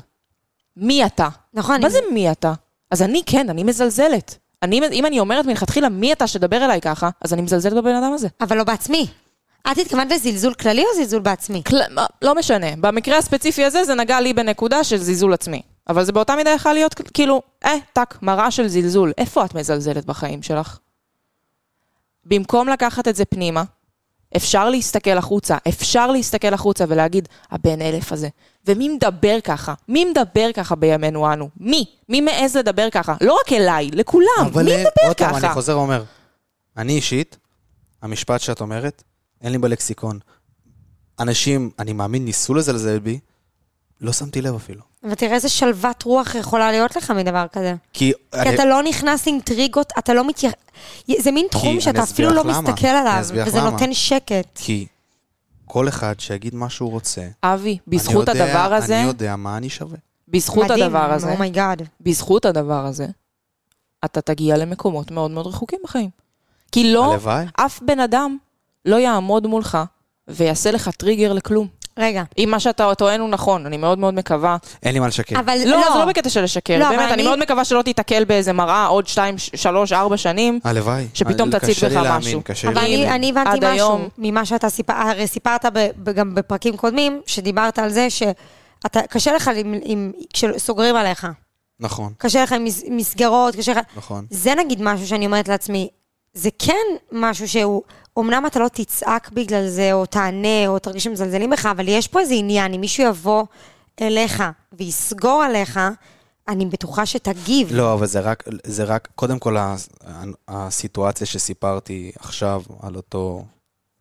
מי 0.81 1.07
אתה? 1.07 1.29
נכון. 1.55 1.81
מה 1.81 1.87
אם- 1.87 1.93
זה 1.93 1.99
מי 2.12 2.33
אתה? 2.33 2.53
אז 2.91 3.03
אני 3.03 3.22
כן, 3.26 3.51
אני 3.51 3.64
מזלזלת. 3.64 4.39
אני, 4.62 4.81
אם 4.93 5.07
אני 5.07 5.20
אומרת 5.20 5.47
מלכתחילה 5.47 5.89
מי 5.89 6.12
אתה 6.12 6.26
שתדבר 6.26 6.64
אליי 6.64 6.81
ככה, 6.81 7.11
אז 7.24 7.33
אני 7.33 7.43
מזלזלת 7.43 7.72
בבן 7.74 7.95
אדם 7.95 8.12
הזה. 8.12 8.29
אבל 8.41 8.57
לא 8.57 8.64
בעצמי. 8.64 9.07
את 9.72 9.79
התכוונת 9.79 10.11
לזלזול 10.12 10.55
כללי 10.55 10.83
או 10.83 10.97
זלזול 10.97 11.20
בעצמי? 11.22 11.62
כל, 11.68 11.76
מה- 11.91 12.07
לא 12.22 12.35
משנה, 12.35 12.66
במקרה 12.81 13.18
הספציפי 13.18 13.64
הזה 13.64 13.85
זה 13.85 13.95
נגע 13.95 14.20
לי 14.20 14.33
בנקודה 14.33 14.85
של 14.85 14.97
זלזול 14.97 15.33
עצמי. 15.33 15.62
אבל 15.89 16.05
זה 16.05 16.12
באותה 16.12 16.37
מידה 16.37 16.51
יכול 16.51 16.72
להיות 16.72 16.95
כאילו, 16.95 17.43
אה, 17.64 17.74
טאק, 17.93 18.18
מראה 18.22 18.51
של 18.51 18.68
זלזול. 18.68 19.12
איפה 19.18 19.45
את 19.45 19.55
מזלזלת 19.55 20.05
בחיים 20.05 20.43
שלך? 20.43 20.79
במקום 22.24 22.68
לקחת 22.68 23.09
את 23.09 23.16
זה 23.16 23.24
פנימה, 23.24 23.62
אפשר 24.37 24.70
להסתכל 24.70 25.18
החוצה, 25.18 25.57
אפשר 25.68 26.11
להסתכל 26.11 26.55
החוצה 26.55 26.85
ולהגיד, 26.89 27.29
הבן 27.51 27.83
אלף 27.83 28.12
הזה. 28.12 28.29
ומי 28.66 28.89
מדבר 28.89 29.39
ככה? 29.45 29.74
מי 29.89 30.05
מדבר 30.05 30.51
ככה 30.55 30.74
בימינו 30.74 31.33
אנו? 31.33 31.49
מי? 31.57 31.85
מי 32.09 32.20
מעז 32.20 32.57
לדבר 32.57 32.91
ככה? 32.91 33.14
לא 33.20 33.39
רק 33.45 33.53
אליי, 33.53 33.91
לכולם. 33.93 34.47
אבל 34.47 34.64
מי 34.64 34.72
אה, 34.72 34.76
מדבר 34.76 35.07
עוד 35.07 35.16
ככה? 35.16 35.39
אני 35.39 35.49
חוזר 35.49 35.79
ואומר, 35.79 36.05
אני 36.76 36.93
אישית, 36.93 37.37
המשפט 38.03 38.41
שאת 38.41 38.61
אומרת, 38.61 39.03
אין 39.41 39.53
לי 39.53 39.59
בלקסיקון. 39.59 40.18
אנשים, 41.20 41.70
אני 41.79 41.93
מאמין, 41.93 42.24
ניסו 42.24 42.55
לזלזל 42.55 42.99
בי, 42.99 43.18
לא 44.01 44.12
שמתי 44.12 44.43
לב 44.43 44.55
אפילו. 44.55 44.83
ותראה 45.03 45.35
איזה 45.35 45.49
שלוות 45.49 46.03
רוח 46.03 46.35
יכולה 46.35 46.71
להיות 46.71 46.97
לך 46.97 47.11
מדבר 47.11 47.47
כזה. 47.53 47.75
כי... 47.93 48.13
כי 48.33 48.39
אני- 48.39 48.55
אתה 48.55 48.65
לא 48.65 48.83
נכנס 48.83 49.29
עם 49.29 49.39
טריגות, 49.45 49.93
אתה 49.99 50.15
לא 50.15 50.29
מתייח... 50.29 50.53
זה 51.19 51.31
מין 51.31 51.47
תחום 51.51 51.81
שאתה 51.81 52.03
אפילו 52.03 52.31
לא 52.31 52.43
למה. 52.45 52.61
מסתכל 52.61 52.87
עליו, 52.87 53.25
וזה 53.47 53.59
למה. 53.61 53.71
נותן 53.71 53.95
שקט. 53.95 54.47
כי 54.55 54.87
כל 55.65 55.89
אחד 55.89 56.15
שיגיד 56.21 56.55
מה 56.55 56.71
שהוא 56.71 56.91
רוצה, 56.91 57.23
אבי, 57.43 57.79
בזכות 57.87 58.29
יודע- 58.29 58.45
הדבר 58.45 58.75
הזה, 58.75 58.99
אני 58.99 59.07
יודע 59.07 59.37
מה 59.37 59.57
אני 59.57 59.69
שווה. 59.71 59.99
בזכות 60.29 60.71
הדבר 60.71 61.13
הזה, 61.13 61.31
oh 61.33 61.45
my 61.45 61.58
God. 61.58 61.83
בזכות 62.01 62.45
הדבר 62.45 62.87
הזה, 62.87 63.07
אתה 64.05 64.21
תגיע 64.21 64.57
למקומות 64.57 65.11
מאוד 65.11 65.31
מאוד 65.31 65.47
רחוקים 65.47 65.79
בחיים. 65.85 66.11
כי 66.73 66.93
לא, 66.93 67.11
הלוואי. 67.13 67.45
אף 67.57 67.81
בן 67.83 68.01
אדם 68.01 68.37
לא 68.85 68.97
יעמוד 68.97 69.47
מולך 69.47 69.79
ויעשה 70.29 70.71
לך 70.71 70.89
טריגר 70.89 71.33
לכלום. 71.33 71.67
רגע, 71.99 72.23
אם 72.39 72.49
מה 72.51 72.61
שאתה 72.61 72.95
טוען 72.95 73.21
הוא 73.21 73.29
נכון, 73.29 73.67
אני 73.67 73.77
מאוד 73.77 73.99
מאוד 73.99 74.15
מקווה. 74.15 74.57
אין 74.83 74.95
לי 74.95 75.01
מה 75.01 75.07
לשקר. 75.07 75.41
אבל 75.41 75.59
לא, 75.67 75.77
לא, 75.77 75.93
זה 75.93 75.99
לא 75.99 76.05
בקטע 76.05 76.29
של 76.31 76.43
לשקר, 76.43 76.79
לא, 76.79 76.89
אבל 76.89 76.97
באמת, 76.97 77.05
אני 77.07 77.15
אני- 77.15 77.23
מאוד 77.23 77.39
מקווה 77.39 77.65
שלא 77.65 77.83
תיתקל 77.83 78.25
באיזה 78.25 78.53
מראה 78.53 78.87
עוד 78.87 79.07
שתיים, 79.07 79.39
ש- 79.39 79.51
שלוש, 79.55 79.93
ארבע 79.93 80.17
שנים. 80.17 80.61
הלוואי. 80.65 81.07
שפתאום 81.15 81.49
קשה 81.51 81.59
תציג 81.59 81.85
לי 81.85 81.91
בך 81.91 82.03
להאמין, 82.03 82.19
משהו. 82.19 82.41
קשה 82.45 82.69
אבל 82.69 82.81
לי 82.81 82.87
אני, 82.87 82.97
להאמין. 82.97 83.13
אני 83.13 83.31
הבנתי 83.31 83.59
משהו 83.59 83.69
היום- 83.71 84.09
ממה 84.19 84.45
שאתה 84.47 84.69
סיפרת, 84.69 84.97
הרי 85.07 85.27
סיפרת 85.27 85.65
ב, 85.73 85.89
ב, 85.97 86.11
גם 86.11 86.35
בפרקים 86.35 86.77
קודמים, 86.77 87.21
שדיברת 87.27 87.79
על 87.79 87.89
זה 87.91 88.11
שאתה, 88.11 89.01
קשה 89.11 89.33
לך 89.33 89.51
עם, 89.57 89.75
עם, 89.83 90.13
כשסוגרים 90.33 90.97
עליך. 90.97 91.27
נכון, 91.81 92.13
קשה 92.19 92.43
לך 92.43 92.53
עם 92.53 92.65
מס, 92.65 92.83
מסגרות, 92.91 93.57
קשה 93.57 93.73
לך... 93.73 93.79
נכון. 93.97 94.27
זה 94.31 94.55
נגיד 94.55 94.83
משהו 94.83 95.07
שאני 95.07 95.27
אומרת 95.27 95.49
לעצמי, 95.49 95.89
זה 96.35 96.49
כן 96.59 96.75
משהו 97.13 97.49
שהוא, 97.49 97.83
אמנם 98.21 98.47
אתה 98.47 98.59
לא 98.59 98.69
תצעק 98.69 99.31
בגלל 99.33 99.69
זה, 99.69 99.93
או 99.93 100.07
תענה, 100.07 100.66
או 100.66 100.79
תרגיש 100.79 101.05
שמזלזלים 101.05 101.51
בך, 101.51 101.66
אבל 101.66 101.89
יש 101.89 102.09
פה 102.09 102.21
איזה 102.21 102.35
עניין, 102.35 102.75
אם 102.75 102.81
מישהו 102.81 103.05
יבוא 103.05 103.45
אליך 104.01 104.43
ויסגור 104.73 105.43
עליך, 105.43 105.81
אני 106.49 106.66
בטוחה 106.66 107.07
שתגיב. 107.07 107.69
לא, 107.73 107.95
אבל 107.95 108.07
זה 108.07 108.21
רק, 108.21 108.45
זה 108.64 108.85
רק, 108.85 109.09
קודם 109.14 109.39
כל 109.39 109.57
הסיטואציה 110.49 111.27
שסיפרתי 111.27 112.12
עכשיו 112.19 112.62
על 112.81 112.97
אותו 112.97 113.45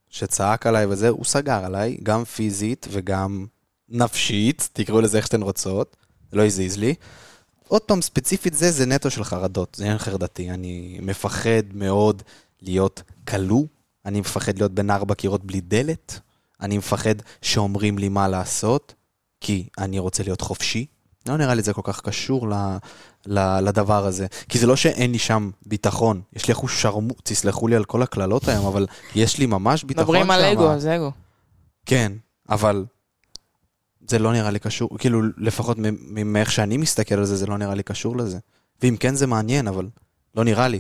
שצעק 0.10 0.68
עליי 0.68 0.86
וזה, 0.86 1.10
הוא 1.10 1.26
סגר 1.26 1.66
עליי, 1.66 1.98
גם 2.04 2.24
פיזית 2.24 2.88
וגם 2.92 3.46
נפשית, 3.90 4.70
תקראו 4.74 5.02
לזה 5.02 5.18
איך 5.18 5.26
שאתן 5.26 5.42
רוצות, 5.42 5.96
לא 6.34 6.46
הזיז 6.46 6.78
לי. 6.78 6.96
עוד 7.68 7.82
פעם, 7.82 8.02
ספציפית 8.02 8.54
זה, 8.54 8.72
זה 8.72 8.86
נטו 8.86 9.10
של 9.10 9.24
חרדות, 9.24 9.76
זה 9.76 9.84
עניין 9.84 9.98
חרדתי. 9.98 10.50
אני 10.50 11.00
מפחד 11.02 11.64
מאוד 11.74 12.24
להיות 12.62 13.02
כלוא, 13.28 13.64
אני 14.08 14.20
מפחד 14.20 14.58
להיות 14.58 14.72
בין 14.72 14.92
ארבע 14.92 15.16
קירות 15.16 15.46
בלי 15.46 15.62
דלת, 15.62 16.20
אני 16.62 16.78
מפחד 16.78 17.16
שאומרים 17.42 17.98
לי 17.98 18.10
מה 18.10 18.28
לעשות, 18.28 18.94
כי 19.42 19.68
אני 19.78 20.00
רוצה 20.00 20.24
להיות 20.24 20.42
חופשי, 20.42 20.86
לא 21.28 21.38
נראה 21.38 21.54
לי 21.54 21.62
זה 21.62 21.74
כל 21.74 21.82
כך 21.84 22.02
קשור 22.02 22.50
ל, 22.50 22.54
ל, 23.26 23.60
לדבר 23.60 24.06
הזה. 24.06 24.28
כי 24.50 24.60
זה 24.60 24.68
לא 24.68 24.76
שאין 24.76 25.12
לי 25.12 25.20
שם 25.20 25.50
ביטחון. 25.66 26.22
יש 26.34 26.48
לי 26.48 26.54
אחוז 26.54 26.72
שרמוט, 26.72 27.22
תסלחו 27.24 27.68
לי 27.68 27.76
על 27.76 27.86
כל 27.86 28.02
הקללות 28.02 28.48
היום, 28.48 28.66
אבל 28.66 28.86
יש 29.16 29.38
לי 29.38 29.46
ממש 29.46 29.84
ביטחון 29.84 30.16
שם. 30.16 30.22
מדברים 30.22 30.32
על 30.32 30.42
אגו, 30.42 30.72
אז 30.72 30.88
אגו. 30.88 31.12
כן, 31.86 32.12
אבל 32.50 32.86
זה 34.08 34.20
לא 34.20 34.34
נראה 34.34 34.52
לי 34.52 34.60
קשור, 34.60 34.98
כאילו, 34.98 35.22
לפחות 35.38 35.78
מאיך 36.06 36.52
שאני 36.52 36.78
מסתכל 36.78 37.16
על 37.16 37.26
זה, 37.26 37.36
זה 37.36 37.48
לא 37.48 37.58
נראה 37.58 37.76
לי 37.76 37.84
קשור 37.84 38.18
לזה. 38.18 38.38
ואם 38.82 38.96
כן, 39.00 39.16
זה 39.16 39.28
מעניין, 39.28 39.68
אבל 39.68 39.88
לא 40.36 40.44
נראה 40.44 40.68
לי. 40.68 40.80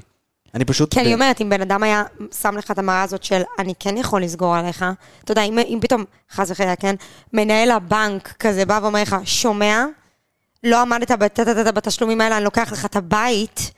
אני 0.57 0.65
פשוט... 0.65 0.93
כי 0.93 0.99
אני 0.99 1.13
אומרת, 1.13 1.41
אם 1.41 1.49
בן 1.49 1.61
אדם 1.61 1.83
היה 1.83 2.03
שם 2.41 2.57
לך 2.57 2.71
את 2.71 2.79
המראה 2.79 3.03
הזאת 3.03 3.23
של 3.23 3.41
אני 3.59 3.73
כן 3.79 3.97
יכול 3.97 4.23
לסגור 4.23 4.55
עליך, 4.55 4.85
אתה 5.23 5.31
יודע, 5.31 5.41
אם, 5.43 5.59
אם 5.59 5.79
פתאום, 5.81 6.03
חס 6.31 6.51
וחלילה, 6.51 6.75
כן, 6.75 6.95
מנהל 7.33 7.71
הבנק 7.71 8.33
כזה 8.39 8.65
בא 8.65 8.79
ואומר 8.81 9.01
לך, 9.01 9.15
שומע, 9.23 9.85
לא 10.63 10.81
עמדת 10.81 11.11
בת- 11.11 11.39
בת- 11.39 11.47
בת- 11.67 11.73
בתשלומים 11.73 12.21
האלה, 12.21 12.37
אני 12.37 12.43
לוקח 12.45 12.71
לך 12.71 12.85
את 12.85 12.95
הבית, 12.95 13.71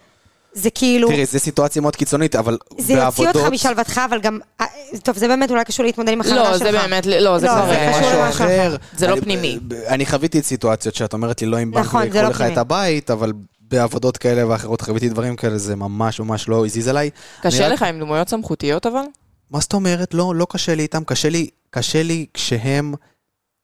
זה 0.53 0.69
כאילו, 0.69 1.07
תראי, 1.09 1.25
זו 1.25 1.39
סיטואציה 1.39 1.81
מאוד 1.81 1.95
קיצונית, 1.95 2.35
אבל 2.35 2.57
זה 2.77 2.93
יוציא 2.93 2.97
אותך 3.27 3.35
בעבודות... 3.35 3.53
משלוותך, 3.53 4.01
אבל 4.09 4.19
גם, 4.19 4.39
אה, 4.61 4.65
טוב, 5.03 5.17
זה 5.17 5.27
באמת 5.27 5.51
אולי 5.51 5.63
קשור 5.65 5.85
להתמודד 5.85 6.11
עם 6.13 6.21
החרדה 6.21 6.35
לא, 6.35 6.57
שלך. 6.57 6.71
זה 6.71 6.71
באמת, 6.71 7.05
לא, 7.05 7.39
זה 7.39 7.45
לא, 7.45 7.51
כבר... 7.51 7.67
זה 7.69 7.87
קשור 7.89 7.99
משהו 8.01 8.19
למשהו 8.21 8.45
אחר. 8.45 8.75
זה 8.97 9.07
לא 9.07 9.15
פנימי. 9.15 9.59
אני 9.87 10.05
חוויתי 10.05 10.41
סיטואציות 10.41 10.95
שאת 10.95 11.13
אומרת 11.13 11.41
לי 11.41 11.47
לא 11.47 11.57
עם 11.57 11.71
בנק 11.71 11.85
נכון, 11.85 12.01
זה 12.01 12.07
ויקחו 12.07 12.21
לא 12.23 12.29
לך 12.29 12.37
פנימי. 12.37 12.53
את 12.53 12.57
הבית, 12.57 13.11
אבל 13.11 13.33
בעבודות 13.71 14.17
כאלה 14.17 14.47
ואחרות 14.47 14.81
חוויתי 14.81 15.09
דברים 15.09 15.35
כאלה, 15.35 15.57
זה 15.57 15.75
ממש 15.75 16.19
ממש 16.19 16.47
לא 16.49 16.65
הזיז 16.65 16.87
עליי. 16.87 17.09
קשה 17.41 17.57
אני 17.57 17.67
רק- 17.67 17.73
לך 17.73 17.83
עם 17.83 17.99
דמויות 17.99 18.29
סמכותיות 18.29 18.85
אבל? 18.85 19.03
מה 19.51 19.59
זאת 19.59 19.73
אומרת? 19.73 20.13
לא, 20.13 20.35
לא 20.35 20.47
קשה 20.49 20.75
לי 20.75 20.83
איתם, 20.83 21.03
קשה 21.03 21.29
לי, 21.29 21.49
קשה 21.69 22.03
לי 22.03 22.25
כשהם 22.33 22.93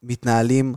מתנהלים 0.04 0.76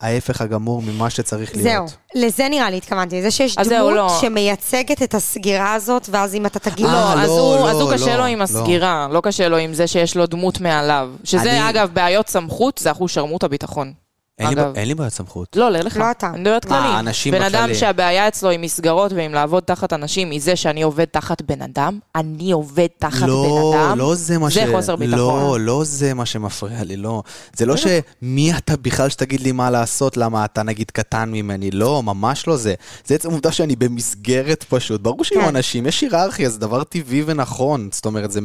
ההפך 0.00 0.40
הגמור 0.40 0.82
ממה 0.82 1.10
שצריך 1.10 1.50
זהו, 1.54 1.62
להיות. 1.64 1.96
לזה 2.14 2.48
נראה 2.48 2.70
לי 2.70 2.76
התכוונתי, 2.76 3.22
זה 3.22 3.30
שיש 3.30 3.56
זהו, 3.62 3.86
דמות 3.90 3.96
לא. 3.96 4.18
שמייצגת 4.20 5.02
את 5.02 5.14
הסגירה 5.14 5.74
הזאת, 5.74 6.08
ואז 6.10 6.34
אם 6.34 6.46
אתה 6.46 6.58
תגיד... 6.58 6.86
אה, 6.86 6.92
לא, 6.92 7.20
אז 7.22 7.28
לא, 7.28 7.32
הוא, 7.40 7.56
לא, 7.56 7.70
אז 7.70 7.76
הוא 7.80 7.92
קשה 7.92 8.06
לא, 8.10 8.16
לו 8.16 8.24
עם 8.24 8.38
לא. 8.38 8.42
הסגירה, 8.44 9.08
לא 9.10 9.20
קשה 9.24 9.48
לו 9.48 9.56
עם 9.56 9.74
זה 9.74 9.86
שיש 9.86 10.16
לו 10.16 10.26
דמות 10.26 10.60
מעליו. 10.60 11.10
שזה, 11.24 11.40
אני- 11.42 11.70
אגב, 11.70 11.90
בעיות 11.92 12.28
סמכות, 12.28 12.78
זה 12.78 12.90
אחוז 12.90 13.10
שרמוט 13.10 13.44
הביטחון. 13.44 13.92
אין 14.38 14.48
לי, 14.48 14.54
אגב. 14.54 14.72
אין 14.74 14.88
לי 14.88 14.94
בעיית 14.94 15.12
סמכות. 15.12 15.56
לא, 15.56 15.70
לך. 15.70 15.96
לא 15.96 16.10
אתה. 16.10 16.28
אני 16.28 16.40
מדברת 16.40 16.66
מה, 16.66 16.82
כללי. 16.82 16.98
אנשים 16.98 17.32
בן 17.32 17.42
אדם 17.42 17.52
בכללי. 17.52 17.74
שהבעיה 17.74 18.28
אצלו 18.28 18.50
עם 18.50 18.60
מסגרות 18.60 19.12
ועם 19.12 19.34
לעבוד 19.34 19.62
תחת 19.62 19.92
אנשים, 19.92 20.30
מזה 20.30 20.56
שאני 20.56 20.82
עובד 20.82 21.04
תחת 21.04 21.42
בן 21.42 21.62
אדם, 21.62 21.98
אני 22.14 22.52
עובד 22.52 22.86
תחת 22.98 23.26
לא, 23.28 23.72
בן 23.74 23.78
אדם. 23.78 23.98
לא 23.98 24.14
זה 24.14 24.38
מה 24.38 24.50
ש... 24.50 24.54
זה 24.54 24.66
חוסר 24.72 24.96
ביטחון. 24.96 25.18
לא, 25.18 25.56
לא 25.60 25.82
זה 25.84 26.14
מה 26.14 26.26
שמפריע 26.26 26.84
לי, 26.84 26.96
לא. 26.96 27.22
זה 27.56 27.66
לא 27.66 27.74
שמי 27.76 28.52
אתה 28.56 28.76
בכלל 28.76 29.08
שתגיד 29.08 29.40
לי 29.40 29.52
מה 29.52 29.70
לעשות, 29.70 30.16
למה 30.16 30.44
אתה 30.44 30.62
נגיד 30.62 30.90
קטן 30.90 31.30
ממני, 31.30 31.70
לא, 31.70 32.02
ממש 32.02 32.46
לא 32.46 32.56
זה. 32.56 32.74
זה 33.04 33.14
עצם 33.14 33.28
העובדה 33.28 33.52
שאני 33.52 33.76
במסגרת 33.76 34.64
פשוט. 34.68 35.00
ברור 35.00 35.24
שיהיו 35.24 35.42
כן. 35.42 35.48
אנשים, 35.48 35.86
יש 35.86 36.00
היררכיה, 36.00 36.50
זה 36.50 36.58
דבר 36.58 36.84
טבעי 36.84 37.22
ונכון. 37.26 37.88
זאת 37.92 38.06
אומרת, 38.06 38.32
זה, 38.32 38.40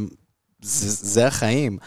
זה, 0.62 0.90
זה 1.12 1.28
החיים. 1.28 1.78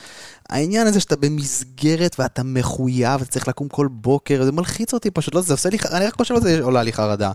העניין 0.50 0.86
הזה 0.86 1.00
שאתה 1.00 1.16
במסגרת 1.16 2.16
ואתה 2.18 2.42
מחויב, 2.42 3.20
אתה 3.20 3.30
צריך 3.30 3.48
לקום 3.48 3.68
כל 3.68 3.88
בוקר, 3.90 4.44
זה 4.44 4.52
מלחיץ 4.52 4.94
אותי 4.94 5.10
פשוט, 5.10 5.34
לא, 5.34 5.40
זה 5.40 5.54
עושה 5.54 5.68
לי, 5.68 5.76
אני 5.92 6.06
רק 6.06 6.14
חושב 6.14 6.34
על 6.34 6.40
זה, 6.40 6.60
עולה 6.62 6.82
לי 6.82 6.92
חרדה. 6.92 7.32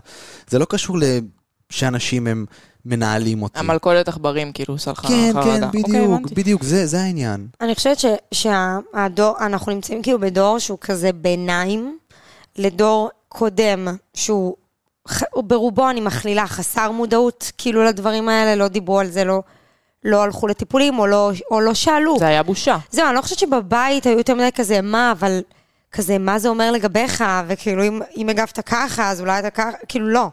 זה 0.48 0.58
לא 0.58 0.64
קשור 0.68 0.96
שאנשים 1.70 2.26
הם 2.26 2.46
מנהלים 2.84 3.42
אותי. 3.42 3.58
המלכודת 3.58 4.08
עכברים, 4.08 4.52
כאילו, 4.52 4.74
עושה 4.74 4.90
לך 4.90 4.98
כן, 5.00 5.30
חרדה. 5.34 5.42
כן, 5.44 5.64
אוקיי, 5.64 5.82
בדיוק, 5.82 6.10
הבנתי. 6.20 6.34
בדיוק, 6.34 6.62
זה, 6.62 6.86
זה 6.86 7.00
העניין. 7.00 7.46
אני 7.60 7.74
חושבת 7.74 7.98
ש- 7.98 8.06
שהדור, 8.34 9.36
אנחנו 9.40 9.72
נמצאים 9.72 10.02
כאילו 10.02 10.20
בדור 10.20 10.58
שהוא 10.58 10.78
כזה 10.80 11.12
ביניים, 11.12 11.98
לדור 12.56 13.10
קודם, 13.28 13.88
שהוא 14.14 14.56
ברובו, 15.36 15.90
אני 15.90 16.00
מכלילה, 16.00 16.46
חסר 16.46 16.90
מודעות 16.90 17.52
כאילו 17.58 17.84
לדברים 17.84 18.28
האלה, 18.28 18.54
לא 18.54 18.68
דיברו 18.68 19.00
על 19.00 19.10
זה, 19.10 19.24
לא, 19.24 19.42
לא 20.04 20.22
הלכו 20.22 20.46
לטיפולים 20.46 20.98
או 20.98 21.06
לא, 21.06 21.30
או 21.50 21.60
לא 21.60 21.74
שאלו. 21.74 22.18
זה 22.18 22.26
היה 22.26 22.42
בושה. 22.42 22.76
זהו, 22.90 23.06
אני 23.06 23.14
לא 23.16 23.20
חושבת 23.20 23.38
שבבית 23.38 24.06
היו 24.06 24.18
יותר 24.18 24.34
מדי 24.34 24.52
כזה, 24.54 24.80
מה, 24.80 25.12
אבל 25.12 25.40
כזה, 25.92 26.18
מה 26.18 26.38
זה 26.38 26.48
אומר 26.48 26.72
לגביך, 26.72 27.24
וכאילו, 27.46 27.84
אם, 27.84 28.00
אם 28.16 28.28
הגבת 28.28 28.60
ככה, 28.60 29.10
אז 29.10 29.20
אולי 29.20 29.38
אתה 29.38 29.50
ככה, 29.50 29.70
כאילו, 29.88 30.08
לא. 30.08 30.26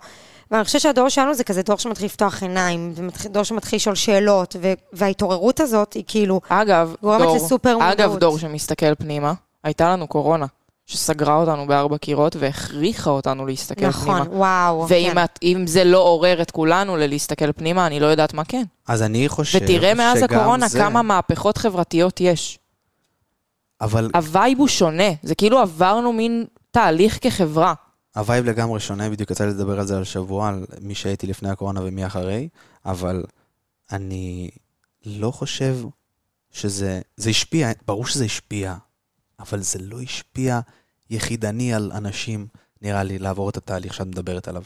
ואני 0.51 0.63
חושבת 0.63 0.81
שהדור 0.81 1.09
שלנו 1.09 1.33
זה 1.33 1.43
כזה 1.43 1.61
דור 1.61 1.77
שמתחיל 1.77 2.05
לפתוח 2.05 2.43
עיניים, 2.43 2.93
דור 3.25 3.43
שמתחיל 3.43 3.77
לשאול 3.77 3.95
שאלות, 3.95 4.55
ו- 4.61 4.73
וההתעוררות 4.93 5.59
הזאת 5.59 5.93
היא 5.93 6.03
כאילו, 6.07 6.41
אגב, 6.49 6.95
גורמת 7.01 7.21
דור, 7.21 7.35
לסופר 7.35 7.77
אגב, 7.81 8.01
מודעות. 8.01 8.19
דור 8.19 8.37
שמסתכל 8.37 8.95
פנימה, 8.95 9.33
הייתה 9.63 9.89
לנו 9.89 10.07
קורונה, 10.07 10.45
שסגרה 10.85 11.35
אותנו 11.35 11.67
בארבע 11.67 11.97
קירות 11.97 12.35
והכריחה 12.39 13.09
אותנו 13.09 13.45
להסתכל 13.45 13.87
נכון, 13.87 14.19
פנימה. 14.23 14.37
וואו. 14.37 14.85
ואם 14.89 15.09
כן. 15.13 15.23
את- 15.23 15.39
אם 15.43 15.67
זה 15.67 15.83
לא 15.83 15.97
עורר 15.97 16.41
את 16.41 16.51
כולנו 16.51 16.97
ללהסתכל 16.97 17.51
פנימה, 17.51 17.87
אני 17.87 17.99
לא 17.99 18.05
יודעת 18.05 18.33
מה 18.33 18.43
כן. 18.45 18.63
אז 18.87 19.01
אני 19.01 19.29
חושב 19.29 19.59
ותראה 19.63 19.93
מאז 19.93 20.17
שגם 20.19 20.39
הקורונה 20.39 20.67
זה... 20.67 20.79
כמה 20.79 21.01
מהפכות 21.01 21.57
חברתיות 21.57 22.21
יש. 22.21 22.59
אבל 23.81 24.09
הווייב 24.15 24.59
הוא 24.59 24.67
שונה, 24.67 25.09
זה 25.23 25.35
כאילו 25.35 25.59
עברנו 25.59 26.13
מין 26.13 26.45
תהליך 26.71 27.17
כחברה. 27.21 27.73
הווייב 28.15 28.45
לגמרי 28.45 28.79
שונה, 28.79 29.09
בדיוק 29.09 29.31
יצא 29.31 29.43
לי 29.45 29.49
לדבר 29.51 29.79
על 29.79 29.87
זה 29.87 29.97
על 29.97 30.03
שבוע, 30.03 30.47
על 30.49 30.65
מי 30.81 30.95
שהייתי 30.95 31.27
לפני 31.27 31.49
הקורונה 31.49 31.81
ומי 31.83 32.05
אחרי, 32.05 32.47
אבל 32.85 33.23
אני 33.91 34.49
לא 35.05 35.31
חושב 35.31 35.75
שזה... 36.51 37.01
זה 37.17 37.29
השפיע, 37.29 37.71
ברור 37.87 38.05
שזה 38.07 38.25
השפיע, 38.25 38.75
אבל 39.39 39.59
זה 39.61 39.79
לא 39.81 40.01
השפיע 40.01 40.59
יחידני 41.09 41.73
על 41.73 41.91
אנשים, 41.95 42.47
נראה 42.81 43.03
לי, 43.03 43.19
לעבור 43.19 43.49
את 43.49 43.57
התהליך 43.57 43.93
שאת 43.93 44.07
מדברת 44.07 44.47
עליו. 44.47 44.61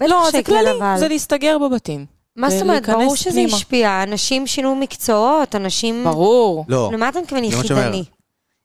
לא, 0.00 0.28
זה 0.32 0.42
כללי, 0.42 0.70
אבל- 0.78 0.98
זה 0.98 1.08
להסתגר 1.08 1.56
בבתים. 1.58 2.06
מה 2.36 2.50
זאת 2.50 2.62
אומרת? 2.62 2.88
ברור 2.88 3.16
שזה 3.16 3.30
פנימה. 3.30 3.56
השפיע. 3.56 4.02
אנשים 4.02 4.46
שינו 4.46 4.74
מקצועות, 4.76 5.54
אנשים... 5.54 6.04
ברור. 6.04 6.64
לא, 6.68 6.90
למה 6.92 7.08
אתה 7.08 7.20
מתכוון. 7.20 7.44
יחידני? 7.44 8.04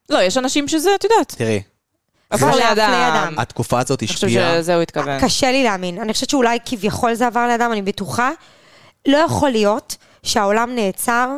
לא, 0.10 0.22
יש 0.24 0.38
אנשים 0.38 0.68
שזה, 0.68 0.90
את 0.96 1.04
יודעת, 1.04 1.36
תראי, 1.38 1.62
עבר 2.30 2.56
לידם. 2.56 3.34
התקופה 3.38 3.80
הזאת 3.80 4.04
אני 4.04 4.08
חושב 4.08 4.28
השפיעה... 4.28 4.58
שזה 4.62 4.76
הוא 4.76 4.82
התכוון. 4.82 5.20
קשה 5.22 5.52
לי 5.52 5.64
להאמין. 5.64 6.02
אני 6.02 6.14
חושבת 6.14 6.30
שאולי 6.30 6.58
כביכול 6.66 7.14
זה 7.14 7.28
עבר 7.28 7.48
לידם, 7.48 7.70
אני 7.72 7.82
בטוחה. 7.82 8.32
לא 9.08 9.18
יכול 9.18 9.50
להיות 9.50 9.96
שהעולם 10.24 10.70
נעצר 10.76 11.38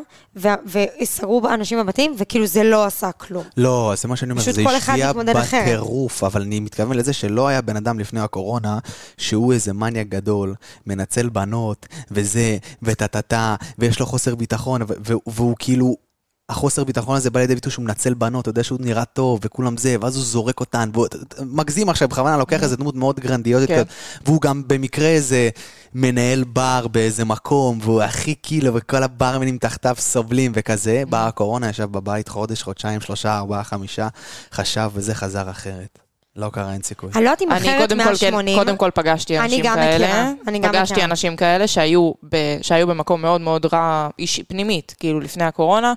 וסגרו 0.65 1.41
אנשים 1.53 1.79
בבתים, 1.79 2.15
וכאילו 2.17 2.45
זה 2.45 2.63
לא 2.63 2.85
עשה 2.85 3.11
כלום. 3.11 3.43
לא, 3.57 3.93
זה 3.97 4.07
מה 4.07 4.15
שאני 4.15 4.31
אומר, 4.31 4.41
זה 4.41 4.51
השפיע 4.51 5.11
אחרת. 5.37 5.63
בטירוף, 5.63 6.23
אבל 6.23 6.41
אני 6.41 6.59
מתכוון 6.59 6.97
לזה 6.97 7.13
שלא 7.13 7.47
היה 7.47 7.61
בן 7.61 7.75
אדם 7.75 7.99
לפני 7.99 8.19
הקורונה, 8.19 8.79
שהוא 9.17 9.53
איזה 9.53 9.73
מניאק 9.73 10.07
גדול, 10.07 10.55
מנצל 10.87 11.29
בנות, 11.29 11.85
וזה, 12.11 12.57
וטה-טה-טה, 12.83 13.55
ויש 13.79 13.99
לו 13.99 14.05
חוסר 14.05 14.35
ביטחון, 14.35 14.81
והוא 15.27 15.55
כאילו... 15.59 16.10
החוסר 16.51 16.83
ביטחון 16.83 17.15
הזה 17.15 17.29
בא 17.29 17.39
לידי 17.39 17.55
ביטוי 17.55 17.71
שהוא 17.71 17.85
מנצל 17.85 18.13
בנות, 18.13 18.41
אתה 18.41 18.49
יודע 18.49 18.63
שהוא 18.63 18.79
נראה 18.81 19.05
טוב, 19.05 19.39
וכולם 19.43 19.77
זה, 19.77 19.95
ואז 20.01 20.15
הוא 20.15 20.23
זורק 20.23 20.59
אותן, 20.59 20.89
והוא 20.93 21.07
מגזים 21.39 21.89
עכשיו, 21.89 22.07
בכוונה 22.07 22.37
לוקח 22.37 22.63
איזה 22.63 22.77
דמות 22.77 22.95
מאוד 22.95 23.19
גרנדיוזית, 23.19 23.69
כן. 23.69 23.83
והוא 24.25 24.41
גם 24.41 24.63
במקרה 24.67 25.07
איזה 25.07 25.49
מנהל 25.93 26.43
בר 26.43 26.87
באיזה 26.91 27.25
מקום, 27.25 27.79
והוא 27.81 28.01
הכי 28.01 28.35
כאילו, 28.43 28.73
וכל 28.73 29.03
הברמנים 29.03 29.57
תחתיו 29.57 29.95
סובלים 29.99 30.51
וכזה, 30.55 31.03
באה 31.09 31.27
הקורונה, 31.27 31.69
ישב 31.69 31.91
בבית 31.91 32.27
חודש, 32.27 32.61
חודשיים, 32.63 33.01
שלושה, 33.01 33.37
ארבעה, 33.37 33.63
חמישה, 33.63 34.07
חשב 34.53 34.89
וזה 34.93 35.15
חזר 35.15 35.49
אחרת. 35.49 35.99
לא 36.35 36.49
קרה, 36.49 36.73
אין 36.73 36.81
סיכוי. 36.83 37.09
אני 37.15 37.23
לא 37.23 37.29
יודעת 37.29 37.41
אם 37.41 37.51
אני 37.51 37.59
אחרת 37.59 37.89
קודם 37.89 38.03
כל, 38.03 38.15
כן, 38.19 38.31
180. 38.31 38.57
קודם 38.57 38.77
כל 38.77 38.89
פגשתי 38.93 39.39
אני 39.39 39.45
אנשים 39.45 39.65
גם 39.65 39.75
כאלה. 39.75 40.07
מכירה, 40.07 40.31
אני 40.47 40.59
גם 40.59 40.71
פגשתי 40.71 40.93
מכירה. 40.93 41.05
אנשים 41.05 41.35
כאלה 41.35 41.67
שהיו, 41.67 42.11
ב, 42.29 42.35
שהיו 42.61 42.87
במקום 42.87 43.21
מאוד 43.21 43.41
מאוד 43.41 43.65
רע, 43.73 44.09
איש, 44.19 44.41
פנימית, 44.47 44.95
כאילו 44.99 45.19
לפני 45.19 45.43
הקורונה. 45.43 45.93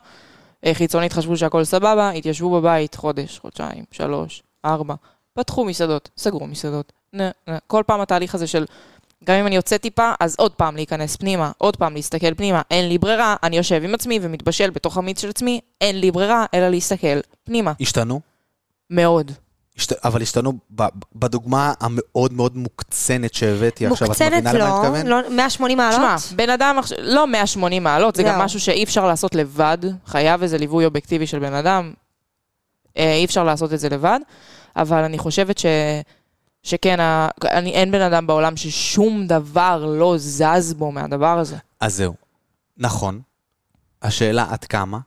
חיצונית 0.73 1.13
חשבו 1.13 1.37
שהכל 1.37 1.65
סבבה, 1.65 2.11
התיישבו 2.11 2.61
בבית 2.61 2.95
חודש, 2.95 3.39
חודשיים, 3.39 3.85
שלוש, 3.91 4.43
ארבע. 4.65 4.95
פתחו 5.35 5.65
מסעדות, 5.65 6.11
סגרו 6.17 6.47
מסעדות. 6.47 6.93
נ, 7.15 7.21
נ. 7.23 7.59
כל 7.67 7.83
פעם 7.87 8.01
התהליך 8.01 8.35
הזה 8.35 8.47
של, 8.47 8.65
גם 9.25 9.37
אם 9.37 9.47
אני 9.47 9.57
יוצא 9.57 9.79
טיפה, 9.79 10.13
אז 10.21 10.37
עוד 10.39 10.53
פעם 10.53 10.77
להיכנס 10.77 11.17
פנימה, 11.17 11.53
עוד 11.59 11.77
פעם 11.77 11.95
להסתכל 11.95 12.35
פנימה. 12.35 12.63
אין 12.71 12.89
לי 12.89 12.99
ברירה, 12.99 13.37
אני 13.43 13.57
יושב 13.57 13.85
עם 13.85 13.95
עצמי 13.95 14.19
ומתבשל 14.23 14.71
בתוך 14.71 14.97
המיץ 14.99 15.21
של 15.21 15.29
עצמי, 15.29 15.61
אין 15.81 16.01
לי 16.01 16.11
ברירה 16.11 16.47
אלא 16.55 16.69
להסתכל 16.69 17.21
פנימה. 17.45 17.73
השתנו? 17.81 18.21
מאוד. 18.91 19.33
אבל 20.05 20.23
השתנו. 20.23 20.53
בדוגמה 21.15 21.73
המאוד 21.81 22.33
מאוד 22.33 22.57
מוקצנת 22.57 23.35
שהבאתי 23.35 23.87
עכשיו, 23.87 24.07
את 24.07 24.11
מוקצנת 24.11 24.33
מבינה 24.33 24.53
למה 24.53 24.65
אני 24.65 24.83
לא, 24.83 24.83
מתכוון? 24.83 25.07
לא, 25.07 25.31
180 25.31 25.79
מעלות? 25.79 25.99
שמע, 25.99 26.37
בן 26.37 26.51
אדם, 26.51 26.79
לא 26.99 27.27
180 27.27 27.85
מעלות, 27.85 28.17
זה 28.17 28.23
גם 28.23 28.35
זהו. 28.35 28.45
משהו 28.45 28.61
שאי 28.61 28.85
אפשר 28.85 29.07
לעשות 29.07 29.35
לבד, 29.35 29.79
חייב 30.07 30.43
איזה 30.43 30.59
ליווי 30.59 30.85
אובייקטיבי 30.85 31.27
של 31.27 31.39
בן 31.39 31.55
אדם, 31.55 31.93
אה, 32.97 33.15
אי 33.15 33.25
אפשר 33.25 33.45
לעשות 33.45 33.73
את 33.73 33.81
זה 33.81 33.89
לבד, 33.89 34.21
אבל 34.77 35.05
אני 35.05 35.19
חושבת 35.19 35.59
ש... 35.59 35.67
שכן, 36.63 37.01
ה... 37.01 37.29
אני, 37.45 37.71
אין 37.71 37.91
בן 37.91 38.01
אדם 38.01 38.27
בעולם 38.27 38.57
ששום 38.57 39.27
דבר 39.27 39.87
לא 39.99 40.15
זז 40.19 40.75
בו 40.75 40.93
מהדבר 40.93 41.39
הזה. 41.39 41.57
אז 41.81 41.97
זהו. 41.97 42.15
נכון. 42.77 43.21
השאלה 44.03 44.47
עד 44.51 44.65
כמה. 44.65 44.99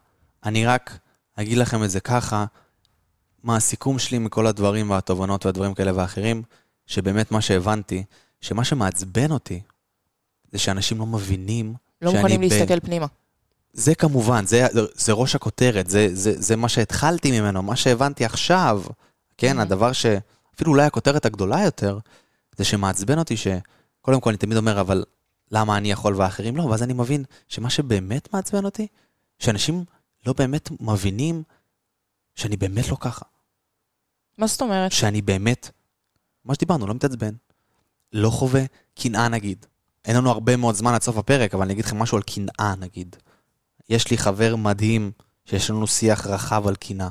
אני 0.46 0.66
רק 0.66 0.98
אגיד 1.36 1.58
לכם 1.58 1.84
את 1.84 1.90
זה 1.90 2.00
ככה, 2.00 2.46
מה 3.48 3.56
הסיכום 3.56 4.00
שלי 4.00 4.20
מכל 4.20 4.48
הדברים 4.48 4.90
והתובנות 4.90 5.46
והדברים 5.46 5.74
כאלה 5.74 5.92
ואחרים, 5.96 6.44
שבאמת 6.86 7.32
מה 7.32 7.42
שהבנתי, 7.42 8.04
שמה 8.42 8.64
שמעצבן 8.64 9.32
אותי, 9.32 9.62
זה 10.52 10.58
שאנשים 10.58 10.98
לא 11.00 11.06
מבינים 11.06 11.74
לא 12.02 12.12
שאני 12.12 12.22
מוכנים 12.22 12.42
ב- 12.42 12.44
להסתכל 12.44 12.80
פנימה. 12.80 13.06
זה 13.74 13.96
כמובן, 13.96 14.46
זה, 14.46 14.68
זה 14.96 15.12
ראש 15.14 15.36
הכותרת, 15.36 15.90
זה, 15.90 16.08
זה, 16.14 16.42
זה 16.42 16.56
מה 16.56 16.70
שהתחלתי 16.70 17.40
ממנו, 17.40 17.62
מה 17.64 17.76
שהבנתי 17.76 18.26
עכשיו, 18.26 18.84
כן, 19.38 19.60
Mhm. 19.60 19.62
הדבר 19.62 19.92
שאפילו 19.92 20.72
אולי 20.72 20.84
הכותרת 20.86 21.26
הגדולה 21.26 21.64
יותר, 21.64 22.00
זה 22.58 22.64
שמעצבן 22.64 23.20
אותי 23.20 23.36
שקודם 23.38 24.20
כל 24.22 24.30
אני 24.30 24.38
תמיד 24.38 24.58
אומר, 24.58 24.82
אבל 24.82 25.04
למה 25.52 25.78
אני 25.78 25.92
יכול 25.92 26.16
ואחרים 26.16 26.58
לא? 26.58 26.64
ואז 26.64 26.84
אני 26.84 26.94
מבין 26.94 27.24
שמה 27.48 27.70
שבאמת 27.70 28.34
מעצבן 28.34 28.66
אותי, 28.66 28.88
שאנשים 29.40 29.84
לא 30.26 30.34
באמת 30.38 30.70
מבינים 30.80 31.44
שאני 32.36 32.58
באמת 32.58 32.90
לא 32.90 32.98
ככה. 33.00 33.26
מה 34.38 34.48
זאת 34.48 34.62
אומרת? 34.62 34.92
שאני 34.92 35.22
באמת, 35.22 35.70
מה 36.46 36.54
שדיברנו, 36.54 36.88
לא 36.88 36.94
מתעצבן. 36.94 37.34
לא 38.14 38.30
חווה 38.30 38.62
קנאה 38.96 39.28
נגיד. 39.28 39.66
אין 40.06 40.16
לנו 40.16 40.30
הרבה 40.30 40.56
מאוד 40.56 40.76
זמן 40.76 40.94
עד 40.94 41.02
סוף 41.02 41.18
הפרק, 41.18 41.54
אבל 41.54 41.64
אני 41.64 41.74
אגיד 41.74 41.86
לכם 41.86 42.00
משהו 42.00 42.18
על 42.18 42.24
קנאה 42.24 42.76
נגיד. 42.80 43.16
יש 43.90 44.12
לי 44.12 44.18
חבר 44.18 44.56
מדהים 44.56 45.12
שיש 45.46 45.70
לנו 45.70 45.88
שיח 45.88 46.28
רחב 46.28 46.68
על 46.68 46.76
קנאה. 46.76 47.10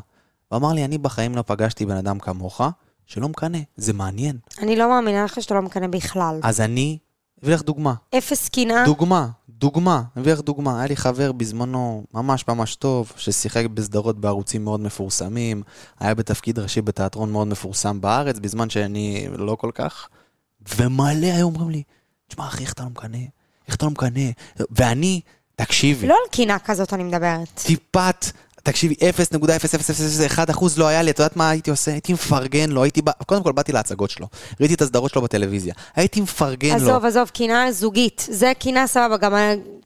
הוא 0.48 0.56
אמר 0.56 0.72
לי, 0.72 0.84
אני 0.84 0.98
בחיים 0.98 1.36
לא 1.36 1.42
פגשתי 1.42 1.86
בן 1.86 1.96
אדם 1.96 2.18
כמוך, 2.18 2.60
שלא 3.06 3.28
מקנא, 3.28 3.58
זה 3.76 3.92
מעניין. 3.92 4.38
אני 4.58 4.76
לא 4.76 4.88
מאמינה 4.88 5.24
לך 5.24 5.42
שאתה 5.42 5.54
לא 5.54 5.62
מקנא 5.62 5.86
בכלל. 5.86 6.40
אז 6.42 6.60
אני, 6.60 6.98
אביא 7.44 7.54
לך 7.54 7.62
דוגמה. 7.62 7.94
אפס 8.18 8.48
קנאה. 8.48 8.84
דוגמה, 8.84 9.28
דוגמה, 9.48 10.02
אני 10.16 10.22
אביא 10.22 10.32
לך 10.32 10.40
דוגמה. 10.40 10.78
היה 10.78 10.88
לי 10.88 10.96
חבר 10.96 11.32
בזמנו 11.32 12.04
ממש 12.14 12.48
ממש 12.48 12.76
טוב, 12.76 13.12
ששיחק 13.16 13.66
בסדרות 13.74 14.20
בערוצים 14.20 14.64
מאוד 14.64 14.80
מפורסמים, 14.80 15.62
היה 16.00 16.14
בתפקיד 16.14 16.58
ראשי 16.58 16.82
בתיאטרון 16.82 17.32
מאוד 17.32 17.48
מפורסם 17.48 18.00
בארץ, 18.00 18.38
בזמן 18.38 18.70
שאני 18.70 19.28
לא 19.36 19.56
כל 19.60 19.70
כך, 19.74 20.08
ומלא 20.76 21.26
היו 21.26 21.46
אומרים 21.46 21.70
לי, 21.70 21.82
תשמע 22.28 22.46
אחי, 22.46 22.64
איך 22.64 22.72
אתה 22.72 22.82
לא 22.82 22.88
מקנא? 22.88 23.18
איך 23.66 23.76
אתה 23.76 23.86
לא 23.86 23.90
מקנא? 23.90 24.30
ואני, 24.70 25.20
תקשיבי, 25.56 26.06
לא 26.06 26.14
על 26.14 26.30
קנאה 26.32 26.58
כזאת 26.58 26.92
אני 26.92 27.04
מדברת. 27.04 27.48
טיפת, 27.66 28.24
תקשיבי, 28.66 28.94
0.0001 28.94 30.50
אחוז 30.50 30.78
לא 30.78 30.86
היה 30.86 31.02
לי, 31.02 31.10
את 31.10 31.18
יודעת 31.18 31.36
מה 31.36 31.50
הייתי 31.50 31.70
עושה? 31.70 31.90
הייתי 31.92 32.12
מפרגן 32.12 32.70
לו, 32.70 32.82
הייתי 32.82 33.02
בא, 33.02 33.12
קודם 33.26 33.42
כל 33.42 33.52
באתי 33.52 33.72
להצגות 33.72 34.10
שלו, 34.10 34.26
ראיתי 34.60 34.74
את 34.74 34.82
הסדרות 34.82 35.10
שלו 35.10 35.22
בטלוויזיה, 35.22 35.74
הייתי 35.96 36.20
מפרגן 36.20 36.68
לו. 36.68 36.74
עזוב, 36.74 37.04
עזוב, 37.04 37.28
קנאה 37.34 37.72
זוגית. 37.72 38.26
זה 38.30 38.52
קנאה 38.58 38.86
סבבה, 38.86 39.16
גם 39.16 39.34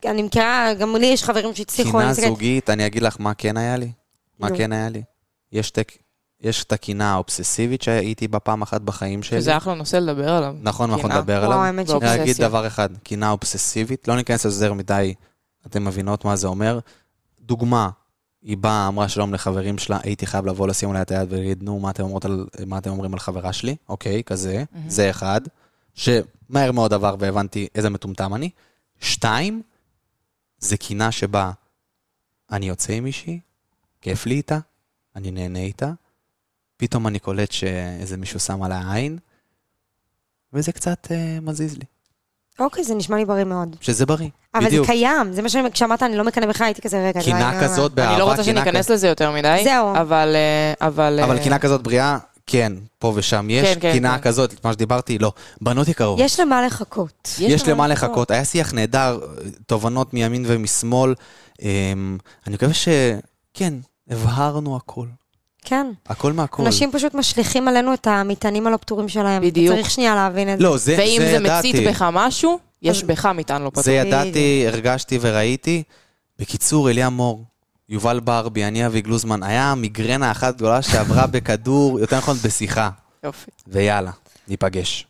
אני- 0.04 0.22
מכירה, 0.22 0.74
גם 0.74 0.96
לי 0.96 1.06
יש 1.06 1.24
חברים 1.24 1.54
שהצליחו... 1.54 1.90
קינה 1.98 2.12
זוגית, 2.14 2.70
אני 2.70 2.86
אגיד 2.86 3.02
לך 3.02 3.16
מה 3.18 3.34
כן 3.34 3.56
היה 3.56 3.76
לי. 3.76 3.90
מה 4.38 4.48
נו. 4.48 4.56
כן 4.56 4.72
היה 4.72 4.88
לי? 4.88 5.02
יש 5.52 5.70
את- 5.70 5.78
יש 6.40 6.64
את 6.64 6.72
הקינה 6.72 7.12
האובססיבית 7.12 7.82
שהייתי 7.82 8.28
בה 8.28 8.38
פעם 8.38 8.62
אחת 8.62 8.80
בחיים 8.80 9.22
שלי. 9.22 9.40
שזה 9.40 9.56
אחלה 9.56 9.74
נושא 9.74 9.96
לדבר 9.96 10.30
עליו. 10.30 10.54
נכון, 10.62 10.90
אנחנו. 10.90 11.08
נדבר 11.08 11.44
עליו. 11.44 11.64
אני 12.02 12.22
אגיד 12.22 12.36
דבר 12.36 12.66
אחד, 12.66 12.88
קינה 13.02 13.30
אובססיבית, 13.30 14.08
לא 14.08 14.16
ניכנס 14.16 14.46
לזה 14.46 14.64
יותר 14.64 14.74
מדי, 14.74 15.14
אתם 15.66 15.84
מבינות 15.84 16.24
מה 16.24 16.36
זה 16.36 16.46
אומר. 16.46 16.78
דוגמה, 17.40 17.88
היא 18.42 18.56
באה, 18.56 18.88
אמרה 18.88 19.08
שלום 19.08 19.34
לחברים 19.34 19.78
שלה, 19.78 19.98
הייתי 20.02 20.26
חייב 20.26 20.46
לבוא 20.46 20.68
לשים 20.68 20.90
עליה 20.90 21.02
את 21.02 21.10
היד 21.10 21.32
ולהגיד, 21.32 21.62
נו, 21.62 21.80
מה 21.80 21.90
אתם, 21.90 22.04
על, 22.24 22.46
מה 22.66 22.78
אתם 22.78 22.90
אומרים 22.90 23.12
על 23.12 23.18
חברה 23.18 23.52
שלי? 23.52 23.76
אוקיי, 23.88 24.22
כזה, 24.24 24.64
זה 24.88 25.10
אחד, 25.10 25.40
שמהר 25.94 26.72
מאוד 26.72 26.92
עבר 26.92 27.16
והבנתי 27.18 27.68
איזה 27.74 27.90
מטומטם 27.90 28.34
אני. 28.34 28.50
שתיים, 29.00 29.62
זה 30.58 30.76
קינה 30.76 31.12
שבה 31.12 31.52
אני 32.50 32.68
יוצא 32.68 32.92
עם 32.92 33.04
מישהי, 33.04 33.40
כיף 34.00 34.26
לי 34.26 34.34
איתה, 34.34 34.58
אני 35.16 35.30
נהנה 35.30 35.58
איתה, 35.58 35.92
פתאום 36.76 37.06
אני 37.06 37.18
קולט 37.18 37.52
שאיזה 37.52 38.16
מישהו 38.16 38.40
שם 38.40 38.62
עליה 38.62 38.92
עין, 38.94 39.18
וזה 40.52 40.72
קצת 40.72 41.08
אה, 41.10 41.38
מזיז 41.42 41.78
לי. 41.78 41.84
אוקיי, 42.60 42.84
זה 42.84 42.94
נשמע 42.94 43.16
לי 43.16 43.24
בריא 43.24 43.44
מאוד. 43.44 43.76
שזה 43.80 44.06
בריא, 44.06 44.28
אבל 44.54 44.66
בדיוק. 44.66 44.86
זה 44.86 44.92
קיים, 44.92 45.32
זה 45.32 45.42
מה 45.42 45.48
שאני, 45.48 45.70
כשאמרת 45.70 46.02
אני 46.02 46.16
לא 46.16 46.24
מקנא 46.24 46.46
בך, 46.46 46.60
הייתי 46.60 46.82
כזה 46.82 47.06
רגע. 47.08 47.20
קינה 47.20 47.50
די, 47.52 47.64
כזאת 47.64 47.98
אני 47.98 48.06
לא 48.06 48.10
באהבה, 48.10 48.22
רוצה 48.22 48.42
קינה 48.44 48.60
שניכנס 48.64 48.86
כזאת. 48.86 48.90
לזה 48.90 49.08
יותר 49.08 49.30
מדי. 49.32 49.60
זהו. 49.64 49.92
אבל... 49.96 50.36
אה, 50.36 50.86
אבל... 50.86 51.20
אבל 51.24 51.36
אה, 51.36 51.42
קינה 51.42 51.58
כזאת 51.58 51.82
בריאה, 51.82 52.18
כן, 52.46 52.72
פה 52.98 53.12
ושם 53.16 53.46
יש. 53.50 53.68
כן, 53.68 53.80
כן, 53.80 53.92
קינה 53.92 54.18
כן. 54.18 54.22
כזאת, 54.22 54.64
מה 54.64 54.72
שדיברתי, 54.72 55.18
לא. 55.18 55.32
בנות 55.60 55.88
יקרות, 55.88 56.18
יש 56.20 56.40
למה 56.40 56.66
לחכות. 56.66 57.30
יש 57.38 57.68
למה 57.68 57.88
לחכות. 57.88 58.30
היה 58.30 58.44
שיח 58.44 58.72
נהדר, 58.72 59.20
תובנות 59.66 60.14
מימין 60.14 60.44
ומשמאל. 60.48 61.14
אמ, 61.62 62.18
אני 62.46 62.54
מקווה 62.54 62.72
שכן, 62.74 63.74
הבהרנו 64.10 64.76
הכל. 64.76 65.06
כן. 65.64 65.86
הכל 66.06 66.32
מהכל. 66.32 66.64
אנשים 66.66 66.92
פשוט 66.92 67.14
משליכים 67.14 67.68
עלינו 67.68 67.94
את 67.94 68.06
המטענים 68.06 68.66
הלא 68.66 68.76
פתורים 68.76 69.08
שלהם. 69.08 69.42
בדיוק. 69.42 69.74
צריך 69.76 69.90
שנייה 69.90 70.14
להבין 70.14 70.52
את 70.52 70.58
זה. 70.58 70.64
לא, 70.64 70.76
זה, 70.76 70.94
ואם 70.98 71.16
זה 71.20 71.26
זה 71.26 71.32
ידעתי. 71.36 71.72
מצית 71.72 71.88
בך 71.88 72.02
משהו, 72.12 72.58
יש 72.82 72.96
אז- 73.02 73.08
בך 73.08 73.26
מטען 73.26 73.62
לא 73.62 73.70
פתור. 73.70 73.82
זה 73.82 73.92
ידעתי, 73.92 74.64
הרגשתי 74.66 75.18
וראיתי. 75.20 75.82
בקיצור, 76.38 76.90
אליה 76.90 77.08
מור, 77.08 77.44
יובל 77.88 78.20
ברבי, 78.20 78.64
אני 78.64 78.86
אבי 78.86 79.00
גלוזמן, 79.00 79.42
היה 79.42 79.74
מיגרנה 79.74 80.30
אחת 80.30 80.56
גדולה 80.56 80.82
שעברה 80.82 81.26
בכדור, 81.26 82.00
יותר 82.00 82.18
נכון 82.18 82.36
בשיחה. 82.44 82.90
יופי. 83.24 83.50
ויאללה, 83.68 84.10
ניפגש. 84.48 85.06